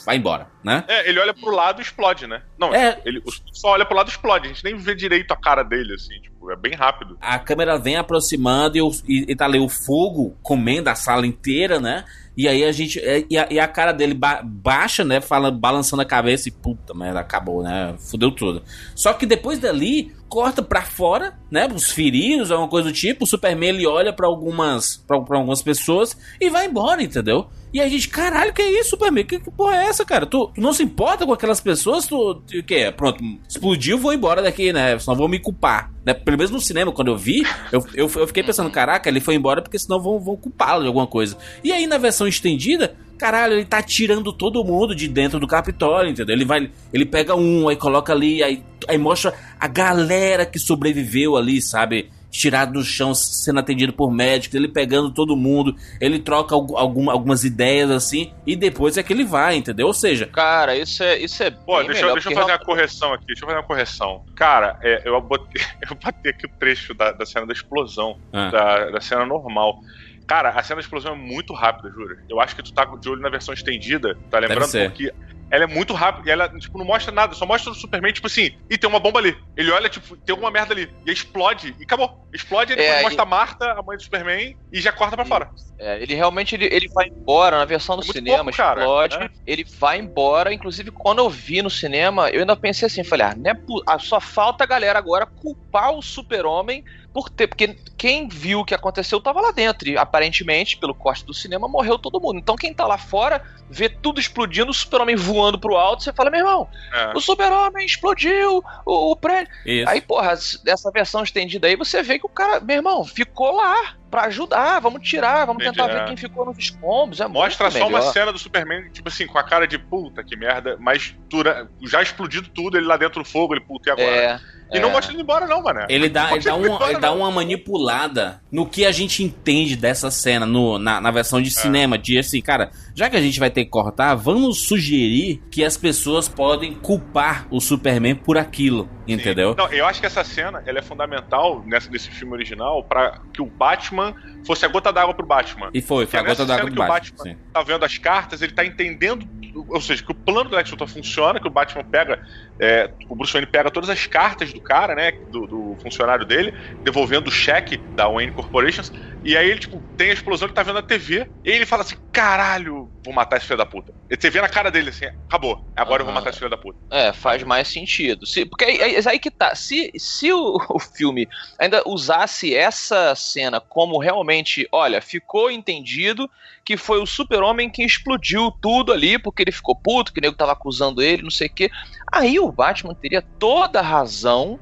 vai 0.07 0.17
embora, 0.17 0.47
né? 0.63 0.85
É, 0.87 1.09
ele 1.09 1.19
olha 1.19 1.35
pro 1.35 1.51
lado 1.51 1.81
e 1.81 1.83
explode, 1.83 2.27
né? 2.27 2.43
Não, 2.57 2.73
é. 2.73 3.01
ele 3.05 3.21
só 3.53 3.71
olha 3.71 3.85
pro 3.85 3.97
lado 3.97 4.07
e 4.07 4.11
explode. 4.11 4.47
A 4.47 4.49
gente 4.49 4.65
nem 4.65 4.77
vê 4.77 4.95
direito 4.95 5.33
a 5.33 5.37
cara 5.37 5.65
dele, 5.65 5.95
assim, 5.95 6.21
tipo, 6.21 6.51
é 6.51 6.57
bem 6.57 6.75
rápido. 6.75 7.19
A 7.21 7.39
câmera 7.41 7.77
vem 7.77 7.97
aproximando 7.97 8.79
e, 8.79 8.81
e, 9.09 9.33
e 9.33 9.37
tá 9.37 9.45
ali 9.47 9.59
o 9.59 9.69
fogo 9.69 10.37
comendo 10.43 10.89
a 10.89 10.95
sala 10.95 11.27
inteira, 11.27 11.81
né? 11.81 12.05
E 12.41 12.49
aí 12.49 12.65
a 12.65 12.73
gente. 12.73 12.99
É, 12.99 13.23
e 13.29 13.37
a, 13.37 13.49
e 13.51 13.61
a 13.61 13.69
cara 13.69 13.93
dele 13.93 14.15
ba 14.15 14.41
baixa, 14.43 15.05
né? 15.05 15.21
Fala, 15.21 15.51
balançando 15.51 16.01
a 16.01 16.07
cabeça 16.07 16.49
e 16.49 16.53
puta 16.53 16.95
merda, 16.95 17.21
acabou, 17.21 17.63
né? 17.63 17.95
Fudeu 17.99 18.31
tudo. 18.31 18.63
Só 18.95 19.13
que 19.13 19.27
depois 19.27 19.59
dali, 19.59 20.11
corta 20.27 20.63
para 20.63 20.81
fora, 20.81 21.39
né? 21.51 21.69
Os 21.71 21.91
feridos, 21.91 22.51
alguma 22.51 22.71
coisa 22.71 22.89
do 22.89 22.95
tipo. 22.95 23.25
O 23.25 23.27
Superman 23.27 23.69
ele 23.69 23.87
olha 23.87 24.11
para 24.11 24.27
algumas 24.27 24.97
para 25.07 25.19
algumas 25.37 25.61
pessoas 25.61 26.17
e 26.41 26.49
vai 26.49 26.65
embora, 26.65 27.03
entendeu? 27.03 27.47
E 27.73 27.81
a 27.81 27.89
gente, 27.89 28.09
caralho, 28.09 28.53
que 28.53 28.61
é 28.61 28.81
isso, 28.81 28.91
Superman? 28.91 29.25
Que, 29.25 29.39
que 29.39 29.51
porra 29.51 29.77
é 29.77 29.85
essa, 29.87 30.05
cara? 30.05 30.27
Tu, 30.27 30.51
tu, 30.55 30.61
não 30.61 30.73
se 30.73 30.83
importa 30.83 31.25
com 31.25 31.33
aquelas 31.33 31.61
pessoas? 31.61 32.07
Tu, 32.07 32.43
que? 32.67 32.91
Pronto, 32.93 33.23
explodiu, 33.49 33.97
vou 33.97 34.13
embora 34.13 34.43
daqui, 34.43 34.73
né? 34.73 34.99
Senão 34.99 35.17
vou 35.17 35.29
me 35.29 35.39
culpar. 35.39 35.93
Né? 36.05 36.13
Pelo 36.13 36.37
menos 36.37 36.51
no 36.51 36.61
cinema, 36.61 36.91
quando 36.91 37.09
eu 37.13 37.17
vi, 37.17 37.45
eu, 37.71 37.85
eu, 37.95 38.11
eu 38.17 38.27
fiquei 38.27 38.43
pensando, 38.43 38.71
caraca, 38.71 39.09
ele 39.09 39.21
foi 39.21 39.37
embora 39.37 39.63
porque 39.63 39.79
senão 39.79 40.01
vão, 40.01 40.19
vão 40.19 40.37
culpá-lo 40.37 40.83
de 40.83 40.89
alguma 40.89 41.07
coisa. 41.07 41.37
E 41.63 41.71
aí, 41.71 41.87
na 41.87 41.97
versão 41.97 42.27
estendida, 42.27 42.97
caralho, 43.17 43.55
ele 43.55 43.65
tá 43.65 43.81
tirando 43.83 44.33
todo 44.33 44.65
mundo 44.65 44.95
de 44.95 45.07
dentro 45.07 45.39
do 45.39 45.47
Capitólio, 45.47 46.11
entendeu? 46.11 46.35
Ele 46.35 46.45
vai, 46.45 46.71
ele 46.93 47.07
pega 47.07 47.37
um, 47.37 47.69
aí 47.69 47.77
coloca 47.77 48.13
ali, 48.13 48.43
aí, 48.43 48.65
aí 48.89 48.99
mostra 48.99 49.33
a 49.61 49.69
galera 49.69 50.45
que 50.45 50.59
sobreviveu 50.59 51.37
ali, 51.37 51.63
sabe? 51.63 52.11
Tirado 52.31 52.75
do 52.75 52.85
chão, 52.85 53.15
sendo 53.15 53.61
atendido 53.61 53.93
por 53.93 54.11
médicos, 54.11 54.55
ele 54.55 54.69
pegando 54.69 55.11
todo 55.11 55.37
mundo, 55.37 55.75
ele 56.01 56.19
troca 56.19 56.55
algum, 56.55 57.11
algumas 57.11 57.45
ideias 57.45 57.91
assim, 57.91 58.33
e 58.47 58.55
depois 58.55 58.97
é 58.97 59.03
que 59.03 59.13
ele 59.13 59.25
vai, 59.25 59.57
entendeu? 59.57 59.89
Ou 59.89 59.95
seja. 59.95 60.27
Cara, 60.27 60.77
isso 60.77 61.03
é. 61.03 61.19
Isso 61.19 61.43
é 61.43 61.51
Pô, 61.51 61.83
deixa, 61.83 62.03
melhor, 62.03 62.13
deixa 62.15 62.31
eu 62.31 62.35
fazer 62.35 62.53
uma 62.53 62.59
correção 62.59 63.13
aqui, 63.13 63.27
deixa 63.27 63.43
eu 63.43 63.49
fazer 63.49 63.59
uma 63.59 63.67
correção. 63.67 64.25
Cara, 64.37 64.79
é, 64.83 65.03
eu, 65.05 65.21
botei, 65.21 65.63
eu 65.89 65.97
botei 65.97 66.31
aqui 66.31 66.47
o 66.47 66.51
trecho 66.59 66.95
da, 66.95 67.13
da 67.13 67.27
cena 67.27 67.47
da 67.47 67.53
explosão, 67.53 68.19
ah. 68.33 68.51
da, 68.51 68.91
da 68.91 69.01
cena 69.01 69.27
normal. 69.27 69.81
Cara, 70.27 70.51
a 70.51 70.63
cena 70.63 70.77
da 70.77 70.83
explosão 70.83 71.15
é 71.15 71.17
muito 71.17 71.53
rápida, 71.53 71.91
juro. 71.91 72.17
Eu 72.29 72.41
acho 72.41 72.55
que 72.55 72.63
tu 72.63 72.73
tá 72.73 72.85
de 72.85 73.09
olho 73.09 73.21
na 73.21 73.29
versão 73.29 73.53
estendida, 73.53 74.17
tá 74.31 74.39
lembrando? 74.39 74.71
Porque 74.71 75.13
ela 75.51 75.65
é 75.65 75.67
muito 75.67 75.93
rápida 75.93 76.29
e 76.29 76.33
ela, 76.33 76.49
tipo, 76.49 76.79
não 76.79 76.85
mostra 76.85 77.13
nada, 77.13 77.35
só 77.35 77.45
mostra 77.45 77.73
o 77.73 77.75
Superman, 77.75 78.13
tipo 78.13 78.27
assim, 78.27 78.53
e 78.69 78.79
tem 78.79 78.89
uma 78.89 79.01
bomba 79.01 79.19
ali. 79.19 79.37
Ele 79.57 79.71
olha, 79.71 79.89
tipo, 79.89 80.17
tem 80.17 80.33
alguma 80.33 80.51
merda 80.51 80.73
ali. 80.73 80.89
E 81.05 81.11
explode, 81.11 81.75
e 81.79 81.83
acabou. 81.83 82.29
Explode, 82.33 82.73
e 82.73 82.77
depois 82.77 82.99
é, 82.99 83.03
mostra 83.03 83.23
e... 83.23 83.27
a 83.27 83.27
Marta, 83.27 83.73
a 83.73 83.83
mãe 83.83 83.97
do 83.97 84.03
Superman, 84.03 84.57
e 84.73 84.81
já 84.81 84.93
corta 84.93 85.17
pra 85.17 85.25
fora. 85.25 85.51
É, 85.79 86.01
ele 86.03 86.15
realmente 86.15 86.55
ele, 86.55 86.67
ele 86.67 86.89
vai 86.89 87.09
embora 87.09 87.59
na 87.59 87.65
versão 87.65 87.97
do 87.97 88.03
é 88.03 88.13
cinema, 88.13 88.45
pouco, 88.45 88.57
cara, 88.57 88.81
explode, 88.81 89.19
né? 89.19 89.31
ele 89.47 89.65
vai 89.65 89.99
embora. 89.99 90.55
Inclusive, 90.55 90.91
quando 90.91 91.19
eu 91.19 91.29
vi 91.29 91.63
no 91.63 91.71
cinema, 91.71 92.29
eu 92.31 92.41
ainda 92.41 92.55
pensei 92.55 92.87
assim, 92.87 93.03
falei, 93.03 93.27
ah, 93.27 93.35
né, 93.35 93.55
só 93.99 94.21
falta 94.21 94.65
a 94.65 94.67
galera 94.67 94.99
agora 94.99 95.27
culpar 95.27 95.93
o 95.93 96.03
super-homem 96.03 96.85
por 97.13 97.29
ter, 97.29 97.49
porque 97.49 97.77
quem 97.97 98.29
viu 98.29 98.61
o 98.61 98.65
que 98.65 98.75
aconteceu 98.75 99.21
tava 99.21 99.41
lá 99.41 99.51
dentro 99.51 99.89
e 99.89 99.99
aparentemente, 99.99 100.77
pelo 100.77 100.95
corte 100.95 101.25
do 101.25 101.35
cinema, 101.35 101.67
morreu 101.67 101.99
todo 101.99 102.21
mundo. 102.21 102.39
Então 102.39 102.57
quem 102.57 102.73
tá 102.73 102.87
lá 102.87 102.97
fora 102.97 103.43
vê 103.69 103.89
tudo 103.89 104.21
explodindo, 104.21 104.71
o 104.71 104.75
super-homem 104.75 105.17
voando 105.17 105.40
voando 105.41 105.59
pro 105.59 105.77
alto, 105.77 106.03
você 106.03 106.13
fala, 106.13 106.31
meu 106.31 106.41
irmão, 106.41 106.69
É. 106.93 107.13
o 107.17 107.21
super-homem 107.21 107.87
explodiu 107.87 108.63
o, 108.85 109.13
o 109.13 109.17
prédio. 109.17 109.53
Isso. 109.65 109.89
Aí, 109.89 110.01
porra, 110.01 110.35
dessa 110.63 110.91
versão 110.91 111.23
estendida 111.23 111.67
aí, 111.67 111.77
você 111.77 112.03
vê 112.03 112.19
que 112.19 112.27
o 112.27 112.29
cara, 112.29 112.61
meu 112.61 112.77
irmão, 112.77 113.05
ficou 113.05 113.57
lá 113.57 113.95
pra 114.11 114.23
ajudar, 114.23 114.81
vamos 114.81 115.09
tirar, 115.09 115.47
vamos 115.47 115.63
Entendi, 115.63 115.79
tentar 115.79 115.91
é. 115.93 116.01
ver 116.01 116.07
quem 116.07 116.17
ficou 116.17 116.45
nos 116.45 116.59
escombros. 116.59 117.21
É 117.21 117.29
Mostra 117.29 117.71
só 117.71 117.87
uma 117.87 117.99
melhor. 118.01 118.13
cena 118.13 118.33
do 118.33 118.39
Superman, 118.39 118.91
tipo 118.91 119.09
assim, 119.09 119.27
com 119.27 119.39
a 119.39 119.43
cara 119.43 119.67
de 119.67 119.79
puta, 119.79 120.23
que 120.23 120.37
merda, 120.37 120.77
mas 120.79 121.15
dura, 121.29 121.71
já 121.83 122.03
explodido 122.03 122.49
tudo, 122.49 122.77
ele 122.77 122.87
lá 122.87 122.97
dentro 122.97 123.23
do 123.23 123.29
fogo, 123.29 123.55
ele 123.55 123.61
puta, 123.65 123.89
e 123.89 123.93
agora? 123.93 124.17
É. 124.17 124.41
e 124.73 124.81
não 124.81 124.89
é. 124.91 124.93
mostra 124.93 125.13
ele 125.13 125.23
embora, 125.23 125.47
não, 125.47 125.63
mano. 125.63 125.81
Ele 125.89 126.09
dá, 126.09 126.31
ele, 126.33 126.45
dá 126.45 126.51
Não 126.53 126.61
uma, 126.63 126.79
pode 126.79 126.91
ele 126.93 127.01
dá 127.01 127.09
não. 127.09 127.19
uma 127.19 127.31
manipulada 127.31 128.41
no 128.51 128.67
que 128.67 128.85
a 128.85 128.93
gente 128.93 129.23
entende 129.23 129.77
dessa 129.77 130.11
cena 130.11 130.47
no, 130.47 130.79
na, 130.79 131.01
na 131.01 131.11
versão 131.11 131.39
É. 131.39 131.43
de 131.43 131.51
cinema. 131.51 131.99
De 131.99 132.19
assim, 132.19 132.41
cara, 132.41 132.71
já 132.95 133.09
que 133.09 133.17
a 133.17 133.21
gente 133.21 133.39
vai 133.39 133.51
ter 133.51 133.65
que 133.65 133.71
cortar, 133.71 134.15
vamos 134.15 134.67
sugerir 134.67 135.43
que 135.51 135.65
as 135.65 135.77
pessoas 135.77 136.29
podem 136.29 136.75
culpar 136.75 137.47
o 137.51 137.61
Superman 137.61 138.15
por 138.15 138.39
aquilo. 138.39 138.89
Entendeu? 139.09 139.57
Não, 139.59 139.67
eu 139.73 139.87
acho 139.87 139.99
que 139.99 140.07
essa 140.07 140.23
cena 140.23 140.63
ela 140.65 140.79
é 140.79 140.83
fundamental 140.83 141.65
nessa, 141.67 141.91
nesse 141.91 142.11
filme 142.11 142.33
original 142.33 142.85
pra 142.85 143.21
que 143.33 143.43
o 143.43 143.47
Batman 143.47 144.15
fosse 144.47 144.65
a 144.65 144.69
gota 144.69 144.93
d'água 144.93 145.13
pro 145.15 145.27
Batman. 145.27 145.69
E 145.75 145.81
foi, 145.83 146.07
foi 146.07 146.19
é 146.19 146.23
a 146.23 146.25
gota 146.27 146.43
nessa 146.43 146.47
d'água 146.47 146.63
cena 146.63 146.71
do 146.71 146.77
que 146.77 146.81
o 146.83 146.87
Batman. 146.87 147.17
Batman 147.25 147.37
tá 147.53 147.63
vendo 147.63 147.85
as 147.85 147.99
cartas, 147.99 148.41
ele 148.41 148.53
tá 148.53 148.65
entendendo, 148.65 149.27
ou 149.55 149.81
seja, 149.81 150.03
que 150.03 150.13
o 150.13 150.15
plano 150.15 150.51
do 150.51 150.57
Lex 150.57 150.71
Luthor 150.71 150.89
funciona, 150.89 151.41
que 151.41 151.49
o 151.49 151.51
Batman 151.51 151.85
pega, 151.85 152.19
é, 152.61 152.93
o 153.09 153.17
Bruce 153.17 153.33
Wayne 153.33 153.51
pega 153.51 153.71
todas 153.71 153.91
as 153.91 154.07
cartas 154.07 154.53
do 154.53 154.61
cara, 154.61 154.95
né, 154.95 155.13
do, 155.29 155.47
do 155.47 155.77
funcionário 155.83 156.25
dele, 156.25 156.53
devolvendo 156.83 157.29
o 157.29 157.33
cheque 157.33 157.83
da 157.91 158.09
Wayne 158.09 158.33
Corporations, 158.33 158.93
e 159.23 159.37
aí 159.37 159.51
ele, 159.51 159.61
tipo, 159.61 159.85
tem 159.97 160.11
a 160.11 160.15
explosão, 160.15 160.47
ele 160.47 160.55
tá 160.55 160.63
vendo 160.63 160.77
na 160.77 160.83
TV, 160.83 161.27
e 161.45 161.51
ele 161.51 161.67
fala 161.67 161.83
assim, 161.83 161.97
caralho, 162.11 162.91
vou 163.05 163.13
matar 163.13 163.37
esse 163.37 163.47
filho 163.47 163.59
da 163.59 163.67
puta. 163.67 163.93
E 164.11 164.17
você 164.17 164.31
vê 164.31 164.41
na 164.41 164.49
cara 164.49 164.71
dele 164.71 164.89
assim, 164.91 165.07
acabou, 165.29 165.59
agora 165.77 166.01
eu 166.01 166.07
vou 166.07 166.15
matar 166.15 166.31
esse 166.31 166.39
filho 166.39 166.51
da 166.51 166.57
puta. 166.57 166.79
É, 166.91 167.13
faz 167.13 167.43
mais 167.43 167.69
sentido. 167.69 168.27
Se, 168.27 168.47
porque 168.47 168.65
aí, 168.65 168.83
aí- 168.83 168.97
aí 169.07 169.19
que 169.19 169.31
tá. 169.31 169.55
Se, 169.55 169.91
se 169.99 170.33
o, 170.33 170.57
o 170.71 170.79
filme 170.79 171.29
ainda 171.59 171.83
usasse 171.87 172.55
essa 172.55 173.15
cena 173.15 173.61
como 173.61 173.99
realmente, 173.99 174.67
olha, 174.73 175.03
ficou 175.03 175.51
entendido 175.51 176.29
que 176.65 176.77
foi 176.77 176.99
o 177.01 177.07
super-homem 177.07 177.71
que 177.71 177.85
explodiu 177.85 178.51
tudo 178.61 178.93
ali, 178.93 179.19
porque 179.19 179.43
ele 179.43 179.53
ficou 179.53 179.77
puto, 179.77 180.13
que 180.13 180.21
o 180.21 180.23
nego 180.23 180.37
tava 180.37 180.53
acusando 180.53 181.03
ele, 181.03 181.23
não 181.23 181.31
sei 181.31 181.47
o 181.49 181.53
quê. 181.55 181.71
Aí 182.13 182.39
o 182.39 182.51
Batman 182.53 182.95
teria 182.95 183.23
toda 183.39 183.81
a 183.81 183.83
razão 183.83 184.59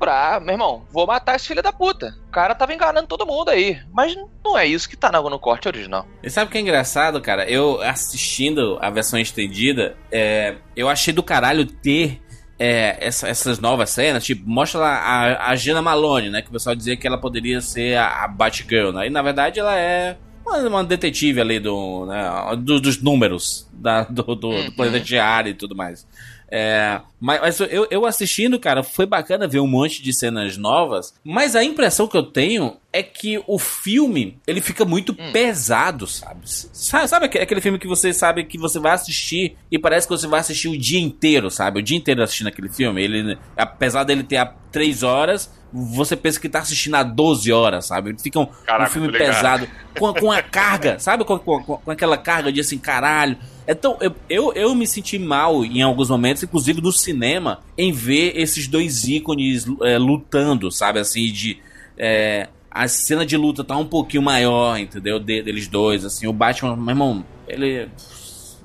pra, 0.00 0.40
meu 0.40 0.54
irmão, 0.54 0.82
vou 0.90 1.06
matar 1.06 1.36
esse 1.36 1.46
filho 1.46 1.62
da 1.62 1.72
puta. 1.72 2.16
O 2.26 2.32
cara 2.32 2.54
tava 2.56 2.74
enganando 2.74 3.06
todo 3.06 3.24
mundo 3.26 3.50
aí. 3.50 3.78
Mas 3.92 4.16
não 4.44 4.58
é 4.58 4.66
isso 4.66 4.88
que 4.88 4.96
tá 4.96 5.12
no, 5.12 5.30
no 5.30 5.38
corte 5.38 5.68
original. 5.68 6.04
E 6.22 6.28
sabe 6.30 6.48
o 6.48 6.50
que 6.50 6.58
é 6.58 6.60
engraçado, 6.62 7.20
cara? 7.20 7.48
Eu 7.48 7.80
assistindo 7.82 8.78
a 8.80 8.90
versão 8.90 9.18
estendida, 9.20 9.96
é, 10.10 10.56
eu 10.74 10.88
achei 10.88 11.12
do 11.14 11.22
caralho 11.22 11.64
ter 11.66 12.20
é, 12.58 12.96
essa- 13.06 13.28
essas 13.28 13.58
novas 13.58 13.90
cenas. 13.90 14.24
Tipo, 14.24 14.48
mostra 14.48 14.80
lá 14.80 14.94
a, 14.96 15.50
a 15.50 15.56
Gina 15.56 15.80
Malone, 15.80 16.30
né? 16.30 16.42
Que 16.42 16.48
o 16.48 16.52
pessoal 16.52 16.74
dizia 16.74 16.96
que 16.96 17.06
ela 17.06 17.18
poderia 17.18 17.60
ser 17.60 17.96
a, 17.96 18.24
a 18.24 18.28
Batgirl, 18.28 18.90
né? 18.92 19.06
E 19.06 19.10
na 19.10 19.22
verdade 19.22 19.60
ela 19.60 19.74
é 19.78 20.16
uma, 20.44 20.58
uma 20.68 20.84
detetive 20.84 21.40
ali 21.40 21.58
do, 21.60 22.04
né, 22.06 22.22
do- 22.58 22.80
dos 22.80 23.00
números 23.00 23.66
da, 23.72 24.02
do, 24.04 24.22
do, 24.22 24.34
do 24.36 24.48
Uhum. 24.48 24.70
planeta 24.72 25.00
diário 25.00 25.50
e 25.50 25.54
tudo 25.54 25.74
mais. 25.74 26.06
É, 26.52 27.00
mas 27.20 27.60
eu, 27.60 27.86
eu 27.90 28.04
assistindo, 28.06 28.58
cara, 28.58 28.82
foi 28.82 29.06
bacana 29.06 29.46
ver 29.46 29.60
um 29.60 29.66
monte 29.68 30.02
de 30.02 30.12
cenas 30.12 30.56
novas, 30.56 31.14
mas 31.22 31.54
a 31.54 31.62
impressão 31.62 32.08
que 32.08 32.16
eu 32.16 32.24
tenho 32.24 32.76
é 32.92 33.04
que 33.04 33.40
o 33.46 33.56
filme, 33.56 34.36
ele 34.48 34.60
fica 34.60 34.84
muito 34.84 35.14
pesado, 35.14 36.08
sabe? 36.08 36.40
Sabe, 36.44 37.06
sabe 37.08 37.26
aque- 37.26 37.38
aquele 37.38 37.60
filme 37.60 37.78
que 37.78 37.86
você 37.86 38.12
sabe 38.12 38.44
que 38.44 38.58
você 38.58 38.80
vai 38.80 38.92
assistir 38.92 39.56
e 39.70 39.78
parece 39.78 40.08
que 40.08 40.12
você 40.16 40.26
vai 40.26 40.40
assistir 40.40 40.66
o 40.68 40.76
dia 40.76 40.98
inteiro, 40.98 41.50
sabe? 41.50 41.78
O 41.78 41.82
dia 41.82 41.96
inteiro 41.96 42.20
assistindo 42.22 42.48
aquele 42.48 42.68
filme. 42.68 43.00
Ele, 43.02 43.38
apesar 43.56 44.02
dele 44.02 44.24
ter 44.24 44.38
a 44.38 44.46
3 44.46 45.04
horas, 45.04 45.52
você 45.72 46.16
pensa 46.16 46.40
que 46.40 46.48
tá 46.48 46.58
assistindo 46.58 46.96
a 46.96 47.04
12 47.04 47.52
horas, 47.52 47.86
sabe? 47.86 48.10
Ele 48.10 48.18
fica 48.18 48.40
um, 48.40 48.42
um 48.42 48.46
Caraca, 48.66 48.90
filme 48.90 49.06
tô 49.06 49.12
ligado. 49.18 49.34
pesado, 49.34 49.68
com, 49.96 50.12
com 50.14 50.32
a 50.32 50.42
carga, 50.42 50.98
sabe? 50.98 51.24
Com, 51.24 51.38
com, 51.38 51.62
com 51.62 51.90
aquela 51.92 52.16
carga 52.18 52.50
de 52.52 52.58
assim, 52.60 52.76
caralho. 52.78 53.38
Então, 53.70 53.96
eu, 54.00 54.14
eu, 54.28 54.52
eu 54.54 54.74
me 54.74 54.86
senti 54.86 55.18
mal 55.18 55.64
em 55.64 55.82
alguns 55.82 56.10
momentos, 56.10 56.42
inclusive 56.42 56.80
no 56.80 56.92
cinema, 56.92 57.60
em 57.78 57.92
ver 57.92 58.32
esses 58.36 58.66
dois 58.66 59.04
ícones 59.04 59.66
é, 59.82 59.96
lutando, 59.98 60.70
sabe? 60.72 60.98
Assim, 60.98 61.30
de. 61.32 61.58
é, 61.96 62.48
a 62.70 62.86
cena 62.86 63.26
de 63.26 63.36
luta 63.36 63.64
tá 63.64 63.76
um 63.76 63.84
pouquinho 63.84 64.22
maior, 64.22 64.78
entendeu? 64.78 65.18
De- 65.18 65.42
deles 65.42 65.66
dois, 65.66 66.04
assim. 66.04 66.26
O 66.26 66.32
Batman, 66.32 66.76
meu 66.76 66.90
irmão, 66.90 67.24
ele. 67.48 67.88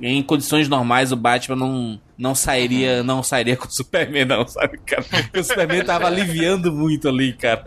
Em 0.01 0.21
condições 0.21 0.67
normais, 0.67 1.13
o 1.13 1.15
Batman 1.15 1.55
não, 1.55 2.01
não 2.17 2.35
sairia 2.35 3.01
não 3.01 3.23
sairia 3.23 3.55
com 3.55 3.65
o 3.65 3.71
Superman, 3.71 4.25
não, 4.25 4.45
sabe, 4.45 4.77
cara? 4.85 5.05
O 5.33 5.41
Superman 5.41 5.85
tava 5.85 6.07
aliviando 6.07 6.69
muito 6.71 7.07
ali, 7.07 7.31
cara. 7.31 7.63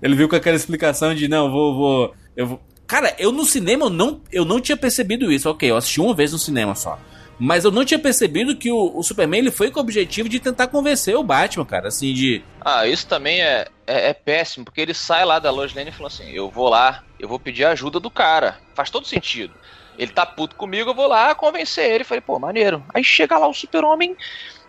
Ele 0.00 0.14
viu 0.14 0.28
com 0.30 0.36
aquela 0.36 0.56
explicação 0.56 1.14
de, 1.14 1.28
não, 1.28 1.50
vou, 1.50 1.76
vou. 1.76 2.14
Eu 2.34 2.46
vou. 2.46 2.62
Cara, 2.86 3.14
eu 3.18 3.32
no 3.32 3.44
cinema 3.44 3.86
eu 3.86 3.90
não, 3.90 4.20
eu 4.32 4.44
não 4.44 4.60
tinha 4.60 4.76
percebido 4.76 5.30
isso. 5.32 5.50
Ok, 5.50 5.70
eu 5.70 5.76
assisti 5.76 6.00
uma 6.00 6.14
vez 6.14 6.32
no 6.32 6.38
cinema 6.38 6.74
só. 6.74 6.98
Mas 7.38 7.64
eu 7.64 7.70
não 7.70 7.84
tinha 7.84 7.98
percebido 7.98 8.56
que 8.56 8.70
o, 8.70 8.96
o 8.96 9.02
Superman 9.02 9.40
ele 9.40 9.50
foi 9.50 9.70
com 9.70 9.78
o 9.78 9.82
objetivo 9.82 10.28
de 10.28 10.40
tentar 10.40 10.68
convencer 10.68 11.14
o 11.16 11.22
Batman, 11.22 11.66
cara. 11.66 11.88
Assim, 11.88 12.14
de. 12.14 12.42
Ah, 12.64 12.86
isso 12.86 13.06
também 13.06 13.42
é, 13.42 13.66
é, 13.86 14.08
é 14.08 14.14
péssimo, 14.14 14.64
porque 14.64 14.80
ele 14.80 14.94
sai 14.94 15.24
lá 15.24 15.38
da 15.38 15.50
Lois 15.50 15.74
Lane 15.74 15.90
e 15.90 15.92
fala 15.92 16.08
assim: 16.08 16.30
eu 16.30 16.50
vou 16.50 16.68
lá, 16.68 17.04
eu 17.20 17.28
vou 17.28 17.38
pedir 17.38 17.64
ajuda 17.64 18.00
do 18.00 18.10
cara. 18.10 18.58
Faz 18.74 18.88
todo 18.88 19.06
sentido. 19.06 19.52
Ele 19.98 20.12
tá 20.12 20.24
puto 20.24 20.56
comigo, 20.56 20.90
eu 20.90 20.94
vou 20.94 21.06
lá 21.06 21.34
convencer 21.34 21.90
ele. 21.90 22.04
Falei, 22.04 22.20
pô, 22.20 22.38
maneiro. 22.38 22.84
Aí 22.94 23.02
chega 23.02 23.38
lá 23.38 23.46
o 23.46 23.54
super-homem, 23.54 24.16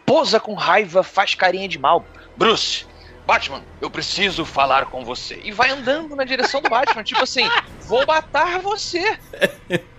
posa 0.06 0.40
com 0.40 0.54
raiva, 0.54 1.04
faz 1.04 1.36
carinha 1.36 1.68
de 1.68 1.78
mal. 1.78 2.06
Bruce, 2.36 2.86
Batman, 3.28 3.62
eu 3.82 3.92
preciso 3.92 4.46
falar 4.46 4.86
com 4.86 5.04
você. 5.04 5.42
E 5.44 5.52
vai 5.52 5.70
andando 5.70 6.16
na 6.16 6.24
direção 6.24 6.62
do 6.62 6.70
Batman, 6.70 7.04
tipo 7.04 7.22
assim, 7.22 7.44
vou 7.86 8.06
matar 8.08 8.62
você. 8.62 9.04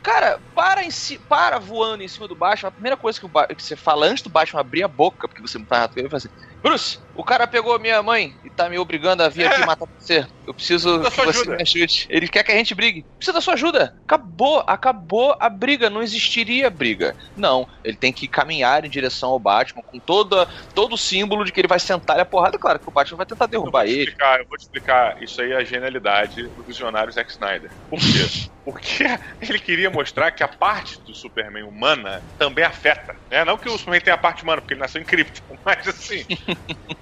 Cara, 0.02 0.40
para, 0.54 0.82
em 0.82 0.90
si, 0.90 1.18
para 1.28 1.58
voando 1.58 2.02
em 2.02 2.08
cima 2.08 2.26
do 2.26 2.34
Batman. 2.34 2.70
A 2.70 2.72
primeira 2.72 2.96
coisa 2.96 3.20
que, 3.20 3.26
o 3.26 3.30
que 3.30 3.62
você 3.62 3.76
fala 3.76 4.06
antes 4.06 4.22
do 4.22 4.30
Batman 4.30 4.62
abrir 4.62 4.82
a 4.82 4.88
boca, 4.88 5.28
porque 5.28 5.42
você 5.42 5.58
não 5.58 5.66
tá 5.66 5.90
ele 5.94 6.08
fala 6.08 6.16
assim: 6.16 6.30
Bruce, 6.62 6.98
o 7.14 7.24
cara 7.24 7.46
pegou 7.46 7.74
a 7.74 7.78
minha 7.78 8.02
mãe 8.02 8.32
e 8.44 8.50
tá 8.50 8.68
me 8.68 8.78
obrigando 8.78 9.22
a 9.22 9.28
vir 9.28 9.46
aqui 9.46 9.64
matar 9.64 9.86
você. 9.98 10.26
Eu 10.46 10.54
preciso 10.54 11.00
que 11.02 11.10
você 11.10 11.20
ajuda." 11.40 11.56
me 11.56 11.62
ajude. 11.62 12.06
Ele 12.08 12.28
quer 12.28 12.42
que 12.42 12.52
a 12.52 12.56
gente 12.56 12.74
brigue. 12.74 13.06
Precisa 13.16 13.34
da 13.34 13.40
sua 13.40 13.54
ajuda. 13.54 13.94
Acabou, 14.04 14.64
acabou 14.66 15.36
a 15.40 15.48
briga. 15.48 15.88
Não 15.88 16.02
existiria 16.02 16.68
briga. 16.70 17.14
Não, 17.36 17.66
ele 17.84 17.96
tem 17.96 18.12
que 18.12 18.28
caminhar 18.28 18.84
em 18.84 18.90
direção 18.90 19.30
ao 19.30 19.38
Batman 19.38 19.82
com 19.86 19.98
toda, 20.00 20.48
todo 20.74 20.94
o 20.94 20.98
símbolo 20.98 21.44
de 21.44 21.52
que 21.52 21.60
ele 21.60 21.68
vai 21.68 21.78
sentar 21.78 22.18
a 22.18 22.24
porrada. 22.24 22.58
Claro 22.58 22.80
que 22.80 22.88
o 22.88 22.92
Batman 22.92 23.18
vai 23.18 23.26
tentar 23.26 23.44
Eu 23.44 23.50
derrubar 23.50 23.84
te 23.84 23.92
ele. 23.92 24.00
explicar, 24.02 24.40
eu 24.40 24.46
vou 24.48 24.56
te 24.58 24.62
explicar, 24.62 25.22
isso 25.22 25.40
aí 25.40 25.52
é 25.52 25.56
a 25.56 25.64
genialidade 25.64 26.42
do 26.56 26.64
visionário 26.64 27.12
Zack 27.12 27.30
Snyder. 27.30 27.70
Por 27.88 27.98
quê? 27.98 28.04
Porque 28.68 29.04
ele 29.40 29.58
queria 29.58 29.90
mostrar 29.90 30.30
que 30.32 30.42
a 30.42 30.48
parte 30.48 31.00
do 31.06 31.14
Superman 31.14 31.64
humana 31.64 32.22
também 32.36 32.64
afeta. 32.64 33.14
Né? 33.30 33.44
Não 33.44 33.56
que 33.56 33.68
o 33.68 33.78
Superman 33.78 34.00
tenha 34.02 34.14
a 34.14 34.18
parte 34.18 34.42
humana, 34.42 34.60
porque 34.60 34.74
ele 34.74 34.80
nasceu 34.80 35.00
em 35.00 35.06
cripto, 35.06 35.40
mas 35.64 35.86
assim, 35.88 36.24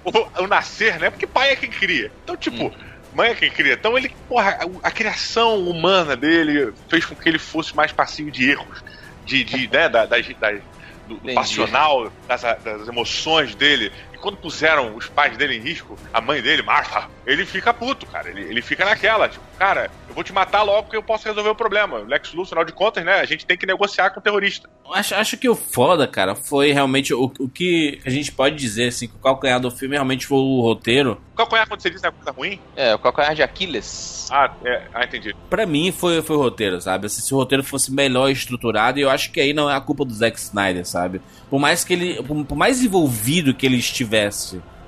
o, 0.03 0.43
o 0.43 0.47
nascer, 0.47 0.99
né? 0.99 1.09
Porque 1.09 1.27
pai 1.27 1.51
é 1.51 1.55
quem 1.55 1.69
cria. 1.69 2.09
Então, 2.23 2.37
tipo, 2.37 2.71
mãe 3.11 3.31
é 3.31 3.35
quem 3.35 3.51
cria. 3.51 3.73
Então 3.73 3.97
ele, 3.97 4.09
porra, 4.27 4.51
a, 4.83 4.89
a 4.89 4.91
criação 4.91 5.59
humana 5.61 6.15
dele 6.15 6.73
fez 6.89 7.05
com 7.05 7.15
que 7.17 7.29
ele 7.29 7.39
fosse 7.39 7.75
mais 7.75 7.91
passivo 7.91 8.31
de 8.31 8.49
erros, 8.51 8.79
de, 9.23 9.43
de 9.43 9.69
né, 9.71 9.89
da, 9.89 10.05
das- 10.05 10.27
das- 10.39 10.63
do, 11.05 11.19
do 11.21 11.31
passional, 11.31 12.11
das, 12.27 12.41
das 12.41 12.87
emoções 12.87 13.55
dele. 13.55 13.91
E 14.17 14.19
quando 14.19 14.37
puseram 14.37 14.95
os 14.95 15.07
pais 15.07 15.37
dele 15.37 15.57
em 15.57 15.59
risco, 15.59 15.95
a 16.11 16.19
mãe 16.19 16.41
dele, 16.41 16.63
Martha, 16.63 17.07
ele 17.23 17.45
fica 17.45 17.71
puto, 17.71 18.07
cara. 18.07 18.29
Ele, 18.29 18.41
ele 18.41 18.63
fica 18.63 18.83
naquela, 18.83 19.29
tipo, 19.29 19.43
cara, 19.59 19.91
eu 20.09 20.15
vou 20.15 20.23
te 20.23 20.33
matar 20.33 20.63
logo 20.63 20.83
porque 20.83 20.97
eu 20.97 21.03
posso 21.03 21.27
resolver 21.27 21.49
o 21.49 21.55
problema. 21.55 21.99
Lex 21.99 22.33
Luthor, 22.33 22.57
afinal 22.57 22.65
de 22.65 22.71
contas, 22.71 23.05
né, 23.05 23.19
a 23.19 23.25
gente 23.25 23.45
tem 23.45 23.57
que 23.57 23.67
negociar 23.67 24.09
com 24.09 24.19
o 24.19 24.23
terrorista. 24.23 24.67
Acho, 24.91 25.15
acho 25.15 25.37
que 25.37 25.49
o 25.49 25.55
foda, 25.55 26.07
cara, 26.07 26.33
foi 26.33 26.71
realmente 26.71 27.13
o, 27.13 27.31
o 27.39 27.49
que 27.49 27.99
a 28.05 28.09
gente 28.09 28.31
pode 28.31 28.55
dizer, 28.55 28.87
assim, 28.87 29.07
que 29.07 29.15
o 29.15 29.19
calcanhar 29.19 29.59
do 29.59 29.69
filme 29.69 29.95
realmente 29.95 30.25
foi 30.25 30.37
o 30.37 30.61
roteiro. 30.61 31.21
Qual 31.35 31.47
é 31.55 31.65
quando 31.65 31.81
você 31.81 31.89
diz 31.89 32.01
que 32.01 32.07
é 32.07 32.11
coisa 32.11 32.31
ruim? 32.31 32.59
É, 32.75 32.95
o 32.95 32.99
calcanhar 32.99 33.35
de 33.35 33.43
Aquiles. 33.43 34.27
Ah, 34.31 34.51
é, 34.63 34.83
ah 34.93 35.03
entendi. 35.03 35.35
Pra 35.49 35.65
mim 35.65 35.91
foi, 35.91 36.21
foi 36.21 36.37
o 36.37 36.39
roteiro, 36.41 36.79
sabe? 36.81 37.05
Assim, 37.05 37.21
se 37.21 37.33
o 37.33 37.37
roteiro 37.37 37.63
fosse 37.63 37.91
melhor 37.91 38.31
estruturado, 38.31 38.97
e 38.97 39.01
eu 39.01 39.09
acho 39.09 39.31
que 39.31 39.41
aí 39.41 39.53
não 39.53 39.69
é 39.69 39.75
a 39.75 39.81
culpa 39.81 40.05
do 40.05 40.13
Zack 40.13 40.39
Snyder, 40.39 40.85
sabe? 40.85 41.21
Por 41.49 41.59
mais 41.59 41.83
que 41.83 41.93
ele. 41.93 42.23
Por, 42.23 42.45
por 42.45 42.55
mais 42.55 42.81
envolvido 42.81 43.53
que 43.53 43.65
ele 43.65 43.77
estivesse 43.77 44.06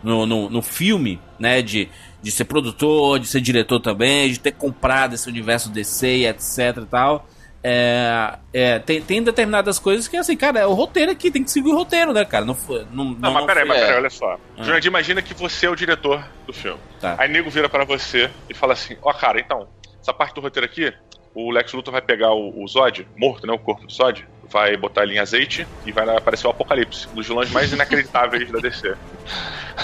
no, 0.04 0.26
no, 0.26 0.50
no 0.50 0.62
filme, 0.62 1.20
né? 1.38 1.62
De, 1.62 1.90
de 2.22 2.32
ser 2.32 2.46
produtor, 2.46 3.20
de 3.20 3.28
ser 3.28 3.42
diretor 3.42 3.80
também, 3.80 4.30
de 4.32 4.40
ter 4.40 4.52
comprado 4.52 5.16
esse 5.16 5.28
universo 5.28 5.70
DC 5.70 6.18
e 6.18 6.28
etc 6.28 6.78
e 6.78 6.86
tal. 6.86 7.28
É, 7.62 8.38
é, 8.54 8.80
tem, 8.80 9.02
tem 9.02 9.22
determinadas 9.22 9.78
coisas 9.80 10.08
que, 10.08 10.16
assim, 10.16 10.38
cara, 10.38 10.60
é 10.60 10.66
o 10.66 10.74
roteiro 10.74 11.12
aqui, 11.12 11.30
tem 11.30 11.44
que 11.44 11.52
seguir 11.52 11.70
o 11.70 11.76
roteiro, 11.76 12.14
né, 12.14 12.24
cara? 12.24 12.46
Não, 12.46 12.56
não, 12.56 12.86
Não, 12.92 13.06
não, 13.06 13.34
mas 13.34 13.46
peraí, 13.46 13.68
mas 13.68 13.78
é. 13.78 13.82
peraí, 13.82 13.98
olha 13.98 14.10
só. 14.10 14.40
Ah. 14.58 14.64
Jurandir, 14.64 14.88
imagina 14.88 15.22
que 15.22 15.34
você 15.34 15.66
é 15.66 15.70
o 15.70 15.76
diretor 15.76 16.26
do 16.48 16.54
filme. 16.54 16.80
Tá. 17.02 17.16
Aí 17.18 17.28
nego 17.30 17.50
vira 17.50 17.68
pra 17.68 17.84
você 17.84 18.30
e 18.50 18.54
fala 18.54 18.74
assim: 18.74 18.96
Ó, 19.02 19.12
cara, 19.14 19.40
então, 19.40 19.68
essa 20.02 20.14
parte 20.14 20.36
do 20.36 20.42
roteiro 20.42 20.66
aqui, 20.66 20.94
o 21.36 21.52
Lex 21.52 21.74
Luthor 21.74 21.92
vai 21.92 22.02
pegar 22.02 22.34
o, 22.34 22.64
o 22.64 22.68
Zod, 22.68 23.08
morto, 23.18 23.46
né? 23.48 23.54
O 23.54 23.60
corpo 23.60 23.86
do 23.86 23.92
Zod, 23.94 24.28
vai 24.52 24.76
botar 24.76 25.04
ele 25.04 25.16
em 25.16 25.20
azeite 25.20 25.68
e 25.86 25.92
vai 25.92 26.08
aparecer 26.18 26.48
o 26.48 26.50
Apocalipse, 26.50 27.08
um 27.12 27.16
dos 27.16 27.28
vilões 27.28 27.52
mais 27.52 27.72
inacreditáveis 27.72 28.52
da 28.52 28.60
DC. 28.60 28.96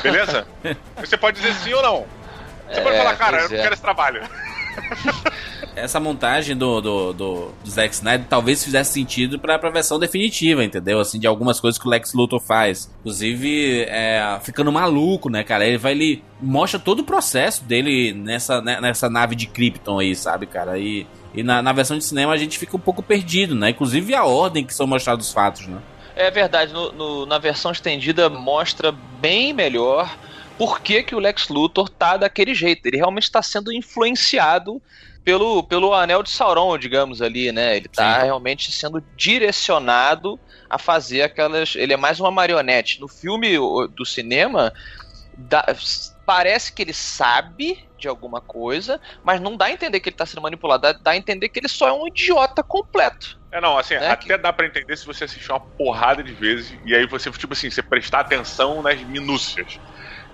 Beleza? 0.02 0.48
Você 0.98 1.16
pode 1.18 1.38
dizer 1.40 1.54
sim 1.56 1.74
ou 1.74 1.82
não. 1.84 2.06
Você 2.70 2.82
pode 2.82 2.96
É, 2.96 2.98
falar, 2.98 3.16
cara, 3.16 3.42
eu 3.42 3.50
não 3.50 3.58
é. 3.58 3.62
quero 3.62 3.74
esse 3.74 3.82
trabalho. 3.82 4.22
Essa 5.76 6.00
montagem 6.00 6.56
do, 6.56 6.80
do, 6.82 7.14
do, 7.14 7.52
do 7.64 7.70
Zack 7.70 7.94
Snyder 7.94 8.26
talvez 8.30 8.64
fizesse 8.64 8.94
sentido 8.94 9.38
pra, 9.38 9.60
pra 9.60 9.70
versão 9.70 10.00
definitiva, 10.00 10.64
entendeu? 10.64 11.00
Assim, 11.00 11.20
de 11.20 11.28
algumas 11.28 11.60
coisas 11.60 11.78
que 11.80 11.86
o 11.86 11.90
Lex 11.90 12.14
Luthor 12.14 12.40
faz. 12.40 12.90
Inclusive, 13.02 13.84
é, 13.90 14.40
ficando 14.42 14.72
maluco, 14.72 15.30
né, 15.30 15.44
cara? 15.44 15.66
Ele 15.66 15.78
vai, 15.78 15.92
ele 15.92 16.24
mostra 16.42 16.80
todo 16.80 17.00
o 17.00 17.04
processo 17.04 17.64
dele 17.66 18.14
nessa, 18.14 18.62
né, 18.62 18.80
nessa 18.80 19.10
nave 19.10 19.36
de 19.36 19.48
Krypton 19.48 20.00
aí, 20.00 20.16
sabe, 20.16 20.46
cara? 20.46 20.78
E, 20.78 21.06
e 21.36 21.44
na, 21.44 21.62
na 21.62 21.74
versão 21.74 21.98
de 21.98 22.04
cinema 22.04 22.34
a 22.34 22.38
gente 22.38 22.58
fica 22.58 22.76
um 22.76 22.80
pouco 22.80 23.04
perdido, 23.04 23.54
né? 23.56 23.70
Inclusive 23.70 24.14
a 24.16 24.24
ordem 24.24 24.64
que 24.66 24.74
são 24.74 24.88
mostrados 24.88 25.28
os 25.28 25.34
fatos, 25.34 25.68
né? 25.68 25.80
É 26.16 26.32
verdade, 26.32 26.72
no- 26.74 26.92
no- 26.94 27.26
na 27.26 27.38
versão 27.38 27.72
estendida 27.72 28.30
mostra 28.30 28.92
bem 29.20 29.52
melhor 29.54 30.18
por 30.58 30.80
que, 30.80 31.04
que 31.04 31.14
o 31.14 31.20
Lex 31.20 31.50
Luthor 31.50 31.90
tá 31.90 32.16
daquele 32.16 32.56
jeito. 32.56 32.86
Ele 32.86 32.96
realmente 32.98 33.24
está 33.24 33.42
sendo 33.42 33.74
influenciado 33.74 34.82
pelo, 35.26 35.62
pelo 35.64 35.94
anel 35.94 36.24
de 36.24 36.30
Sauron, 36.30 36.78
digamos 36.78 37.22
ali, 37.22 37.52
né? 37.52 37.76
Ele 37.76 37.90
tá 37.90 38.20
Sim. 38.20 38.26
realmente 38.26 38.72
sendo 38.72 39.04
direcionado 39.18 40.40
a 40.70 40.78
fazer 40.78 41.24
aquelas. 41.24 41.76
Ele 41.76 41.94
é 41.94 41.98
mais 41.98 42.20
uma 42.20 42.32
marionete. 42.32 43.02
No 43.02 43.08
filme 43.08 43.58
do 43.96 44.06
cinema, 44.06 44.72
dá- 45.38 45.76
parece 46.26 46.72
que 46.72 46.82
ele 46.82 46.94
sabe 46.94 47.80
de 47.98 48.08
alguma 48.08 48.42
coisa, 48.42 49.00
mas 49.24 49.40
não 49.42 49.56
dá 49.58 49.66
a 49.66 49.72
entender 49.72 50.00
que 50.00 50.10
ele 50.10 50.16
tá 50.16 50.26
sendo 50.26 50.42
manipulado, 50.42 50.82
dá, 50.82 50.94
dá 51.04 51.12
a 51.12 51.18
entender 51.18 51.50
que 51.50 51.60
ele 51.60 51.70
só 51.70 51.88
é 51.88 51.94
um 51.94 52.08
idiota 52.08 52.64
completo. 52.68 53.28
É, 53.52 53.62
não, 53.62 53.78
assim, 53.78 53.94
É 53.94 54.10
até 54.10 54.38
dá 54.38 54.52
pra 54.52 54.66
entender 54.68 54.98
se 54.98 55.06
você 55.06 55.24
assistir 55.24 55.52
uma 55.52 55.62
porrada 55.78 56.22
de 56.22 56.34
vezes 56.34 56.78
e 56.84 56.94
aí 56.94 57.08
você, 57.08 57.32
tipo 57.32 57.54
assim, 57.54 57.70
você 57.70 57.82
prestar 57.82 58.20
atenção 58.22 58.82
nas 58.82 59.02
minúcias. 59.04 59.80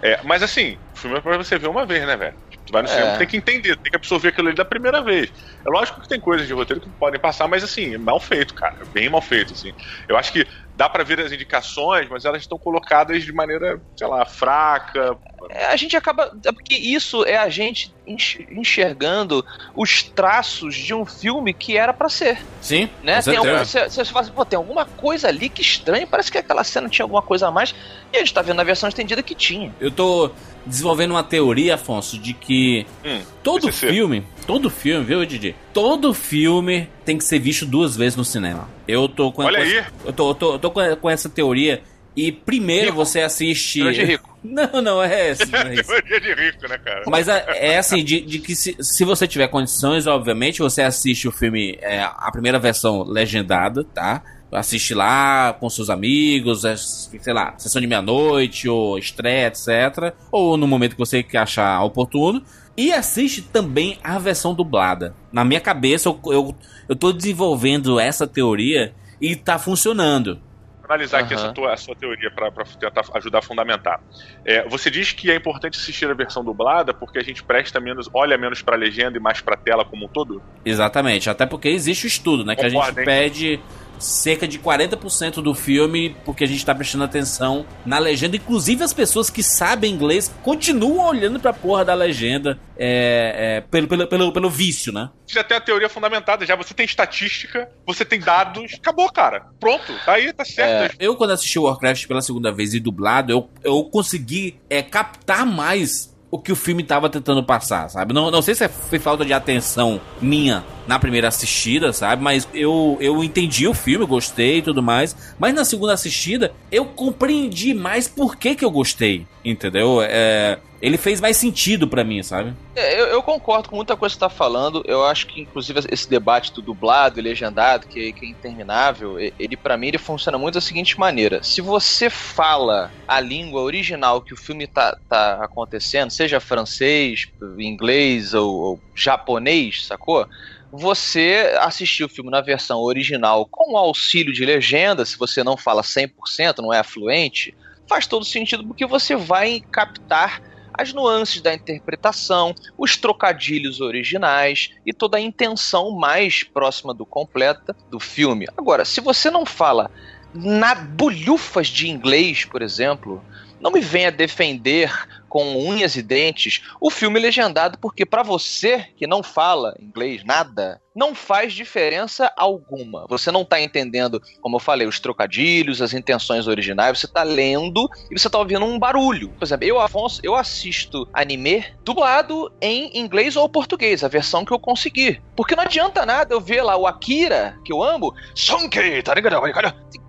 É, 0.03 0.19
mas 0.23 0.41
assim, 0.41 0.77
o 0.95 0.99
filme 0.99 1.17
é 1.17 1.21
pra 1.21 1.37
você 1.37 1.57
ver 1.59 1.67
uma 1.67 1.85
vez, 1.85 2.05
né, 2.05 2.17
velho? 2.17 2.35
Tipo, 2.49 2.63
tu 2.65 2.71
vai 2.73 2.81
no 2.81 2.87
É. 2.87 2.91
cinema, 2.91 3.17
tem 3.17 3.27
que 3.27 3.37
entender, 3.37 3.75
tem 3.77 3.91
que 3.91 3.95
absorver 3.95 4.29
aquilo 4.29 4.47
ali 4.47 4.57
da 4.57 4.65
primeira 4.65 5.03
vez. 5.03 5.29
É 5.65 5.69
lógico 5.69 6.01
que 6.01 6.07
tem 6.07 6.19
coisas 6.19 6.47
de 6.47 6.53
roteiro 6.53 6.81
que 6.81 6.89
podem 6.99 7.19
passar, 7.21 7.47
mas 7.47 7.63
assim, 7.63 7.93
é 7.93 7.97
mal 7.99 8.19
feito, 8.19 8.53
cara. 8.55 8.75
Bem 8.91 9.09
mal 9.09 9.21
feito, 9.21 9.53
assim. 9.53 9.71
Eu 10.09 10.17
acho 10.17 10.31
que 10.31 10.43
dá 10.81 10.89
pra 10.89 11.03
ver 11.03 11.19
as 11.19 11.31
indicações, 11.31 12.09
mas 12.09 12.25
elas 12.25 12.41
estão 12.41 12.57
colocadas 12.57 13.23
de 13.23 13.31
maneira, 13.31 13.79
sei 13.95 14.07
lá, 14.07 14.25
fraca. 14.25 15.15
É, 15.51 15.65
a 15.67 15.75
gente 15.75 15.95
acaba. 15.95 16.31
é 16.43 16.51
Porque 16.51 16.73
isso 16.75 17.23
é 17.23 17.37
a 17.37 17.49
gente 17.49 17.93
enx- 18.07 18.39
enxergando 18.49 19.45
os 19.75 20.01
traços 20.01 20.73
de 20.75 20.91
um 20.91 21.05
filme 21.05 21.53
que 21.53 21.77
era 21.77 21.93
pra 21.93 22.09
ser. 22.09 22.39
Sim, 22.61 22.89
Né? 23.03 23.21
Tem 23.21 23.35
algum, 23.35 23.57
você, 23.59 23.87
você 23.87 24.05
fala 24.05 24.21
assim, 24.21 24.31
pô, 24.31 24.43
tem 24.43 24.57
alguma 24.57 24.83
coisa 24.83 25.27
ali 25.27 25.49
que 25.49 25.61
estranho, 25.61 26.07
parece 26.07 26.31
que 26.31 26.39
aquela 26.39 26.63
cena 26.63 26.89
tinha 26.89 27.03
alguma 27.05 27.21
coisa 27.21 27.47
a 27.47 27.51
mais. 27.51 27.75
E 28.11 28.17
a 28.17 28.19
gente 28.19 28.33
tá 28.33 28.41
vendo 28.41 28.57
na 28.57 28.63
versão 28.63 28.89
estendida 28.89 29.21
que 29.21 29.35
tinha. 29.35 29.71
Eu 29.79 29.91
tô 29.91 30.31
desenvolvendo 30.65 31.11
uma 31.11 31.23
teoria, 31.23 31.75
Afonso, 31.75 32.17
de 32.17 32.33
que 32.33 32.85
Hum, 33.05 33.21
todo 33.43 33.71
filme, 33.71 34.23
todo 34.47 34.69
filme, 34.69 35.05
viu, 35.05 35.25
Didi? 35.25 35.55
Todo 35.73 36.11
filme 36.13 36.87
tem 37.11 37.17
que 37.17 37.23
ser 37.25 37.39
visto 37.39 37.65
duas 37.65 37.95
vezes 37.97 38.15
no 38.15 38.23
cinema. 38.23 38.69
Eu 38.87 39.09
tô 39.09 39.31
com 39.33 39.43
Olha 39.43 39.57
com 39.57 39.63
aí. 39.63 39.75
essa- 39.77 39.91
eu 40.05 40.13
tô, 40.13 40.29
eu 40.29 40.35
tô, 40.35 40.53
eu 40.53 40.59
tô 40.59 40.71
com, 40.71 40.95
com 40.95 41.09
essa 41.09 41.27
teoria. 41.29 41.81
E 42.15 42.29
primeiro 42.31 42.87
Rico. 42.87 42.97
você 42.97 43.21
assiste. 43.21 43.79
Grande 43.79 44.03
rico. 44.03 44.29
Não, 44.43 44.81
não 44.81 45.03
é. 45.03 45.33
Não 45.51 45.59
é. 45.59 45.83
Teoria 45.83 46.19
de 46.19 46.33
rico, 46.33 46.67
né, 46.67 46.77
cara? 46.79 47.03
Mas 47.07 47.27
é, 47.27 47.45
é 47.73 47.77
assim, 47.77 48.03
de, 48.03 48.19
de 48.21 48.39
que 48.39 48.55
se, 48.55 48.75
se 48.81 49.05
você 49.05 49.27
tiver 49.27 49.47
condições, 49.49 50.07
obviamente, 50.07 50.59
você 50.59 50.81
assiste 50.81 51.27
o 51.27 51.31
filme, 51.31 51.77
é, 51.81 52.01
a 52.01 52.29
primeira 52.31 52.57
versão 52.57 53.03
legendada, 53.03 53.83
tá? 53.93 54.23
Assiste 54.51 54.93
lá 54.93 55.53
com 55.53 55.69
seus 55.69 55.89
amigos, 55.89 56.65
é, 56.65 56.75
sei 56.75 57.33
lá, 57.33 57.53
sessão 57.57 57.79
de 57.79 57.87
meia-noite, 57.87 58.67
ou 58.67 58.97
estreia, 58.97 59.47
etc. 59.47 60.13
Ou 60.31 60.57
no 60.57 60.67
momento 60.67 60.93
que 60.93 60.99
você 60.99 61.25
achar 61.35 61.81
oportuno. 61.83 62.43
E 62.81 62.91
assiste 62.91 63.43
também 63.43 63.99
a 64.03 64.17
versão 64.17 64.55
dublada. 64.55 65.13
Na 65.31 65.45
minha 65.45 65.61
cabeça, 65.61 66.09
eu, 66.09 66.19
eu, 66.25 66.55
eu 66.89 66.95
tô 66.95 67.13
desenvolvendo 67.13 67.99
essa 67.99 68.25
teoria 68.25 68.91
e 69.21 69.35
tá 69.35 69.59
funcionando. 69.59 70.41
analisar 70.83 71.19
aqui 71.19 71.35
Aham. 71.35 71.43
essa, 71.43 71.53
tua, 71.53 71.73
a 71.73 71.77
sua 71.77 71.95
teoria 71.95 72.31
para 72.31 72.49
tentar 72.79 73.03
ajudar 73.13 73.37
a 73.37 73.41
fundamentar. 73.43 74.01
É, 74.43 74.67
você 74.67 74.89
diz 74.89 75.11
que 75.11 75.29
é 75.29 75.35
importante 75.35 75.77
assistir 75.77 76.09
a 76.09 76.15
versão 76.15 76.43
dublada 76.43 76.91
porque 76.91 77.19
a 77.19 77.23
gente 77.23 77.43
presta 77.43 77.79
menos, 77.79 78.09
olha 78.11 78.35
menos 78.35 78.63
para 78.63 78.75
a 78.75 78.79
legenda 78.79 79.15
e 79.15 79.21
mais 79.21 79.39
para 79.41 79.53
a 79.53 79.57
tela 79.57 79.85
como 79.85 80.05
um 80.05 80.09
todo? 80.09 80.41
Exatamente, 80.65 81.29
até 81.29 81.45
porque 81.45 81.69
existe 81.69 82.05
o 82.05 82.07
estudo, 82.07 82.43
né? 82.43 82.55
Que 82.55 82.65
a 82.65 82.69
gente 82.69 82.79
Concordo, 82.79 82.99
hein? 82.99 83.05
pede 83.05 83.59
cerca 84.01 84.47
de 84.47 84.59
40% 84.59 85.41
do 85.41 85.53
filme 85.53 86.15
porque 86.25 86.43
a 86.43 86.47
gente 86.47 86.65
tá 86.65 86.73
prestando 86.73 87.03
atenção 87.03 87.65
na 87.85 87.99
legenda. 87.99 88.35
Inclusive 88.35 88.83
as 88.83 88.93
pessoas 88.93 89.29
que 89.29 89.43
sabem 89.43 89.93
inglês 89.93 90.33
continuam 90.43 91.07
olhando 91.07 91.39
pra 91.39 91.53
porra 91.53 91.85
da 91.85 91.93
legenda 91.93 92.59
é, 92.77 93.57
é, 93.57 93.61
pelo, 93.61 93.87
pelo, 93.87 94.07
pelo, 94.07 94.33
pelo 94.33 94.49
vício, 94.49 94.91
né? 94.91 95.09
Já 95.27 95.43
tem 95.43 95.55
a 95.55 95.61
teoria 95.61 95.87
fundamentada, 95.87 96.45
já 96.45 96.55
você 96.55 96.73
tem 96.73 96.85
estatística, 96.85 97.69
você 97.85 98.03
tem 98.03 98.19
dados, 98.19 98.73
acabou, 98.73 99.11
cara. 99.11 99.45
Pronto, 99.59 99.93
tá 100.03 100.13
aí, 100.13 100.33
tá 100.33 100.43
certo. 100.43 100.95
Eu, 100.99 101.15
quando 101.15 101.31
assisti 101.31 101.59
Warcraft 101.59 102.07
pela 102.07 102.21
segunda 102.21 102.51
vez 102.51 102.73
e 102.73 102.79
dublado, 102.79 103.31
eu, 103.31 103.49
eu 103.63 103.83
consegui 103.85 104.59
é, 104.69 104.81
captar 104.81 105.45
mais 105.45 106.10
o 106.31 106.39
que 106.39 106.51
o 106.51 106.55
filme 106.55 106.81
tava 106.81 107.09
tentando 107.09 107.43
passar, 107.43 107.89
sabe? 107.89 108.13
Não, 108.13 108.31
não 108.31 108.41
sei 108.41 108.55
se 108.55 108.67
foi 108.69 108.97
falta 108.97 109.25
de 109.25 109.33
atenção 109.33 109.99
minha 110.21 110.63
na 110.87 110.97
primeira 110.97 111.27
assistida, 111.27 111.91
sabe? 111.91 112.23
Mas 112.23 112.47
eu, 112.53 112.97
eu 113.01 113.21
entendi 113.21 113.67
o 113.67 113.73
filme, 113.73 114.05
gostei 114.05 114.59
e 114.59 114.61
tudo 114.61 114.81
mais. 114.81 115.15
Mas 115.37 115.53
na 115.53 115.65
segunda 115.65 115.93
assistida, 115.93 116.53
eu 116.71 116.85
compreendi 116.85 117.73
mais 117.73 118.07
por 118.07 118.37
que, 118.37 118.55
que 118.55 118.63
eu 118.63 118.71
gostei, 118.71 119.27
entendeu? 119.43 119.99
É, 120.01 120.57
ele 120.81 120.97
fez 120.97 121.21
mais 121.21 121.37
sentido 121.37 121.87
pra 121.87 122.03
mim, 122.03 122.23
sabe? 122.23 122.53
É, 122.75 122.99
eu, 122.99 123.05
eu 123.07 123.21
concordo 123.21 123.69
com 123.69 123.75
muita 123.75 123.95
coisa 123.95 124.15
que 124.15 124.19
você 124.19 124.25
tá 124.25 124.29
falando. 124.29 124.83
Eu 124.85 125.05
acho 125.05 125.27
que, 125.27 125.41
inclusive, 125.41 125.79
esse 125.91 126.09
debate 126.09 126.51
do 126.51 126.61
dublado 126.61 127.19
e 127.19 127.21
legendado, 127.21 127.87
que, 127.87 128.11
que 128.11 128.25
é 128.25 128.29
interminável, 128.29 129.19
ele, 129.19 129.55
para 129.55 129.77
mim, 129.77 129.89
ele 129.89 129.99
funciona 129.99 130.37
muito 130.39 130.55
da 130.55 130.61
seguinte 130.61 130.99
maneira. 130.99 131.43
Se 131.43 131.61
você 131.61 132.09
fala 132.09 132.91
a 133.07 133.19
língua 133.19 133.61
original 133.61 134.21
que 134.21 134.33
o 134.33 134.37
filme 134.37 134.65
tá, 134.65 134.97
tá 135.07 135.43
acontecendo, 135.43 136.09
seja 136.09 136.39
francês, 136.39 137.27
inglês 137.59 138.33
ou, 138.33 138.51
ou 138.51 138.79
japonês, 138.95 139.85
sacou? 139.85 140.27
Você 140.71 141.53
assistir 141.59 142.03
o 142.05 142.09
filme 142.09 142.31
na 142.31 142.41
versão 142.41 142.79
original 142.79 143.45
com 143.45 143.73
o 143.73 143.77
auxílio 143.77 144.33
de 144.33 144.45
legenda, 144.45 145.05
se 145.05 145.17
você 145.17 145.43
não 145.43 145.57
fala 145.57 145.81
100%, 145.81 146.59
não 146.59 146.73
é 146.73 146.81
fluente, 146.81 147.53
faz 147.87 148.07
todo 148.07 148.23
sentido 148.23 148.65
porque 148.65 148.85
você 148.85 149.17
vai 149.17 149.61
captar 149.69 150.41
as 150.81 150.93
nuances 150.93 151.41
da 151.41 151.53
interpretação, 151.53 152.53
os 152.77 152.97
trocadilhos 152.97 153.79
originais 153.79 154.71
e 154.85 154.91
toda 154.91 155.17
a 155.17 155.21
intenção 155.21 155.91
mais 155.91 156.43
próxima 156.43 156.93
do 156.93 157.05
completa 157.05 157.75
do 157.89 157.99
filme. 157.99 158.47
Agora, 158.57 158.83
se 158.83 158.99
você 158.99 159.29
não 159.29 159.45
fala 159.45 159.91
na 160.33 160.73
bolhufas 160.75 161.67
de 161.67 161.89
inglês, 161.89 162.45
por 162.45 162.61
exemplo, 162.61 163.23
não 163.59 163.71
me 163.71 163.81
venha 163.81 164.11
defender 164.11 164.91
com 165.31 165.55
unhas 165.65 165.95
e 165.95 166.01
dentes 166.03 166.61
o 166.81 166.89
filme 166.89 167.17
legendado, 167.17 167.77
porque 167.77 168.05
para 168.05 168.21
você 168.21 168.85
que 168.97 169.07
não 169.07 169.23
fala 169.23 169.73
inglês 169.79 170.25
nada, 170.25 170.81
não 170.93 171.15
faz 171.15 171.53
diferença 171.53 172.29
alguma. 172.35 173.05
Você 173.07 173.31
não 173.31 173.45
tá 173.45 173.61
entendendo, 173.61 174.21
como 174.41 174.57
eu 174.57 174.59
falei, 174.59 174.85
os 174.85 174.99
trocadilhos, 174.99 175.81
as 175.81 175.93
intenções 175.93 176.47
originais, 176.47 176.99
você 176.99 177.07
tá 177.07 177.23
lendo 177.23 177.89
e 178.11 178.19
você 178.19 178.29
tá 178.29 178.37
ouvindo 178.37 178.65
um 178.65 178.77
barulho. 178.77 179.29
Por 179.29 179.45
exemplo, 179.45 179.65
eu, 179.65 179.79
Afonso, 179.79 180.19
eu 180.21 180.35
assisto 180.35 181.07
anime 181.13 181.63
dublado 181.85 182.51
em 182.61 182.99
inglês 182.99 183.37
ou 183.37 183.47
português, 183.47 184.03
a 184.03 184.09
versão 184.09 184.43
que 184.43 184.53
eu 184.53 184.59
consegui. 184.59 185.21
Porque 185.33 185.55
não 185.55 185.63
adianta 185.63 186.05
nada 186.05 186.33
eu 186.33 186.41
ver 186.41 186.61
lá 186.61 186.75
o 186.75 186.85
Akira, 186.85 187.57
que 187.63 187.71
eu 187.71 187.81
amo, 187.81 188.13
Sonkei, 188.35 189.01
tá 189.01 189.13
ligado? 189.13 189.41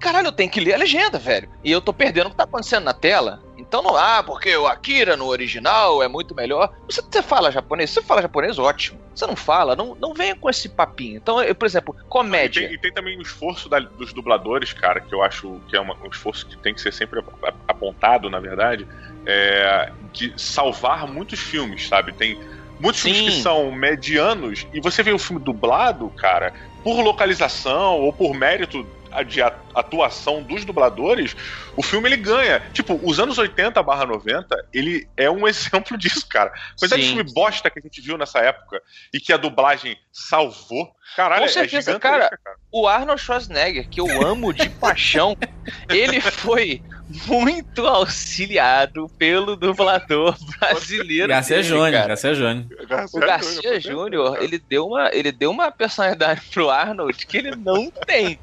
Caralho, 0.00 0.26
eu 0.26 0.32
tenho 0.32 0.50
que 0.50 0.60
ler 0.60 0.74
a 0.74 0.78
legenda, 0.78 1.16
velho. 1.16 1.48
E 1.62 1.70
eu 1.70 1.80
tô 1.80 1.92
perdendo 1.92 2.26
o 2.26 2.30
que 2.30 2.36
tá 2.36 2.42
acontecendo 2.42 2.82
na 2.82 2.92
tela. 2.92 3.40
Então 3.72 3.82
não, 3.82 3.96
ah, 3.96 4.22
porque 4.22 4.54
o 4.54 4.66
Akira 4.66 5.16
no 5.16 5.24
original 5.28 6.02
é 6.02 6.06
muito 6.06 6.34
melhor. 6.34 6.70
Você, 6.86 7.00
você 7.00 7.22
fala 7.22 7.50
japonês? 7.50 7.88
Se 7.88 7.94
você 7.94 8.02
fala 8.02 8.20
japonês, 8.20 8.58
ótimo. 8.58 9.00
Você 9.14 9.26
não 9.26 9.34
fala, 9.34 9.74
não, 9.74 9.94
não 9.94 10.12
venha 10.12 10.36
com 10.36 10.50
esse 10.50 10.68
papinho. 10.68 11.16
Então, 11.16 11.42
eu, 11.42 11.54
por 11.54 11.64
exemplo, 11.64 11.96
E 11.98 12.04
comédia. 12.06 12.66
tem, 12.68 12.74
e 12.74 12.78
tem 12.78 12.92
também 12.92 13.16
o 13.18 13.22
esforço 13.22 13.70
da- 13.70 13.78
dos 13.78 14.12
dubladores, 14.12 14.74
cara, 14.74 15.00
que 15.00 15.14
eu 15.14 15.22
acho 15.22 15.58
que 15.68 15.74
é 15.74 15.80
uma- 15.80 15.96
um 16.04 16.08
esforço 16.10 16.44
que 16.46 16.58
tem 16.58 16.74
que 16.74 16.82
ser 16.82 16.92
sempre 16.92 17.20
ap- 17.20 17.32
ap- 17.42 17.56
apontado, 17.66 18.28
na 18.28 18.40
verdade, 18.40 18.86
é, 19.24 19.90
de 20.12 20.34
salvar 20.36 21.06
muitos 21.06 21.40
filmes, 21.40 21.88
sabe? 21.88 22.12
Tem 22.12 22.38
muitos 22.78 23.00
filmes 23.00 23.20
Sim. 23.20 23.24
que 23.30 23.40
são 23.42 23.72
medianos 23.72 24.66
e 24.74 24.82
você 24.82 25.02
vê 25.02 25.12
o 25.12 25.18
filme 25.18 25.42
dublado, 25.42 26.10
cara, 26.10 26.52
por 26.84 27.00
localização 27.00 28.00
ou 28.00 28.12
por 28.12 28.34
mérito 28.34 28.86
de 29.26 29.42
atuação 29.42 30.42
dos 30.42 30.64
dubladores, 30.64 31.36
o 31.76 31.82
filme 31.82 32.08
ele 32.08 32.16
ganha. 32.16 32.60
Tipo, 32.72 32.98
os 33.02 33.18
anos 33.18 33.38
80 33.38 33.82
barra 33.82 34.06
90, 34.06 34.68
ele 34.72 35.08
é 35.16 35.30
um 35.30 35.46
exemplo 35.48 35.96
disso, 35.98 36.26
cara. 36.28 36.52
Coisa 36.78 36.96
de 36.96 37.04
filme 37.04 37.24
bosta 37.32 37.70
que 37.70 37.78
a 37.78 37.82
gente 37.82 38.00
viu 38.00 38.16
nessa 38.16 38.38
época 38.40 38.82
e 39.12 39.20
que 39.20 39.32
a 39.32 39.36
dublagem 39.36 39.96
salvou. 40.12 40.94
Caralho, 41.16 41.42
Com 41.42 41.48
certeza, 41.48 41.92
é 41.92 41.98
cara, 41.98 42.30
cara. 42.42 42.56
O 42.70 42.88
Arnold 42.88 43.20
Schwarzenegger, 43.20 43.88
que 43.88 44.00
eu 44.00 44.26
amo 44.26 44.52
de 44.52 44.68
paixão, 44.70 45.36
ele 45.90 46.20
foi 46.20 46.82
muito 47.26 47.86
auxiliado 47.86 49.08
pelo 49.18 49.56
dublador 49.56 50.36
brasileiro. 50.58 51.28
Garcia 51.28 51.56
dele, 51.56 51.68
Júnior, 51.68 51.92
cara. 51.92 52.08
Garcia 52.08 52.34
Júnior. 52.34 52.66
O 53.12 53.20
Garcia 53.20 53.80
Júnior, 53.80 54.42
ele 54.42 54.58
deu 54.58 54.86
uma, 54.86 55.10
ele 55.12 55.32
deu 55.32 55.50
uma 55.50 55.70
personalidade 55.70 56.42
pro 56.50 56.70
Arnold 56.70 57.26
que 57.26 57.36
ele 57.36 57.54
não 57.56 57.90
tem. 57.90 58.38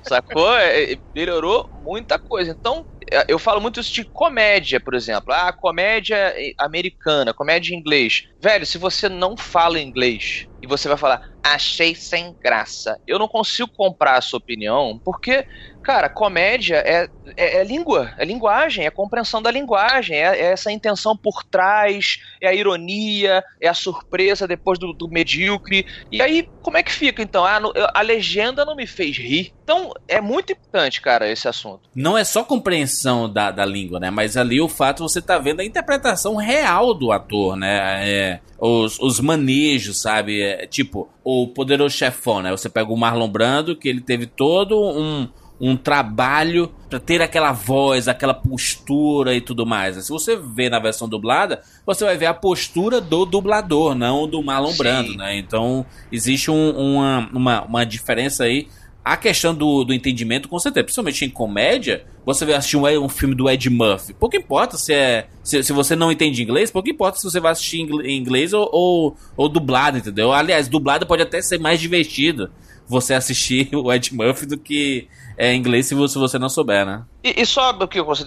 Sacou? 0.00 0.56
É, 0.56 0.96
Melhorou 1.14 1.68
muita 1.72 2.18
coisa. 2.18 2.50
Então, 2.50 2.84
é, 3.12 3.24
eu 3.28 3.38
falo 3.38 3.60
muito 3.60 3.80
isso 3.80 3.92
de 3.94 4.04
comédia, 4.12 4.80
por 4.80 4.94
exemplo. 4.94 5.32
Ah, 5.32 5.52
comédia 5.52 6.34
americana, 6.58 7.32
comédia 7.34 7.74
em 7.74 7.78
inglês. 7.78 8.22
Velho, 8.40 8.66
se 8.66 8.78
você 8.78 9.08
não 9.08 9.36
fala 9.36 9.80
inglês 9.80 10.46
e 10.60 10.66
você 10.66 10.88
vai 10.88 10.96
falar, 10.96 11.20
achei 11.44 11.94
sem 11.94 12.34
graça, 12.42 12.96
eu 13.06 13.18
não 13.18 13.28
consigo 13.28 13.70
comprar 13.76 14.16
a 14.16 14.20
sua 14.20 14.38
opinião, 14.38 15.00
porque, 15.04 15.44
cara, 15.82 16.08
comédia 16.08 16.76
é, 16.76 17.08
é, 17.36 17.58
é 17.58 17.64
língua, 17.64 18.12
é 18.16 18.24
linguagem, 18.24 18.86
é 18.86 18.90
compreensão 18.90 19.42
da 19.42 19.50
linguagem, 19.50 20.16
é, 20.16 20.38
é, 20.38 20.52
essa 20.52 20.70
intenção 20.70 21.16
por 21.16 21.42
trás, 21.44 22.18
é 22.40 22.48
a 22.48 22.54
ironia, 22.54 23.42
é 23.60 23.68
a 23.68 23.74
surpresa 23.74 24.46
depois 24.46 24.78
do, 24.78 24.92
do 24.92 25.08
medíocre. 25.08 25.84
E 26.10 26.22
aí, 26.22 26.48
como 26.62 26.76
é 26.76 26.82
que 26.82 26.92
fica 26.92 27.22
então? 27.22 27.44
Ah, 27.44 27.60
no, 27.60 27.72
a 27.92 28.00
legenda 28.00 28.64
não 28.64 28.76
me 28.76 28.86
fez 28.86 29.16
rir. 29.18 29.52
Então, 29.64 29.92
é 30.08 30.20
muito 30.20 30.52
importante, 30.52 31.00
cara, 31.00 31.30
esse 31.30 31.46
assunto. 31.46 31.88
Não 31.94 32.16
é 32.16 32.24
só 32.24 32.42
compreensão 32.44 33.32
da, 33.32 33.50
da 33.50 33.64
língua, 33.64 34.00
né? 34.00 34.10
Mas 34.10 34.36
ali 34.36 34.60
o 34.60 34.68
fato 34.68 35.02
você 35.02 35.20
tá 35.20 35.38
vendo 35.38 35.60
a 35.60 35.64
interpretação 35.64 36.36
real 36.36 36.94
do 36.94 37.12
ator, 37.12 37.56
né? 37.56 38.08
É, 38.08 38.40
os, 38.58 38.98
os 39.00 39.20
manejos, 39.20 40.00
sabe? 40.00 40.40
É, 40.40 40.66
tipo, 40.66 41.08
o 41.24 41.48
poderoso 41.48 41.96
chefão, 41.96 42.42
né? 42.42 42.50
Você 42.50 42.68
pega 42.68 42.92
o 42.92 42.96
Marlon 42.96 43.28
Brando, 43.28 43.76
que 43.76 43.88
ele 43.88 44.00
teve 44.00 44.26
todo 44.26 44.80
um, 44.80 45.28
um 45.64 45.76
trabalho 45.76 46.72
para 46.90 46.98
ter 46.98 47.22
aquela 47.22 47.52
voz, 47.52 48.08
aquela 48.08 48.34
postura 48.34 49.32
e 49.32 49.40
tudo 49.40 49.64
mais. 49.64 49.96
Se 50.04 50.10
você 50.10 50.36
vê 50.36 50.68
na 50.68 50.80
versão 50.80 51.08
dublada, 51.08 51.62
você 51.86 52.04
vai 52.04 52.16
ver 52.18 52.26
a 52.26 52.34
postura 52.34 53.00
do 53.00 53.24
dublador, 53.24 53.94
não 53.94 54.26
do 54.26 54.42
Marlon. 54.42 54.72
Brando, 54.76 55.14
né? 55.16 55.38
Então 55.38 55.86
existe 56.10 56.50
um- 56.50 56.70
uma, 56.96 57.30
uma, 57.32 57.62
uma 57.62 57.86
diferença 57.86 58.42
aí. 58.42 58.66
A 59.04 59.16
questão 59.16 59.54
do, 59.54 59.84
do 59.84 59.92
entendimento, 59.94 60.48
com 60.48 60.58
certeza, 60.58 60.84
principalmente 60.84 61.24
em 61.24 61.30
comédia, 61.30 62.06
você 62.26 62.44
vai 62.44 62.54
assistir 62.54 62.76
um, 62.76 63.04
um 63.04 63.08
filme 63.08 63.34
do 63.34 63.48
Ed 63.48 63.68
Murphy. 63.70 64.14
Pouco 64.14 64.36
importa 64.36 64.76
se 64.76 64.92
é. 64.92 65.26
Se, 65.44 65.62
se 65.62 65.72
você 65.72 65.94
não 65.96 66.10
entende 66.10 66.42
inglês, 66.42 66.70
pouco 66.72 66.88
importa 66.88 67.18
se 67.18 67.24
você 67.24 67.38
vai 67.40 67.52
assistir 67.52 67.80
em 67.80 68.16
inglês 68.16 68.52
ou, 68.52 68.68
ou, 68.72 69.16
ou 69.36 69.48
dublado, 69.48 69.98
entendeu? 69.98 70.32
Aliás, 70.32 70.68
dublado 70.68 71.06
pode 71.06 71.22
até 71.22 71.40
ser 71.42 71.58
mais 71.58 71.80
divertido 71.80 72.50
você 72.86 73.14
assistir 73.14 73.68
o 73.74 73.92
Ed 73.92 74.14
Murphy 74.14 74.46
do 74.46 74.56
que 74.58 75.08
é, 75.38 75.54
inglês 75.54 75.86
se 75.86 75.94
você, 75.94 76.12
se 76.12 76.18
você 76.18 76.38
não 76.38 76.48
souber, 76.48 76.84
né? 76.84 77.04
E, 77.24 77.42
e 77.42 77.46
só 77.46 77.70
o 77.70 77.88
que 77.88 78.02
você 78.02 78.24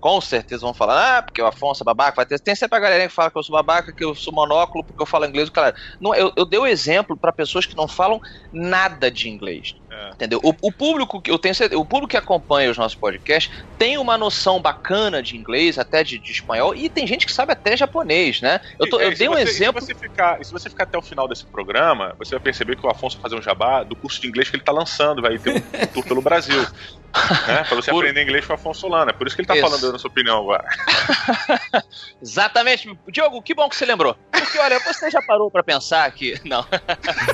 com 0.00 0.20
certeza 0.20 0.62
vão 0.62 0.74
falar, 0.74 1.18
ah, 1.18 1.22
porque 1.22 1.40
o 1.42 1.46
Afonso 1.46 1.82
é 1.82 1.84
babaca, 1.84 2.16
vai 2.16 2.26
ter, 2.26 2.40
tem 2.40 2.54
sempre 2.54 2.76
a 2.78 2.80
galerinha 2.80 3.08
que 3.08 3.14
fala 3.14 3.30
que 3.30 3.38
eu 3.38 3.42
sou 3.42 3.54
babaca, 3.54 3.92
que 3.94 4.04
eu 4.04 4.14
sou 4.14 4.32
monóculo, 4.32 4.84
porque 4.84 5.02
eu 5.02 5.06
falo 5.06 5.26
inglês, 5.26 5.50
cara. 5.50 5.74
Não, 6.00 6.14
eu, 6.14 6.32
eu 6.36 6.46
dei 6.46 6.58
o 6.58 6.66
exemplo 6.66 7.16
para 7.18 7.32
pessoas 7.32 7.66
que 7.66 7.76
não 7.76 7.86
falam 7.86 8.18
nada 8.52 9.10
de 9.10 9.28
inglês. 9.28 9.74
É. 9.98 10.10
Entendeu? 10.10 10.40
O, 10.44 10.54
o 10.62 10.70
público 10.72 11.20
que 11.20 11.30
eu 11.30 11.38
tenho 11.38 11.54
certeza- 11.54 11.80
o 11.80 11.84
público 11.84 12.10
que 12.10 12.16
acompanha 12.16 12.70
os 12.70 12.78
nossos 12.78 12.94
podcasts 12.94 13.52
tem 13.76 13.98
uma 13.98 14.16
noção 14.16 14.60
bacana 14.60 15.22
de 15.22 15.36
inglês, 15.36 15.78
até 15.78 16.04
de, 16.04 16.18
de 16.18 16.30
espanhol, 16.32 16.74
e 16.74 16.88
tem 16.88 17.06
gente 17.06 17.26
que 17.26 17.32
sabe 17.32 17.52
até 17.52 17.76
japonês, 17.76 18.40
né? 18.40 18.60
Eu, 18.78 18.88
tô- 18.88 19.00
É, 19.00 19.06
eu 19.06 19.12
se 19.12 19.18
dei 19.18 19.28
um 19.28 19.32
você- 19.32 19.42
exemplo. 19.42 19.80
Se 19.80 19.88
você, 19.88 19.94
ficar, 19.94 20.44
se 20.44 20.52
você 20.52 20.70
ficar 20.70 20.84
até 20.84 20.96
o 20.96 21.02
final 21.02 21.26
desse 21.26 21.44
programa, 21.44 22.14
você 22.18 22.30
vai 22.36 22.40
perceber 22.40 22.76
que 22.76 22.86
o 22.86 22.90
Afonso 22.90 23.16
vai 23.16 23.22
fazer 23.22 23.36
um 23.36 23.42
jabá 23.42 23.82
do 23.82 23.96
curso 23.96 24.20
de 24.20 24.28
inglês 24.28 24.48
que 24.48 24.56
ele 24.56 24.62
tá 24.64 24.72
lançando, 24.72 25.20
vai 25.20 25.36
ter 25.38 25.50
um, 25.50 25.56
um 25.56 25.86
tour 25.92 26.04
pelo 26.04 26.22
Brasil. 26.22 26.60
né? 26.60 27.64
Pra 27.66 27.74
você 27.76 27.90
Por- 27.90 27.98
aprender 28.04 28.22
inglês 28.22 28.44
com 28.46 28.52
o 28.52 28.54
Afonso 28.54 28.80
Solano. 28.80 29.10
É 29.10 29.12
por 29.12 29.26
isso 29.26 29.34
que 29.34 29.42
ele 29.42 29.48
tá 29.48 29.56
Isso. 29.56 29.62
falando 29.66 29.92
na 29.92 29.98
sua 29.98 30.10
opinião 30.10 30.38
agora. 30.38 30.64
Exatamente. 32.22 32.96
Diogo, 33.08 33.42
que 33.42 33.54
bom 33.54 33.68
que 33.68 33.76
você 33.76 33.86
lembrou. 33.86 34.16
Porque, 34.30 34.58
olha, 34.58 34.78
você 34.80 35.10
já 35.10 35.20
parou 35.22 35.50
pra 35.50 35.62
pensar 35.62 36.10
que. 36.12 36.40
Não. 36.44 36.62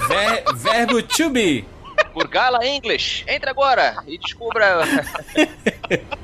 Ver- 0.08 0.44
verbo 0.54 1.02
to 1.02 1.30
be. 1.30 1.64
Gurgala 2.14 2.64
English. 2.64 3.24
Entre 3.28 3.50
agora 3.50 3.96
e 4.06 4.16
descubra. 4.16 4.82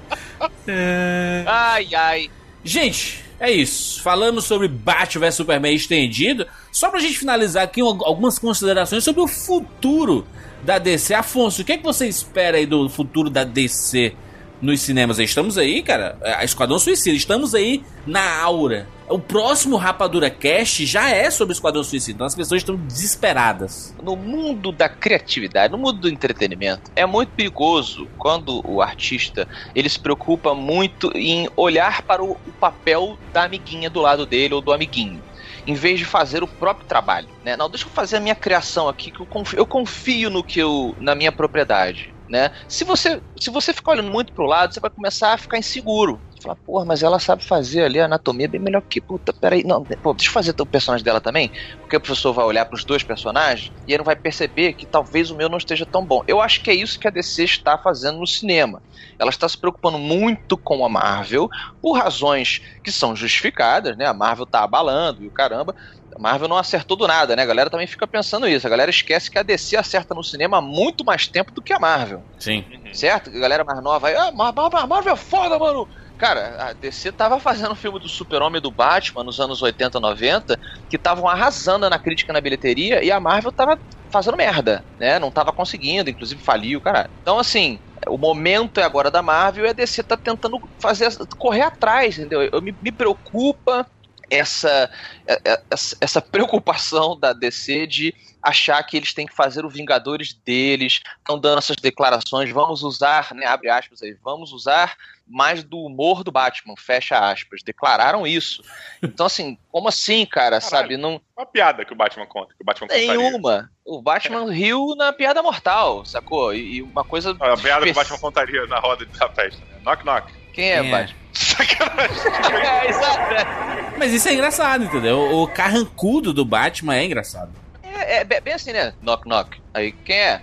ai, 1.47 1.95
ai. 1.95 2.31
Gente, 2.65 3.25
é 3.39 3.51
isso. 3.51 4.03
Falamos 4.03 4.45
sobre 4.45 4.69
Batman 4.69 5.27
vs 5.27 5.35
Superman 5.35 5.75
estendido. 5.75 6.47
Só 6.73 6.91
pra 6.91 7.01
gente 7.01 7.19
finalizar 7.19 7.65
aqui 7.65 7.83
um- 7.83 8.05
algumas 8.05 8.39
considerações 8.39 9.05
sobre 9.05 9.21
o 9.21 9.29
futuro 9.29 10.27
da 10.63 10.79
DC. 10.79 11.15
Afonso, 11.15 11.63
o 11.63 11.65
que, 11.65 11.73
é 11.73 11.79
que 11.79 11.85
você 11.85 12.07
espera 12.07 12.59
aí 12.59 12.67
do 12.67 12.89
futuro 12.89 13.31
da 13.31 13.45
DC 13.45 14.15
nos 14.61 14.81
cinemas? 14.81 15.19
Estamos 15.19 15.57
aí, 15.57 15.83
cara. 15.83 16.19
A 16.23 16.45
Esquadrão 16.45 16.79
Suicida, 16.79 17.17
estamos 17.17 17.55
aí 17.55 17.83
na 18.07 18.41
aura. 18.41 18.89
O 19.09 19.19
próximo 19.19 19.77
Rapadura 19.77 20.31
Cast 20.31 20.87
já 20.87 21.11
é 21.11 21.31
sobre 21.31 21.53
Esquadrão 21.53 21.83
Suicida. 21.83 22.15
Então 22.15 22.27
as 22.27 22.35
pessoas 22.35 22.61
estão 22.61 22.77
desesperadas. 22.77 23.95
No 24.01 24.15
mundo 24.15 24.71
da 24.71 24.89
criatividade, 24.89 25.73
no 25.73 25.79
mundo 25.79 26.01
do 26.01 26.09
entretenimento, 26.09 26.93
é 26.95 27.05
muito 27.05 27.31
perigoso 27.31 28.07
quando 28.17 28.65
o 28.65 28.81
artista 28.81 29.49
ele 29.75 29.89
se 29.89 29.99
preocupa 29.99 30.55
muito 30.55 31.11
em 31.17 31.49
olhar 31.57 32.03
para 32.03 32.23
o, 32.23 32.33
o 32.33 32.53
papel 32.61 33.19
da 33.33 33.45
amiguinha 33.45 33.91
do 33.91 34.01
lado 34.01 34.25
dele 34.25 34.55
ou 34.55 34.61
do 34.61 34.73
amiguinho. 34.73 35.21
Em 35.67 35.75
vez 35.75 35.99
de 35.99 36.05
fazer 36.05 36.43
o 36.43 36.49
próprio 36.49 36.87
trabalho, 36.87 37.29
né? 37.45 37.57
Não, 37.57 37.69
deixa 37.69 37.87
eu 37.87 37.91
fazer 37.91 38.17
a 38.17 38.21
minha 38.21 38.35
criação 38.35 38.89
aqui, 38.89 39.11
que 39.11 39.21
eu 39.21 39.27
confio, 39.27 39.59
eu 39.59 39.67
confio 39.67 40.31
no 40.31 40.43
que 40.43 40.59
eu, 40.59 40.95
na 40.99 41.15
minha 41.15 41.31
propriedade, 41.31 42.15
né? 42.31 42.51
Se 42.69 42.85
você, 42.85 43.21
se 43.39 43.51
você 43.51 43.75
ficar 43.75 43.93
olhando 43.93 44.11
muito 44.11 44.33
pro 44.33 44.47
lado, 44.47 44.73
você 44.73 44.81
vai 44.81 44.91
começar 44.91 45.33
a 45.33 45.39
ficar 45.39 45.59
inseguro. 45.59 46.23
Você 46.31 46.43
fala, 46.45 46.57
porra, 46.65 46.85
mas 46.85 47.03
ela 47.03 47.19
sabe 47.19 47.45
fazer 47.45 47.83
ali 47.85 48.01
a 48.01 48.05
anatomia 48.07 48.49
bem 48.49 48.61
melhor 48.61 48.83
que 48.89 49.01
puta. 49.01 49.33
Peraí, 49.33 49.65
não, 49.65 49.85
pô, 50.01 50.15
deixa 50.15 50.31
eu 50.31 50.33
fazer 50.33 50.55
o 50.59 50.67
personagem 50.67 51.05
dela 51.05 51.21
também, 51.21 51.51
porque 51.81 51.97
o 51.97 52.01
professor 52.01 52.33
vai 52.33 52.45
olhar 52.45 52.65
pros 52.67 52.85
dois 52.85 53.03
personagens 53.03 53.73
e 53.87 53.91
ele 53.91 53.99
não 53.99 54.05
vai 54.05 54.17
perceber 54.17 54.75
que 54.75 54.87
talvez 54.87 55.31
o 55.31 55.37
meu 55.37 55.49
não 55.49 55.59
esteja 55.59 55.85
tão 55.85 56.07
bom. 56.07 56.23
Eu 56.27 56.41
acho 56.41 56.63
que 56.63 56.71
é 56.71 56.75
isso 56.75 56.99
que 56.99 57.09
a 57.09 57.11
DC 57.11 57.45
está 57.45 57.77
fazendo 57.77 58.19
no 58.19 58.27
cinema. 58.27 58.81
Ela 59.19 59.31
está 59.31 59.49
se 59.49 59.59
preocupando 59.59 59.99
muito 59.99 60.57
com 60.57 60.85
a 60.85 60.89
Marvel 60.89 61.49
por 61.83 61.99
razões 61.99 62.61
que 62.83 62.93
são 62.93 63.15
justificadas, 63.15 63.97
né? 63.97 64.07
A 64.07 64.15
Marvel 64.15 64.47
tá 64.47 64.63
abalando 64.63 65.23
e 65.23 65.27
o 65.27 65.33
caramba. 65.33 65.75
Marvel 66.21 66.49
não 66.49 66.59
acertou 66.59 66.97
do 66.97 67.07
nada, 67.07 67.35
né? 67.35 67.43
A 67.43 67.47
galera 67.47 67.71
também 67.71 67.87
fica 67.87 68.07
pensando 68.07 68.47
isso. 68.47 68.67
A 68.67 68.71
galera 68.71 68.91
esquece 68.91 69.31
que 69.31 69.39
a 69.39 69.43
DC 69.43 69.77
acerta 69.77 70.15
no 70.15 70.23
cinema 70.23 70.59
há 70.59 70.61
muito 70.61 71.05
mais 71.05 71.27
tempo 71.27 71.51
do 71.55 71.63
que 71.63 71.73
a 71.73 71.79
Marvel. 71.79 72.23
Sim. 72.39 72.65
Certo? 72.93 73.31
A 73.31 73.39
galera 73.39 73.65
mais 73.65 73.83
nova 73.83 74.09
aí, 74.09 74.15
ah, 74.15 74.31
Mar- 74.33 74.53
Mar- 74.55 74.87
Marvel 74.87 75.15
é 75.15 75.17
foda, 75.17 75.59
mano. 75.59 75.87
Cara, 76.19 76.69
a 76.69 76.73
DC 76.75 77.13
tava 77.13 77.41
fazendo 77.41 77.75
filme 77.75 77.99
do 77.99 78.09
Super-Homem 78.09 78.59
e 78.59 78.63
do 78.63 78.71
Batman 78.71 79.25
nos 79.25 79.41
anos 79.41 79.63
80, 79.63 79.99
90, 79.99 80.59
que 80.89 80.97
estavam 80.97 81.27
arrasando 81.27 81.89
na 81.89 81.99
crítica 81.99 82.33
e 82.33 82.35
na 82.35 82.41
bilheteria, 82.41 83.03
e 83.03 83.11
a 83.11 83.19
Marvel 83.19 83.51
tava 83.51 83.79
fazendo 84.13 84.37
merda, 84.37 84.85
né? 84.99 85.19
Não 85.19 85.31
tava 85.31 85.53
conseguindo, 85.53 86.11
inclusive 86.11 86.43
faliu, 86.43 86.81
caralho. 86.81 87.09
Então, 87.23 87.39
assim, 87.39 87.81
o 88.09 88.19
momento 88.19 88.79
é 88.79 88.83
agora 88.83 89.11
da 89.11 89.23
Marvel 89.23 89.65
e 89.65 89.71
a 89.71 89.73
DC 89.73 90.03
tá 90.03 90.17
tentando 90.17 90.59
fazer, 90.83 91.09
correr 91.39 91.63
atrás, 91.63 92.19
entendeu? 92.19 92.43
Eu, 92.53 92.61
me, 92.61 92.77
me 92.83 92.93
preocupa 92.93 93.87
essa, 94.31 94.91
é- 95.27 95.41
é- 95.45 95.63
essa, 95.71 95.97
essa 96.01 96.23
preocupação 96.23 97.19
da 97.19 97.33
DC 97.33 97.87
de 97.87 98.15
achar 98.43 98.83
que 98.83 98.97
eles 98.97 99.13
têm 99.13 99.27
que 99.27 99.35
fazer 99.35 99.65
o 99.65 99.71
Vingadores 99.71 100.33
deles, 100.33 101.01
estão 101.19 101.39
dando 101.39 101.59
essas 101.59 101.77
declarações, 101.77 102.51
vamos 102.51 102.83
usar, 102.83 103.35
né, 103.35 103.47
abre 103.47 103.69
aspas 103.69 104.01
aí, 104.03 104.17
vamos 104.23 104.53
usar 104.53 104.97
mais 105.27 105.63
do 105.63 105.79
humor 105.79 106.25
do 106.25 106.33
Batman, 106.33 106.75
fecha 106.77 107.17
aspas, 107.19 107.63
declararam 107.63 108.27
isso. 108.27 108.63
Então, 109.03 109.27
assim, 109.27 109.59
como 109.71 109.89
assim, 109.89 110.25
cara, 110.27 110.61
sabe, 110.61 110.97
não 110.97 111.21
Uma 111.37 111.47
piada 111.47 111.85
que 111.85 111.93
o 111.93 111.97
Batman 111.97 112.27
conta, 112.27 112.55
que 112.55 112.63
o 112.63 112.65
Batman 112.65 112.89
contaria. 112.89 113.09
nenhuma. 113.17 113.71
O 113.85 114.03
Batman 114.03 114.51
riu 114.51 114.95
na 114.97 115.13
piada 115.13 115.43
mortal, 115.43 116.05
sacou? 116.05 116.55
E, 116.55 116.77
e 116.77 116.83
uma 116.83 117.05
coisa... 117.05 117.37
A 117.39 117.57
piada 117.57 117.85
que 117.85 117.93
o 117.93 117.95
Batman 117.95 118.19
contaria 118.19 118.67
na 118.67 118.81
roda 118.81 119.05
da 119.07 119.29
festa. 119.29 119.65
Né? 119.67 119.79
Knock, 119.85 120.05
knock. 120.05 120.33
Quem 120.53 120.71
é, 120.71 120.81
Quem 120.81 120.89
é? 120.89 120.91
Batman? 120.91 121.21
Sacanagem. 121.33 122.17
é, 122.67 122.89
exato, 122.89 123.35
é. 123.35 123.99
Mas 123.99 124.13
isso 124.13 124.29
é 124.29 124.35
engraçado, 124.35 124.85
entendeu? 124.85 125.41
O 125.41 125.47
carrancudo 125.47 126.33
do 126.33 126.45
Batman 126.45 126.97
é 126.97 127.05
engraçado. 127.05 127.53
É, 127.83 128.21
é 128.21 128.41
bem 128.41 128.55
assim, 128.55 128.73
né? 128.73 128.95
Knock, 129.03 129.29
knock. 129.29 129.61
Aí, 129.75 129.93
quem 129.93 130.17
é? 130.17 130.43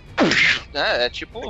É, 0.74 1.06
é 1.06 1.10
tipo... 1.10 1.42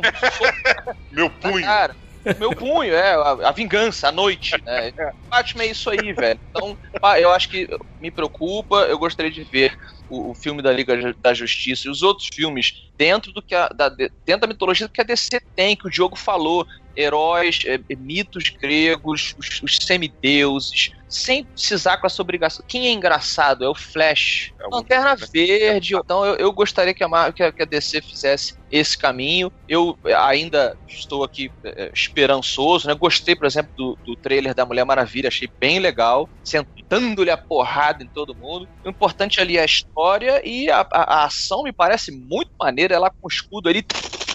Meu 1.12 1.30
punho. 1.30 1.66
Cara, 1.66 1.96
Meu 2.40 2.52
punho, 2.52 2.94
é, 2.94 3.14
a, 3.14 3.50
a 3.50 3.52
vingança, 3.52 4.10
a 4.10 4.12
noite. 4.12 4.56
Né? 4.64 4.92
Batman 5.30 5.64
é 5.64 5.68
isso 5.68 5.90
aí, 5.90 6.14
velho. 6.14 6.40
Então, 6.50 6.78
eu 7.20 7.32
acho 7.32 7.50
que 7.50 7.70
me 8.02 8.12
preocupa, 8.12 8.78
eu 8.84 8.98
gostaria 8.98 9.32
de 9.32 9.44
ver 9.44 9.78
o, 10.10 10.32
o 10.32 10.36
filme 10.36 10.62
da 10.62 10.72
Liga 10.72 11.14
da 11.22 11.34
Justiça 11.34 11.88
e 11.88 11.92
os 11.92 12.02
outros 12.04 12.30
filmes 12.34 12.90
dentro 12.98 13.32
do 13.32 13.42
que 13.42 13.56
a, 13.56 13.68
da, 13.70 13.90
dentro 13.90 14.42
da 14.42 14.48
mitologia 14.48 14.90
que 14.90 15.02
a 15.02 15.04
DC 15.04 15.40
tem, 15.56 15.76
que 15.76 15.88
o 15.88 15.90
Diogo 15.90 16.16
falou, 16.16 16.66
heróis, 16.98 17.62
é, 17.66 17.80
mitos 17.96 18.50
gregos, 18.50 19.36
os, 19.38 19.62
os, 19.62 19.78
semideuses, 19.78 20.92
sem 21.08 21.44
precisar 21.46 21.98
com 21.98 22.08
essa 22.08 22.22
obrigação. 22.22 22.66
Quem 22.68 22.88
é 22.88 22.92
engraçado 22.92 23.64
é 23.64 23.70
o 23.70 23.76
Flash, 23.76 24.52
é 24.60 24.68
Lanterna 24.70 25.16
Verde. 25.16 25.96
Então 25.96 26.26
eu, 26.26 26.36
eu 26.36 26.52
gostaria 26.52 26.94
que 26.94 27.04
a, 27.04 27.08
Marvel, 27.08 27.34
que 27.34 27.44
a, 27.44 27.52
que 27.52 27.62
a 27.62 27.66
DC 27.66 28.02
fizesse 28.02 28.58
esse 28.72 28.98
caminho. 28.98 29.52
Eu 29.70 29.98
ainda 30.18 30.78
estou 30.88 31.24
aqui 31.24 31.52
é, 31.64 31.92
esperançoso, 31.94 32.88
né? 32.88 32.96
Gostei, 32.96 33.36
por 33.36 33.46
exemplo, 33.46 33.72
do, 33.76 33.96
do 34.04 34.16
trailer 34.16 34.54
da 34.54 34.66
Mulher 34.66 34.84
Maravilha, 34.84 35.28
achei 35.28 35.50
bem 35.60 35.80
legal, 35.80 36.28
sentando-lhe 36.44 37.30
a 37.32 37.38
porrada 37.38 38.04
em 38.04 38.08
todo 38.08 38.36
mundo. 38.36 38.68
O 38.84 38.90
importante 38.90 39.40
ali 39.40 39.58
é 39.58 39.62
a 39.62 39.66
história 39.66 40.42
e 40.44 40.70
a, 40.70 40.82
a, 40.92 41.22
a 41.22 41.26
ação 41.26 41.64
me 41.64 41.72
parece 41.72 42.12
muito 42.12 42.52
maneira, 42.60 42.96
ela 42.96 43.10
com 43.10 43.28
o 43.28 43.30
escudo 43.30 43.70
ali 43.70 43.86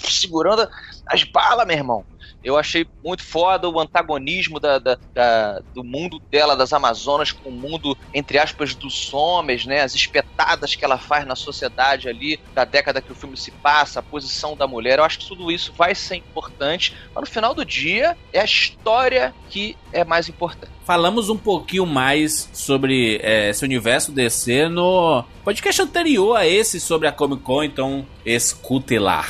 segurando 0.08 0.68
as 1.06 1.24
balas, 1.24 1.66
meu 1.66 1.76
irmão. 1.76 2.04
Eu 2.42 2.56
achei 2.56 2.86
muito 3.04 3.22
foda 3.22 3.68
o 3.68 3.80
antagonismo 3.80 4.58
da, 4.58 4.78
da, 4.78 4.98
da, 5.14 5.60
do 5.74 5.84
mundo 5.84 6.18
dela, 6.30 6.56
das 6.56 6.72
Amazonas, 6.72 7.32
com 7.32 7.50
o 7.50 7.52
mundo, 7.52 7.96
entre 8.12 8.38
aspas, 8.38 8.74
dos 8.74 9.12
homens, 9.12 9.64
né? 9.66 9.82
As 9.82 9.94
espetadas 9.94 10.74
que 10.74 10.84
ela 10.84 10.98
faz 10.98 11.26
na 11.26 11.36
sociedade 11.36 12.08
ali, 12.08 12.38
da 12.54 12.64
década 12.64 13.00
que 13.00 13.12
o 13.12 13.14
filme 13.14 13.36
se 13.36 13.50
passa, 13.50 14.00
a 14.00 14.02
posição 14.02 14.56
da 14.56 14.66
mulher. 14.66 14.98
Eu 14.98 15.04
acho 15.04 15.20
que 15.20 15.28
tudo 15.28 15.50
isso 15.50 15.72
vai 15.76 15.94
ser 15.94 16.16
importante, 16.16 16.94
mas 17.14 17.22
no 17.22 17.30
final 17.30 17.54
do 17.54 17.64
dia 17.64 18.16
é 18.32 18.40
a 18.40 18.44
história 18.44 19.34
que 19.48 19.76
é 19.92 20.04
mais 20.04 20.28
importante. 20.28 20.72
Falamos 20.84 21.28
um 21.28 21.36
pouquinho 21.36 21.86
mais 21.86 22.48
sobre 22.52 23.20
é, 23.22 23.50
esse 23.50 23.64
universo 23.64 24.10
DC 24.10 24.68
no 24.68 25.24
podcast 25.44 25.82
anterior 25.82 26.36
a 26.36 26.46
esse 26.46 26.80
sobre 26.80 27.06
a 27.06 27.12
Comic 27.12 27.42
Con, 27.42 27.62
então 27.62 28.06
escute 28.24 28.98
lá. 28.98 29.24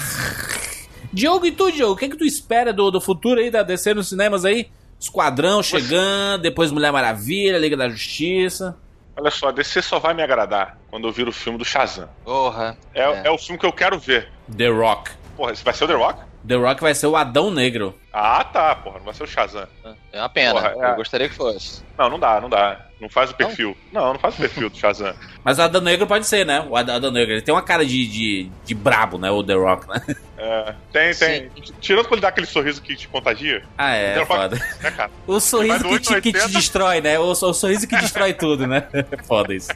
Diogo, 1.13 1.45
e 1.45 1.53
tu, 1.53 1.71
Diogo, 1.71 1.93
o 1.93 1.97
que, 1.97 2.07
é 2.07 2.09
que 2.09 2.17
tu 2.17 2.25
espera 2.25 2.73
do, 2.73 2.91
do 2.91 3.01
futuro 3.01 3.41
aí 3.41 3.51
da 3.51 3.63
DC 3.63 3.93
nos 3.95 4.09
cinemas 4.09 4.45
aí? 4.45 4.71
Esquadrão 4.99 5.63
chegando, 5.63 6.43
depois 6.43 6.71
Mulher 6.71 6.93
Maravilha, 6.93 7.59
Liga 7.59 7.77
da 7.77 7.89
Justiça. 7.89 8.77
Olha 9.17 9.31
só, 9.31 9.49
a 9.49 9.53
DC 9.53 9.83
só 9.83 9.99
vai 9.99 10.15
me 10.15 10.23
agradar 10.23 10.79
quando 10.89 11.07
eu 11.07 11.13
vir 11.13 11.29
o 11.29 11.33
filme 11.33 11.59
do 11.59 11.65
Shazam. 11.65 12.09
Porra. 12.25 12.79
É, 12.95 13.03
é. 13.03 13.23
é 13.27 13.31
o 13.31 13.37
filme 13.37 13.59
que 13.59 13.67
eu 13.67 13.73
quero 13.73 13.99
ver. 13.99 14.31
The 14.57 14.69
Rock. 14.69 15.11
Porra, 15.37 15.53
esse 15.53 15.63
vai 15.63 15.75
ser 15.75 15.85
o 15.85 15.89
The 15.89 15.95
Rock? 15.95 16.21
The 16.47 16.57
Rock 16.57 16.81
vai 16.81 16.95
ser 16.95 17.07
o 17.07 17.17
Adão 17.17 17.51
Negro. 17.51 17.95
Ah, 18.13 18.45
tá, 18.45 18.75
porra, 18.75 18.99
não 18.99 19.05
vai 19.05 19.15
ser 19.15 19.23
o 19.23 19.27
Shazam. 19.27 19.67
É 20.13 20.19
uma 20.19 20.29
pena, 20.29 20.53
porra, 20.53 20.75
é... 20.77 20.91
eu 20.93 20.97
gostaria 20.97 21.29
que 21.29 21.35
fosse. 21.35 21.83
Não, 21.97 22.11
não 22.11 22.19
dá, 22.19 22.41
não 22.41 22.51
dá. 22.51 22.87
Não 23.01 23.09
faz 23.09 23.31
o 23.31 23.35
perfil. 23.35 23.77
Não, 23.93 24.03
não, 24.03 24.13
não 24.15 24.21
faz 24.21 24.35
o 24.35 24.39
perfil 24.39 24.69
do 24.69 24.77
Shazam. 24.77 25.15
Mas 25.43 25.59
o 25.59 25.63
Adão 25.63 25.81
Negro 25.81 26.07
pode 26.07 26.27
ser, 26.27 26.45
né? 26.45 26.67
O 26.69 26.77
Adão 26.77 27.11
Negro. 27.11 27.33
Ele 27.35 27.43
tem 27.43 27.55
uma 27.55 27.63
cara 27.63 27.87
de, 27.87 28.07
de, 28.07 28.51
de 28.65 28.75
brabo, 28.75 29.19
né? 29.19 29.31
O 29.31 29.43
The 29.43 29.55
Rock, 29.55 29.89
né? 29.89 30.03
É, 30.37 30.75
tem, 30.93 31.15
tem. 31.15 31.51
Sim. 31.55 31.75
Tirando 31.81 32.07
quando 32.07 32.15
ele 32.15 32.23
dá 32.23 32.29
aquele 32.29 32.47
sorriso 32.47 32.83
que 32.83 32.97
te 32.97 33.07
contagia. 33.09 33.63
Ah, 33.79 33.95
é, 33.95 34.19
é 34.21 34.27
foda. 34.27 34.57
É, 34.83 35.11
o 35.27 35.41
sorriso 35.41 35.85
que 35.85 36.01
te, 36.01 36.21
que 36.21 36.33
te, 36.33 36.49
destrói, 36.51 37.01
né? 37.01 37.19
O, 37.19 37.31
o, 37.31 37.35
sorriso 37.55 37.87
que 37.87 37.97
destrói 37.97 38.35
tudo, 38.35 38.67
né? 38.67 38.89
foda 39.27 39.55
isso. 39.55 39.71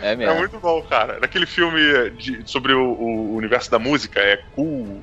É 0.00 0.14
mesmo. 0.14 0.32
É 0.32 0.38
muito 0.38 0.58
bom, 0.58 0.80
cara. 0.82 1.18
Naquele 1.18 1.46
filme 1.46 2.10
de, 2.10 2.48
sobre 2.48 2.72
o, 2.72 2.92
o 2.92 3.34
universo 3.34 3.70
da 3.70 3.78
música, 3.78 4.20
é 4.20 4.36
Cool 4.54 5.02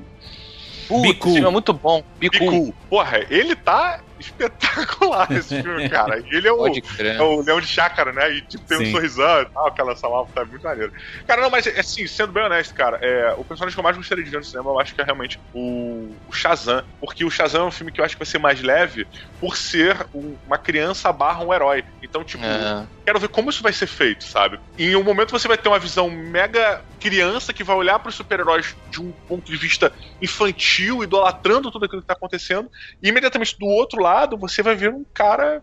Putz, 0.92 1.02
Bicu. 1.02 1.28
Esse 1.28 1.34
filme 1.36 1.48
é 1.48 1.52
muito 1.52 1.72
bom. 1.72 2.02
Bicu. 2.18 2.38
Bicu. 2.38 2.74
Porra, 2.90 3.24
ele 3.30 3.56
tá 3.56 4.00
espetacular 4.22 5.30
esse 5.32 5.62
filme, 5.62 5.88
cara. 5.90 6.18
Ele 6.18 6.48
é 6.48 6.52
o, 6.52 6.66
é 6.66 7.22
o 7.22 7.42
Leão 7.42 7.60
de 7.60 7.66
Chácara, 7.66 8.12
né? 8.12 8.32
E 8.32 8.42
tipo, 8.42 8.64
tem 8.64 8.78
Sim. 8.78 8.88
um 8.88 8.90
sorrisão 8.92 9.42
e 9.42 9.46
tal, 9.46 9.66
aquela 9.66 9.96
salva 9.96 10.30
tá 10.34 10.44
muito 10.44 10.62
maneiro. 10.62 10.92
Cara, 11.26 11.42
não, 11.42 11.50
mas 11.50 11.66
assim, 11.66 12.06
sendo 12.06 12.32
bem 12.32 12.44
honesto, 12.44 12.74
cara, 12.74 12.98
é, 13.02 13.34
o 13.36 13.44
personagem 13.44 13.74
que 13.74 13.80
eu 13.80 13.84
mais 13.84 13.96
gostaria 13.96 14.24
de 14.24 14.30
ver 14.30 14.38
no 14.38 14.44
cinema, 14.44 14.70
eu 14.70 14.80
acho 14.80 14.94
que 14.94 15.00
é 15.00 15.04
realmente 15.04 15.38
o, 15.54 16.14
o 16.28 16.32
Shazam. 16.32 16.84
Porque 17.00 17.24
o 17.24 17.30
Shazam 17.30 17.62
é 17.62 17.66
um 17.66 17.70
filme 17.70 17.92
que 17.92 18.00
eu 18.00 18.04
acho 18.04 18.14
que 18.14 18.20
vai 18.20 18.26
ser 18.26 18.38
mais 18.38 18.62
leve 18.62 19.06
por 19.40 19.56
ser 19.56 20.06
um, 20.14 20.36
uma 20.46 20.58
criança 20.58 21.12
barra 21.12 21.44
um 21.44 21.52
herói. 21.52 21.84
Então, 22.02 22.22
tipo, 22.22 22.44
é. 22.44 22.86
quero 23.04 23.18
ver 23.18 23.28
como 23.28 23.50
isso 23.50 23.62
vai 23.62 23.72
ser 23.72 23.86
feito, 23.86 24.24
sabe? 24.24 24.58
E 24.78 24.90
em 24.90 24.96
um 24.96 25.02
momento 25.02 25.30
você 25.30 25.48
vai 25.48 25.58
ter 25.58 25.68
uma 25.68 25.78
visão 25.78 26.10
mega 26.10 26.82
criança 27.00 27.52
que 27.52 27.64
vai 27.64 27.74
olhar 27.74 27.98
para 27.98 28.10
os 28.10 28.14
super-heróis 28.14 28.76
de 28.90 29.00
um 29.00 29.10
ponto 29.26 29.50
de 29.50 29.56
vista 29.56 29.92
infantil, 30.20 31.02
idolatrando 31.02 31.70
tudo 31.70 31.86
aquilo 31.86 32.00
que 32.00 32.06
tá 32.06 32.14
acontecendo, 32.14 32.70
e 33.02 33.08
imediatamente 33.08 33.58
do 33.58 33.66
outro 33.66 34.00
lado 34.00 34.11
lado, 34.12 34.36
você 34.36 34.62
vai 34.62 34.74
ver 34.74 34.90
um 34.90 35.04
cara, 35.14 35.62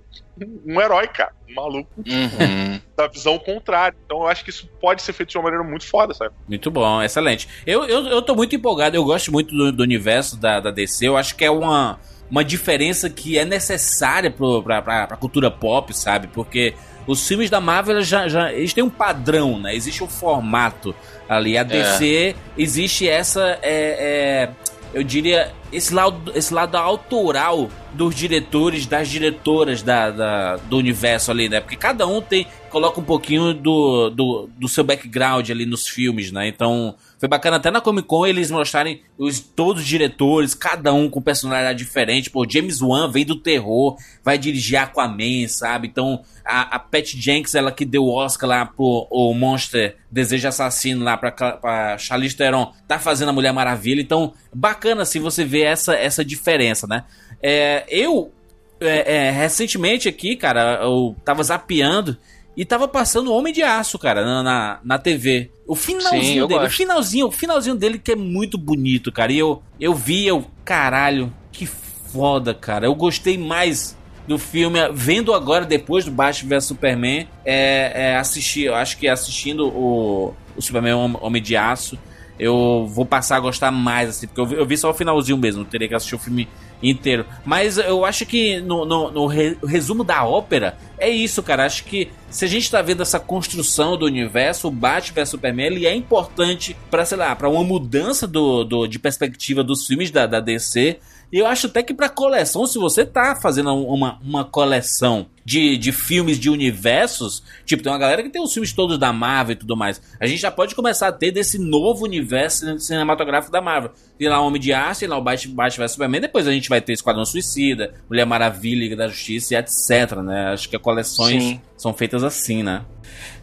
um 0.66 0.80
herói, 0.82 1.08
cara, 1.08 1.32
um 1.50 1.54
maluco 1.54 1.89
uhum. 1.97 2.80
da 2.97 3.08
visão 3.08 3.38
contrária. 3.38 3.95
Então 4.06 4.22
eu 4.22 4.28
acho 4.28 4.43
que 4.43 4.50
isso 4.50 4.68
pode 4.82 5.02
ser 5.02 5.14
feito 5.14 5.30
de 5.30 5.38
uma 5.38 5.43
maneira 5.43 5.64
muito 5.64 5.86
foda, 5.86 6.14
sabe? 6.14 6.34
Muito 6.47 6.72
bom, 6.72 7.02
excelente. 7.02 7.47
Eu, 7.66 7.86
eu, 7.86 8.08
eu 8.08 8.22
tô 8.22 8.36
muito 8.36 8.56
empolgado, 8.56 8.95
eu 8.95 9.04
gosto 9.04 9.32
muito 9.32 9.56
do, 9.56 9.72
do 9.72 9.84
universo 9.84 10.38
da, 10.38 10.60
da 10.60 10.72
DC, 10.72 11.08
eu 11.08 11.18
acho 11.18 11.36
que 11.36 11.45
é 11.45 11.52
uma, 11.52 12.00
uma 12.30 12.43
diferença 12.43 13.10
que 13.10 13.38
é 13.38 13.45
necessária 13.45 14.32
pro, 14.32 14.64
pra, 14.64 14.82
pra, 14.82 15.08
pra 15.08 15.18
cultura 15.18 15.52
pop, 15.52 15.95
sabe? 15.95 16.28
Porque 16.28 16.74
os 17.10 17.28
filmes 17.28 17.50
da 17.50 17.60
Marvel 17.60 18.02
já, 18.02 18.28
já 18.28 18.54
eles 18.54 18.74
têm 18.74 18.84
um 18.84 18.89
padrão, 18.89 19.60
né? 19.60 19.76
Existe 19.76 20.04
um 20.04 20.08
formato 20.08 20.95
ali. 21.28 21.58
A 21.58 21.64
DC 21.64 22.36
é. 22.36 22.62
existe 22.62 23.08
essa. 23.08 23.58
É, 23.62 23.64
é, 23.64 24.50
eu 24.94 25.04
diria, 25.04 25.54
esse 25.72 25.94
lado, 25.94 26.32
esse 26.36 26.54
lado 26.54 26.76
autoral 26.76 27.70
dos 27.94 28.16
diretores, 28.16 28.86
das 28.86 29.08
diretoras 29.08 29.82
da, 29.82 30.10
da, 30.10 30.56
do 30.58 30.78
universo 30.78 31.32
ali, 31.32 31.48
né? 31.48 31.60
Porque 31.60 31.76
cada 31.76 32.08
um 32.08 32.22
tem. 32.22 32.48
coloca 32.70 33.00
um 33.00 33.04
pouquinho 33.04 33.54
do, 33.54 34.10
do, 34.10 34.50
do 34.58 34.68
seu 34.68 34.84
background 34.84 35.50
ali 35.50 35.66
nos 35.66 35.88
filmes, 35.88 36.32
né? 36.32 36.48
Então. 36.48 36.96
Foi 37.20 37.28
bacana 37.28 37.57
até 37.57 37.70
na 37.70 37.82
Comic 37.82 38.07
Con 38.07 38.26
eles 38.26 38.49
mostrarem 38.49 39.01
os, 39.17 39.41
todos 39.41 39.82
os 39.82 39.88
diretores, 39.88 40.53
cada 40.53 40.93
um 40.93 41.09
com 41.09 41.22
personalidade 41.22 41.78
diferente. 41.78 42.30
Pô, 42.30 42.49
James 42.49 42.82
Wan 42.82 43.11
vem 43.11 43.26
do 43.26 43.36
terror, 43.36 43.97
vai 44.24 44.38
dirigir 44.38 44.80
Aquaman, 44.80 45.45
sabe? 45.49 45.89
Então, 45.89 46.24
a, 46.45 46.78
a 46.78 46.80
Pat 46.80 47.05
Jenks, 47.13 47.55
ela 47.55 47.74
que 47.74 47.84
deu 47.84 48.05
o 48.05 48.13
Oscar 48.13 48.49
lá 48.49 48.65
pro 48.65 49.05
o 49.11 49.34
Monster 49.34 49.97
Desejo 50.09 50.47
Assassino 50.47 51.03
lá 51.03 51.17
pra, 51.17 51.32
pra 51.32 51.97
Charlize 51.97 52.38
Theron, 52.38 52.72
tá 52.88 52.97
fazendo 52.97 53.30
a 53.30 53.34
Mulher 53.34 53.51
Maravilha. 53.51 54.01
Então, 54.01 54.34
bacana 54.53 55.01
assim 55.01 55.20
você 55.20 55.43
ver 55.43 55.63
essa, 55.63 55.93
essa 55.95 56.24
diferença, 56.24 56.88
né? 56.88 57.03
É, 57.43 57.84
eu, 57.89 58.32
é, 58.80 59.28
é, 59.28 59.32
recentemente 59.32 60.07
aqui, 60.07 60.38
cara, 60.38 60.80
eu 60.84 61.17
tava 61.26 61.43
zapeando 61.43 62.17
e 62.60 62.66
tava 62.66 62.89
passando 62.89 63.34
Homem 63.34 63.53
de 63.53 63.64
Aço, 63.64 63.97
cara, 63.97 64.26
na, 64.26 64.43
na, 64.43 64.80
na 64.84 64.99
TV. 64.99 65.49
O 65.66 65.76
finalzinho 65.76 66.43
Sim, 66.43 66.47
dele, 66.47 66.60
gosto. 66.60 66.68
o 66.68 66.76
finalzinho, 66.76 67.28
o 67.28 67.32
finalzinho 67.32 67.76
dele 67.78 67.97
que 67.97 68.12
é 68.12 68.18
muito 68.18 68.57
bonito, 68.57 69.14
cara. 69.14 69.32
E 69.32 69.39
eu, 69.39 69.64
eu 69.80 69.95
vi, 69.95 70.28
eu, 70.28 70.45
caralho, 70.66 71.34
que 71.53 71.66
foda, 71.66 72.53
cara. 72.53 72.86
Eu 72.86 72.93
gostei 72.93 73.38
mais 73.38 73.97
do 74.28 74.38
filme, 74.38 74.78
vendo 74.91 75.34
agora, 75.34 75.64
depois 75.64 76.03
do 76.03 76.12
Batman 76.12 76.57
vs 76.57 76.66
Superman, 76.66 77.30
é, 77.45 78.10
é 78.10 78.18
assistir, 78.18 78.66
eu 78.66 78.76
acho 78.76 78.97
que 78.97 79.07
assistindo 79.07 79.66
o, 79.70 80.36
o 80.53 80.62
Superman 80.62 81.16
Homem 81.22 81.41
de 81.41 81.55
Aço, 81.55 81.97
eu 82.38 82.86
vou 82.89 83.05
passar 83.05 83.38
a 83.38 83.39
gostar 83.39 83.72
mais, 83.72 84.10
assim, 84.10 84.28
porque 84.28 84.41
eu 84.41 84.45
vi, 84.45 84.55
eu 84.55 84.66
vi 84.66 84.76
só 84.76 84.89
o 84.89 84.93
finalzinho 84.93 85.38
mesmo, 85.38 85.64
teria 85.64 85.88
que 85.88 85.95
assistir 85.95 86.16
o 86.16 86.20
filme 86.20 86.45
inteiro. 86.82 87.25
Mas 87.45 87.77
eu 87.77 88.05
acho 88.05 88.25
que 88.25 88.61
no, 88.61 88.86
no, 88.86 89.11
no 89.11 89.25
re, 89.27 89.57
resumo 89.65 90.03
da 90.03 90.23
ópera 90.23 90.77
é 90.97 91.09
isso, 91.09 91.41
cara. 91.43 91.65
Acho 91.65 91.84
que 91.84 92.09
se 92.30 92.45
a 92.45 92.47
gente 92.47 92.69
tá 92.69 92.82
vendo 92.82 93.01
essa 93.01 93.19
construção 93.19 93.97
do 93.97 94.05
universo, 94.05 94.67
o 94.67 94.71
Batman 94.71 95.15
vs 95.15 95.30
Superman, 95.30 95.65
ele 95.65 95.86
é 95.86 95.95
importante 95.95 96.75
para 96.89 97.05
sei 97.05 97.17
lá, 97.17 97.36
para 97.36 97.49
uma 97.49 97.63
mudança 97.63 98.27
do, 98.27 98.63
do, 98.63 98.88
de 98.88 98.99
perspectiva 98.99 99.63
dos 99.63 99.86
filmes 99.86 100.11
da, 100.11 100.25
da 100.25 100.39
DC 100.39 100.99
eu 101.32 101.45
acho 101.45 101.67
até 101.67 101.84
que 101.84 101.93
para 101.93 102.09
coleção, 102.09 102.65
se 102.65 102.80
você 102.80 103.05
tá 103.05 103.36
fazendo 103.36 103.73
uma, 103.75 104.17
uma 104.23 104.43
coleção 104.43 105.27
de, 105.45 105.77
de 105.77 105.91
filmes 105.91 106.39
de 106.39 106.49
universos, 106.49 107.43
tipo, 107.65 107.84
tem 107.84 107.91
uma 107.91 107.97
galera 107.97 108.23
que 108.23 108.30
tem 108.30 108.41
os 108.41 108.53
filmes 108.53 108.73
todos 108.73 108.97
da 108.97 109.13
Marvel 109.13 109.53
e 109.53 109.55
tudo 109.55 109.77
mais. 109.77 110.01
A 110.19 110.27
gente 110.27 110.39
já 110.39 110.51
pode 110.51 110.75
começar 110.75 111.07
a 111.07 111.11
ter 111.11 111.32
desse 111.32 111.57
novo 111.57 112.05
universo 112.05 112.80
cinematográfico 112.80 113.51
da 113.51 113.61
Marvel. 113.61 113.91
Tem 114.17 114.27
lá 114.27 114.41
o 114.41 114.47
Homem 114.47 114.61
de 114.61 114.73
Aço, 114.73 115.01
tem 115.01 115.09
lá 115.09 115.17
o 115.17 115.21
Batman, 115.21 115.55
Batman 115.55 115.86
vs 115.86 115.91
Superman, 115.91 116.21
depois 116.21 116.47
a 116.47 116.51
gente 116.51 116.69
vai 116.69 116.82
ter 116.82 116.93
Esquadrão 116.93 117.25
Suicida, 117.25 117.93
Mulher 118.09 118.25
Maravilha, 118.25 118.80
Liga 118.80 118.95
da 118.95 119.07
Justiça 119.07 119.53
e 119.53 119.57
etc, 119.57 120.17
né? 120.23 120.53
Acho 120.53 120.69
que 120.69 120.75
as 120.75 120.82
coleções 120.82 121.43
Sim. 121.43 121.61
são 121.77 121.93
feitas 121.93 122.23
assim, 122.23 122.63
né? 122.63 122.84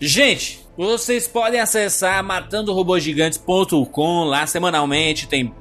Gente, 0.01 0.61
vocês 0.77 1.27
podem 1.27 1.61
acessar 1.61 2.23
matandorobogigantes.com 2.23 4.25
lá 4.25 4.47
semanalmente, 4.47 5.27
tem 5.27 5.53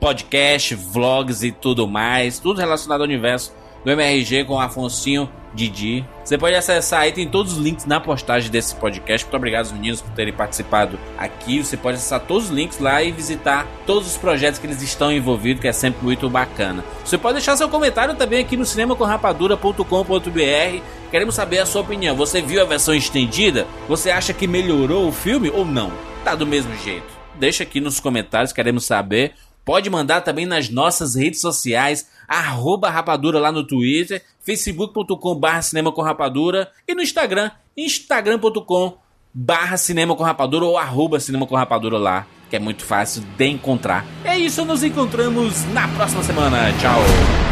podcast, 0.00 0.74
vlogs 0.74 1.42
e 1.42 1.52
tudo 1.52 1.86
mais, 1.86 2.38
tudo 2.38 2.58
relacionado 2.58 3.02
ao 3.02 3.06
universo 3.06 3.52
do 3.84 3.90
MRG 3.90 4.44
com 4.44 4.54
o 4.54 4.60
Afonsinho 4.60 5.28
Didi. 5.54 6.04
Você 6.24 6.38
pode 6.38 6.54
acessar 6.54 7.00
aí, 7.00 7.12
tem 7.12 7.26
todos 7.26 7.54
os 7.54 7.58
links 7.58 7.86
na 7.86 8.00
postagem 8.00 8.50
desse 8.50 8.74
podcast. 8.76 9.26
Muito 9.26 9.36
obrigado 9.36 9.66
aos 9.66 9.72
meninos 9.72 10.00
por 10.00 10.12
terem 10.12 10.32
participado 10.32 10.98
aqui. 11.18 11.62
Você 11.62 11.76
pode 11.76 11.96
acessar 11.96 12.20
todos 12.20 12.44
os 12.44 12.50
links 12.50 12.78
lá 12.78 13.02
e 13.02 13.10
visitar 13.10 13.66
todos 13.86 14.06
os 14.06 14.16
projetos 14.16 14.60
que 14.60 14.66
eles 14.66 14.80
estão 14.82 15.10
envolvidos, 15.10 15.60
que 15.60 15.68
é 15.68 15.72
sempre 15.72 16.04
muito 16.04 16.30
bacana. 16.30 16.84
Você 17.04 17.18
pode 17.18 17.34
deixar 17.34 17.56
seu 17.56 17.68
comentário 17.68 18.14
também 18.14 18.40
aqui 18.40 18.56
no 18.56 18.64
cinemacomrapadura.com.br. 18.64 20.82
Queremos 21.10 21.34
saber 21.34 21.58
a 21.58 21.66
sua 21.66 21.82
opinião. 21.82 22.14
Você 22.16 22.40
viu 22.40 22.62
a 22.62 22.64
versão 22.64 22.94
estendida? 22.94 23.66
Você 23.88 24.10
acha 24.10 24.32
que 24.32 24.46
melhorou 24.46 25.08
o 25.08 25.12
filme 25.12 25.50
ou 25.50 25.64
não? 25.64 25.90
Tá 26.24 26.36
do 26.36 26.46
mesmo 26.46 26.76
jeito. 26.76 27.18
Deixa 27.34 27.62
aqui 27.62 27.80
nos 27.80 27.98
comentários, 27.98 28.52
queremos 28.52 28.84
saber. 28.84 29.34
Pode 29.70 29.88
mandar 29.88 30.22
também 30.22 30.46
nas 30.46 30.68
nossas 30.68 31.14
redes 31.14 31.40
sociais, 31.40 32.08
arroba 32.26 32.90
rapadura 32.90 33.38
lá 33.38 33.52
no 33.52 33.64
Twitter, 33.64 34.20
facebook.com 34.44 35.32
barra 35.36 35.62
cinema 35.62 35.92
com 35.92 36.02
rapadura 36.02 36.68
e 36.88 36.92
no 36.92 37.00
Instagram, 37.00 37.52
instagram.com 37.76 38.98
barra 39.32 39.76
cinema 39.76 40.16
com 40.16 40.24
rapadura 40.24 40.64
ou 40.64 40.76
arroba 40.76 41.20
cinema 41.20 41.46
com 41.46 41.54
rapadura 41.54 41.98
lá, 41.98 42.26
que 42.50 42.56
é 42.56 42.58
muito 42.58 42.84
fácil 42.84 43.22
de 43.38 43.46
encontrar. 43.46 44.04
É 44.24 44.36
isso, 44.36 44.64
nos 44.64 44.82
encontramos 44.82 45.64
na 45.66 45.86
próxima 45.86 46.24
semana. 46.24 46.72
Tchau! 46.80 47.49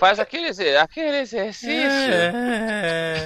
Faz 0.00 0.18
aquele, 0.20 0.48
aquele 0.76 1.16
exercício. 1.18 1.70
É. 1.70 3.24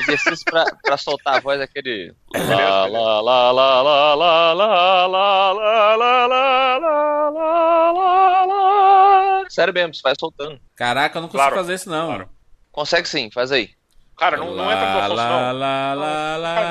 Exercício 0.00 0.44
pra, 0.44 0.64
pra 0.82 0.96
soltar 0.96 1.36
a 1.36 1.40
voz, 1.40 1.60
aquele. 1.60 2.14
Lá, 2.34 2.86
lá, 2.86 3.20
lá, 3.20 3.50
lá, 3.52 3.82
lá, 3.82 3.82
lá, 3.82 4.14
lá, 4.14 4.54
lá, 4.54 5.06
lá, 5.06 5.06
lá, 5.06 6.26
lá, 6.26 6.26
lá, 6.26 7.30
lá, 7.30 7.92
lá, 7.92 8.44
lá. 8.44 9.44
Sério 9.48 9.72
mesmo, 9.74 9.94
você 9.94 10.02
vai 10.02 10.14
soltando. 10.18 10.60
Caraca, 10.76 11.18
eu 11.18 11.22
não 11.22 11.28
consigo 11.28 11.42
Claro, 11.42 11.56
fazer 11.56 11.74
isso 11.74 11.88
não. 11.90 12.06
claro. 12.06 12.28
Consegue 12.70 13.08
sim, 13.08 13.30
faz 13.32 13.52
aí. 13.52 13.70
Cara, 14.16 14.36
não, 14.36 14.54
não 14.54 14.70
entra 14.70 15.08
no 15.08 15.14
lá, 15.14 15.28
não. 15.52 15.58
lá, 15.58 15.94
lá, 15.94 16.36
lá, 16.36 16.64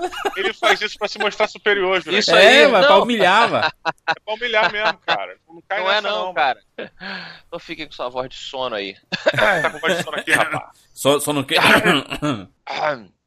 Não. 0.00 0.10
Ele 0.36 0.52
faz 0.54 0.80
isso 0.80 0.96
pra 0.98 1.08
se 1.08 1.18
mostrar 1.18 1.48
superior, 1.48 2.00
Júlio. 2.00 2.18
Isso 2.18 2.34
É, 2.34 2.64
aí, 2.64 2.68
mas 2.68 2.80
não. 2.82 2.88
pra 2.88 2.98
humilhar. 3.02 3.72
É 4.08 4.14
pra 4.24 4.34
humilhar 4.34 4.72
mesmo, 4.72 4.98
cara. 5.06 5.36
Não 5.48 5.62
cai 5.68 5.80
Não 5.80 5.90
é 5.90 5.94
nessa, 6.00 6.08
não, 6.08 6.34
cara. 6.34 6.60
Então 7.46 7.58
fiquem 7.58 7.86
com 7.86 7.92
sua 7.92 8.08
voz 8.08 8.28
de 8.28 8.36
sono 8.36 8.74
aí. 8.74 8.96
Tá 9.36 9.70
com 9.70 9.78
voz 9.78 9.96
de 9.98 10.02
sono 10.02 10.16
aqui, 10.16 10.32
rapaz. 10.32 11.26
Não 11.26 11.44
quer. 11.44 11.58
Ahem. 12.66 13.12